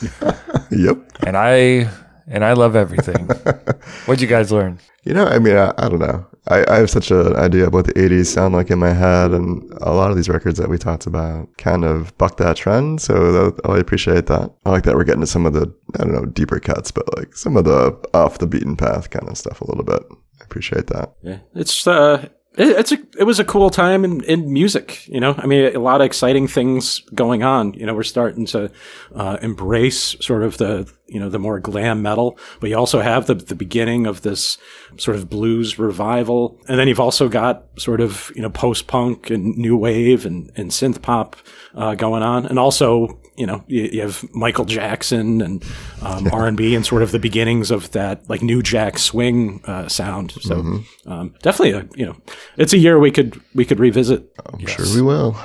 yep. 0.70 0.96
And 1.26 1.36
I 1.36 1.90
and 2.26 2.44
I 2.44 2.54
love 2.54 2.76
everything. 2.76 3.26
What'd 4.06 4.22
you 4.22 4.28
guys 4.28 4.50
learn? 4.50 4.78
You 5.02 5.14
know, 5.14 5.26
I 5.26 5.38
mean, 5.38 5.56
I, 5.56 5.72
I 5.76 5.88
don't 5.88 5.98
know. 5.98 6.26
I, 6.48 6.64
I 6.68 6.76
have 6.78 6.90
such 6.90 7.10
an 7.10 7.36
idea 7.36 7.66
of 7.66 7.74
what 7.74 7.86
the 7.86 7.92
80s 7.94 8.26
sound 8.26 8.54
like 8.54 8.70
in 8.70 8.78
my 8.78 8.92
head, 8.92 9.32
and 9.32 9.70
a 9.80 9.92
lot 9.92 10.10
of 10.10 10.16
these 10.16 10.28
records 10.28 10.58
that 10.58 10.68
we 10.68 10.78
talked 10.78 11.06
about 11.06 11.48
kind 11.58 11.84
of 11.84 12.16
buck 12.18 12.38
that 12.38 12.56
trend. 12.56 13.00
So 13.00 13.32
that, 13.32 13.60
I 13.64 13.78
appreciate 13.78 14.26
that. 14.26 14.52
I 14.64 14.70
like 14.70 14.84
that 14.84 14.94
we're 14.94 15.04
getting 15.04 15.20
to 15.20 15.26
some 15.26 15.46
of 15.46 15.52
the, 15.52 15.72
I 15.98 16.04
don't 16.04 16.12
know, 16.12 16.26
deeper 16.26 16.58
cuts, 16.58 16.90
but 16.90 17.16
like 17.16 17.36
some 17.36 17.56
of 17.56 17.64
the 17.64 17.98
off 18.14 18.38
the 18.38 18.46
beaten 18.46 18.76
path 18.76 19.10
kind 19.10 19.28
of 19.28 19.36
stuff 19.36 19.60
a 19.60 19.66
little 19.66 19.84
bit. 19.84 20.02
I 20.40 20.44
appreciate 20.44 20.86
that. 20.88 21.14
Yeah, 21.22 21.38
it's 21.54 21.86
uh, 21.86 22.28
it, 22.56 22.68
it's 22.68 22.92
a 22.92 22.98
it 23.18 23.24
was 23.24 23.38
a 23.38 23.44
cool 23.44 23.70
time 23.70 24.04
in, 24.04 24.22
in 24.24 24.52
music. 24.52 25.06
You 25.08 25.20
know, 25.20 25.34
I 25.38 25.46
mean, 25.46 25.74
a 25.74 25.78
lot 25.80 26.00
of 26.00 26.04
exciting 26.04 26.48
things 26.48 27.00
going 27.14 27.42
on. 27.42 27.74
You 27.74 27.86
know, 27.86 27.94
we're 27.94 28.02
starting 28.02 28.46
to 28.46 28.70
uh, 29.14 29.38
embrace 29.42 30.16
sort 30.20 30.42
of 30.42 30.58
the 30.58 30.90
you 31.10 31.20
know 31.20 31.28
the 31.28 31.38
more 31.38 31.58
glam 31.60 32.00
metal, 32.02 32.38
but 32.60 32.70
you 32.70 32.76
also 32.78 33.00
have 33.00 33.26
the 33.26 33.34
the 33.34 33.54
beginning 33.54 34.06
of 34.06 34.22
this 34.22 34.56
sort 34.96 35.16
of 35.16 35.28
blues 35.28 35.78
revival, 35.78 36.58
and 36.68 36.78
then 36.78 36.88
you've 36.88 37.00
also 37.00 37.28
got 37.28 37.64
sort 37.78 38.00
of 38.00 38.30
you 38.34 38.42
know 38.42 38.50
post 38.50 38.86
punk 38.86 39.30
and 39.30 39.56
new 39.56 39.76
wave 39.76 40.24
and 40.24 40.50
and 40.56 40.70
synth 40.70 41.02
pop 41.02 41.36
uh, 41.74 41.94
going 41.94 42.22
on, 42.22 42.46
and 42.46 42.58
also 42.58 43.18
you 43.36 43.46
know 43.46 43.64
you, 43.66 43.82
you 43.92 44.00
have 44.02 44.24
Michael 44.34 44.64
Jackson 44.64 45.40
and 45.42 45.64
um, 46.02 46.28
R 46.32 46.46
and 46.46 46.56
B 46.56 46.74
and 46.74 46.86
sort 46.86 47.02
of 47.02 47.10
the 47.12 47.18
beginnings 47.18 47.70
of 47.70 47.90
that 47.92 48.28
like 48.30 48.42
new 48.42 48.62
jack 48.62 48.98
swing 48.98 49.60
uh, 49.66 49.88
sound. 49.88 50.32
So 50.40 50.56
Mhm. 50.62 50.84
um, 51.06 51.34
definitely 51.42 51.72
a 51.72 51.88
you 51.96 52.06
know 52.06 52.16
it's 52.56 52.72
a 52.72 52.78
year 52.78 52.98
we 52.98 53.10
could 53.10 53.40
we 53.54 53.64
could 53.64 53.80
revisit. 53.80 54.30
I'm 54.46 54.66
sure 54.66 54.86
we 54.94 55.02
will. 55.02 55.36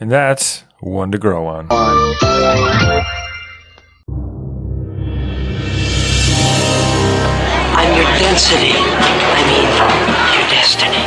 And 0.00 0.10
that's 0.10 0.64
one 0.80 1.12
to 1.12 1.18
grow 1.18 1.46
on. 1.46 1.68
I'm 8.36 8.40
your. 8.50 8.74
I 9.30 9.42
mean, 9.46 9.62
your 10.34 10.48
destiny. 10.50 11.04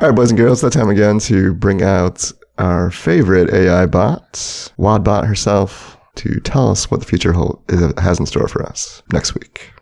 All 0.00 0.08
right, 0.08 0.14
boys 0.14 0.30
and 0.30 0.38
girls, 0.38 0.60
that 0.60 0.72
time 0.72 0.88
again 0.88 1.18
to 1.20 1.52
bring 1.52 1.82
out 1.82 2.30
our 2.58 2.92
favorite 2.92 3.52
AI 3.52 3.86
bot, 3.86 4.34
Wadbot 4.78 5.26
herself, 5.26 5.96
to 6.14 6.38
tell 6.40 6.70
us 6.70 6.92
what 6.92 7.00
the 7.00 7.06
future 7.06 7.32
hold, 7.32 7.60
has 7.98 8.20
in 8.20 8.26
store 8.26 8.46
for 8.46 8.62
us 8.62 9.02
next 9.12 9.34
week. 9.34 9.72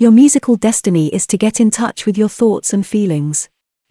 Your 0.00 0.10
musical 0.10 0.56
destiny 0.56 1.14
is 1.14 1.28
to 1.28 1.38
get 1.38 1.60
in 1.60 1.70
touch 1.70 2.06
with 2.06 2.18
your 2.18 2.28
thoughts 2.28 2.72
and 2.72 2.84
feelings. 2.84 3.48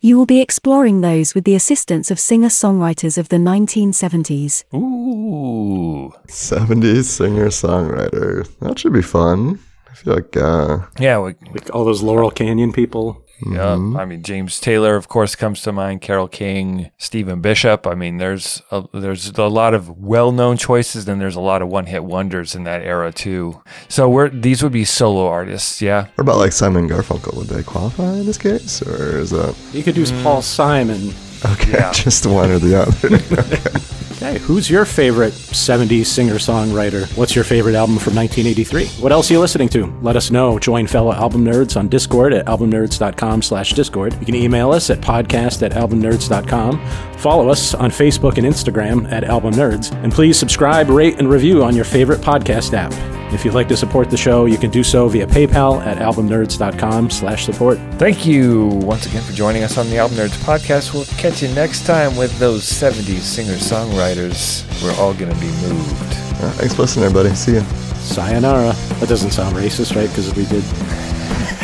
You 0.07 0.17
will 0.17 0.25
be 0.25 0.39
exploring 0.39 1.01
those 1.01 1.35
with 1.35 1.43
the 1.43 1.53
assistance 1.53 2.09
of 2.09 2.17
singer 2.17 2.47
songwriters 2.47 3.17
of 3.17 3.27
the 3.27 3.35
1970s. 3.35 4.63
Ooh. 4.73 6.13
70s 6.29 7.03
singer 7.03 7.47
songwriter. 7.47 8.47
That 8.61 8.79
should 8.79 8.93
be 8.93 9.01
fun. 9.01 9.59
I 9.91 9.93
feel 9.95 10.13
like, 10.13 10.37
uh, 10.37 10.85
Yeah, 10.97 11.19
we, 11.19 11.35
Like 11.53 11.75
all 11.75 11.83
those 11.83 12.01
Laurel 12.01 12.31
Canyon 12.31 12.71
people. 12.71 13.21
Yeah. 13.45 13.75
Mm-hmm. 13.75 13.97
I 13.97 14.05
mean, 14.05 14.23
James 14.23 14.59
Taylor, 14.59 14.95
of 14.95 15.07
course, 15.07 15.35
comes 15.35 15.61
to 15.61 15.71
mind. 15.71 16.01
Carole 16.01 16.27
King, 16.27 16.91
Stephen 16.97 17.41
Bishop. 17.41 17.85
I 17.85 17.93
mean, 17.93 18.17
there's 18.17 18.61
a, 18.71 18.83
there's 18.93 19.29
a 19.29 19.43
lot 19.43 19.73
of 19.73 19.97
well-known 19.97 20.57
choices, 20.57 21.07
and 21.07 21.21
there's 21.21 21.35
a 21.35 21.41
lot 21.41 21.61
of 21.61 21.67
one-hit 21.67 22.03
wonders 22.03 22.55
in 22.55 22.63
that 22.63 22.81
era 22.81 23.11
too. 23.11 23.61
So 23.89 24.09
we're 24.09 24.29
these 24.29 24.63
would 24.63 24.71
be 24.71 24.85
solo 24.85 25.27
artists. 25.27 25.81
Yeah. 25.81 26.07
what 26.15 26.23
about 26.23 26.37
like 26.37 26.51
Simon 26.51 26.89
Garfunkel? 26.89 27.35
Would 27.35 27.47
they 27.47 27.63
qualify 27.63 28.13
in 28.13 28.25
this 28.25 28.37
case? 28.37 28.81
Or 28.81 29.17
is 29.17 29.29
that 29.31 29.55
You 29.71 29.83
could 29.83 29.97
use 29.97 30.11
Paul 30.23 30.37
hmm. 30.37 30.41
Simon. 30.41 31.13
okay? 31.45 31.71
Yeah. 31.71 31.91
Just 31.93 32.25
one 32.25 32.51
or 32.51 32.59
the 32.59 32.81
other. 32.81 33.87
Okay, 33.96 33.96
who's 34.35 34.69
your 34.69 34.85
favorite 34.85 35.33
70s 35.33 36.05
singer 36.05 36.35
songwriter? 36.35 37.05
What's 37.17 37.35
your 37.35 37.43
favorite 37.43 37.75
album 37.75 37.97
from 37.97 38.15
1983? 38.15 39.01
What 39.01 39.11
else 39.11 39.29
are 39.29 39.33
you 39.33 39.39
listening 39.39 39.69
to? 39.69 39.85
Let 40.01 40.15
us 40.15 40.31
know. 40.31 40.59
Join 40.59 40.87
fellow 40.87 41.13
album 41.13 41.45
nerds 41.45 41.77
on 41.77 41.87
Discord 41.87 42.33
at 42.33 42.45
albumnerds.com 42.45 43.41
slash 43.41 43.73
Discord. 43.73 44.13
You 44.19 44.25
can 44.25 44.35
email 44.35 44.71
us 44.71 44.89
at 44.89 44.99
podcast 44.99 45.63
at 45.63 45.71
albumnerds.com. 45.71 46.85
Follow 47.17 47.49
us 47.49 47.73
on 47.73 47.89
Facebook 47.89 48.37
and 48.37 48.45
Instagram 48.45 49.11
at 49.11 49.23
Album 49.23 49.53
Nerds. 49.53 49.91
And 50.03 50.11
please 50.11 50.37
subscribe, 50.37 50.89
rate, 50.89 51.17
and 51.17 51.29
review 51.29 51.63
on 51.63 51.75
your 51.75 51.85
favorite 51.85 52.19
podcast 52.19 52.73
app. 52.73 53.16
If 53.33 53.43
you'd 53.43 53.53
like 53.53 53.67
to 53.67 53.77
support 53.77 54.09
the 54.09 54.17
show, 54.17 54.45
you 54.45 54.57
can 54.57 54.71
do 54.71 54.83
so 54.83 55.07
via 55.09 55.27
PayPal 55.27 55.85
at 55.85 55.97
albumnerds.com 55.97 57.09
slash 57.09 57.45
support. 57.45 57.77
Thank 57.95 58.25
you 58.25 58.67
once 58.83 59.05
again 59.05 59.21
for 59.21 59.33
joining 59.33 59.63
us 59.63 59.77
on 59.77 59.89
the 59.89 59.97
Album 59.97 60.17
Nerds 60.17 60.37
podcast. 60.43 60.93
We'll 60.93 61.05
catch 61.17 61.41
you 61.41 61.49
next 61.49 61.85
time 61.85 62.15
with 62.15 62.37
those 62.39 62.63
70s 62.63 63.19
singer-songwriters. 63.19 64.81
We're 64.81 64.95
all 65.01 65.13
going 65.13 65.33
to 65.33 65.39
be 65.41 65.47
moved. 65.47 66.13
Uh, 66.39 66.51
thanks 66.51 66.73
for 66.73 66.83
listening, 66.83 67.05
everybody. 67.05 67.35
See 67.35 67.55
you. 67.55 67.61
Sayonara. 67.97 68.73
That 68.99 69.09
doesn't 69.09 69.31
sound 69.31 69.55
racist, 69.57 69.93
right? 69.95 70.07
Because 70.07 70.33
we 70.33 70.45
did. 70.45 70.63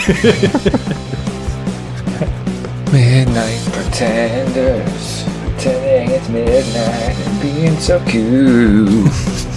Midnight 2.92 3.60
pretenders, 3.72 5.24
pretending 5.24 6.12
it's 6.12 6.30
midnight 6.30 7.16
and 7.16 7.42
being 7.42 7.78
so 7.80 8.04
cute. 8.06 9.10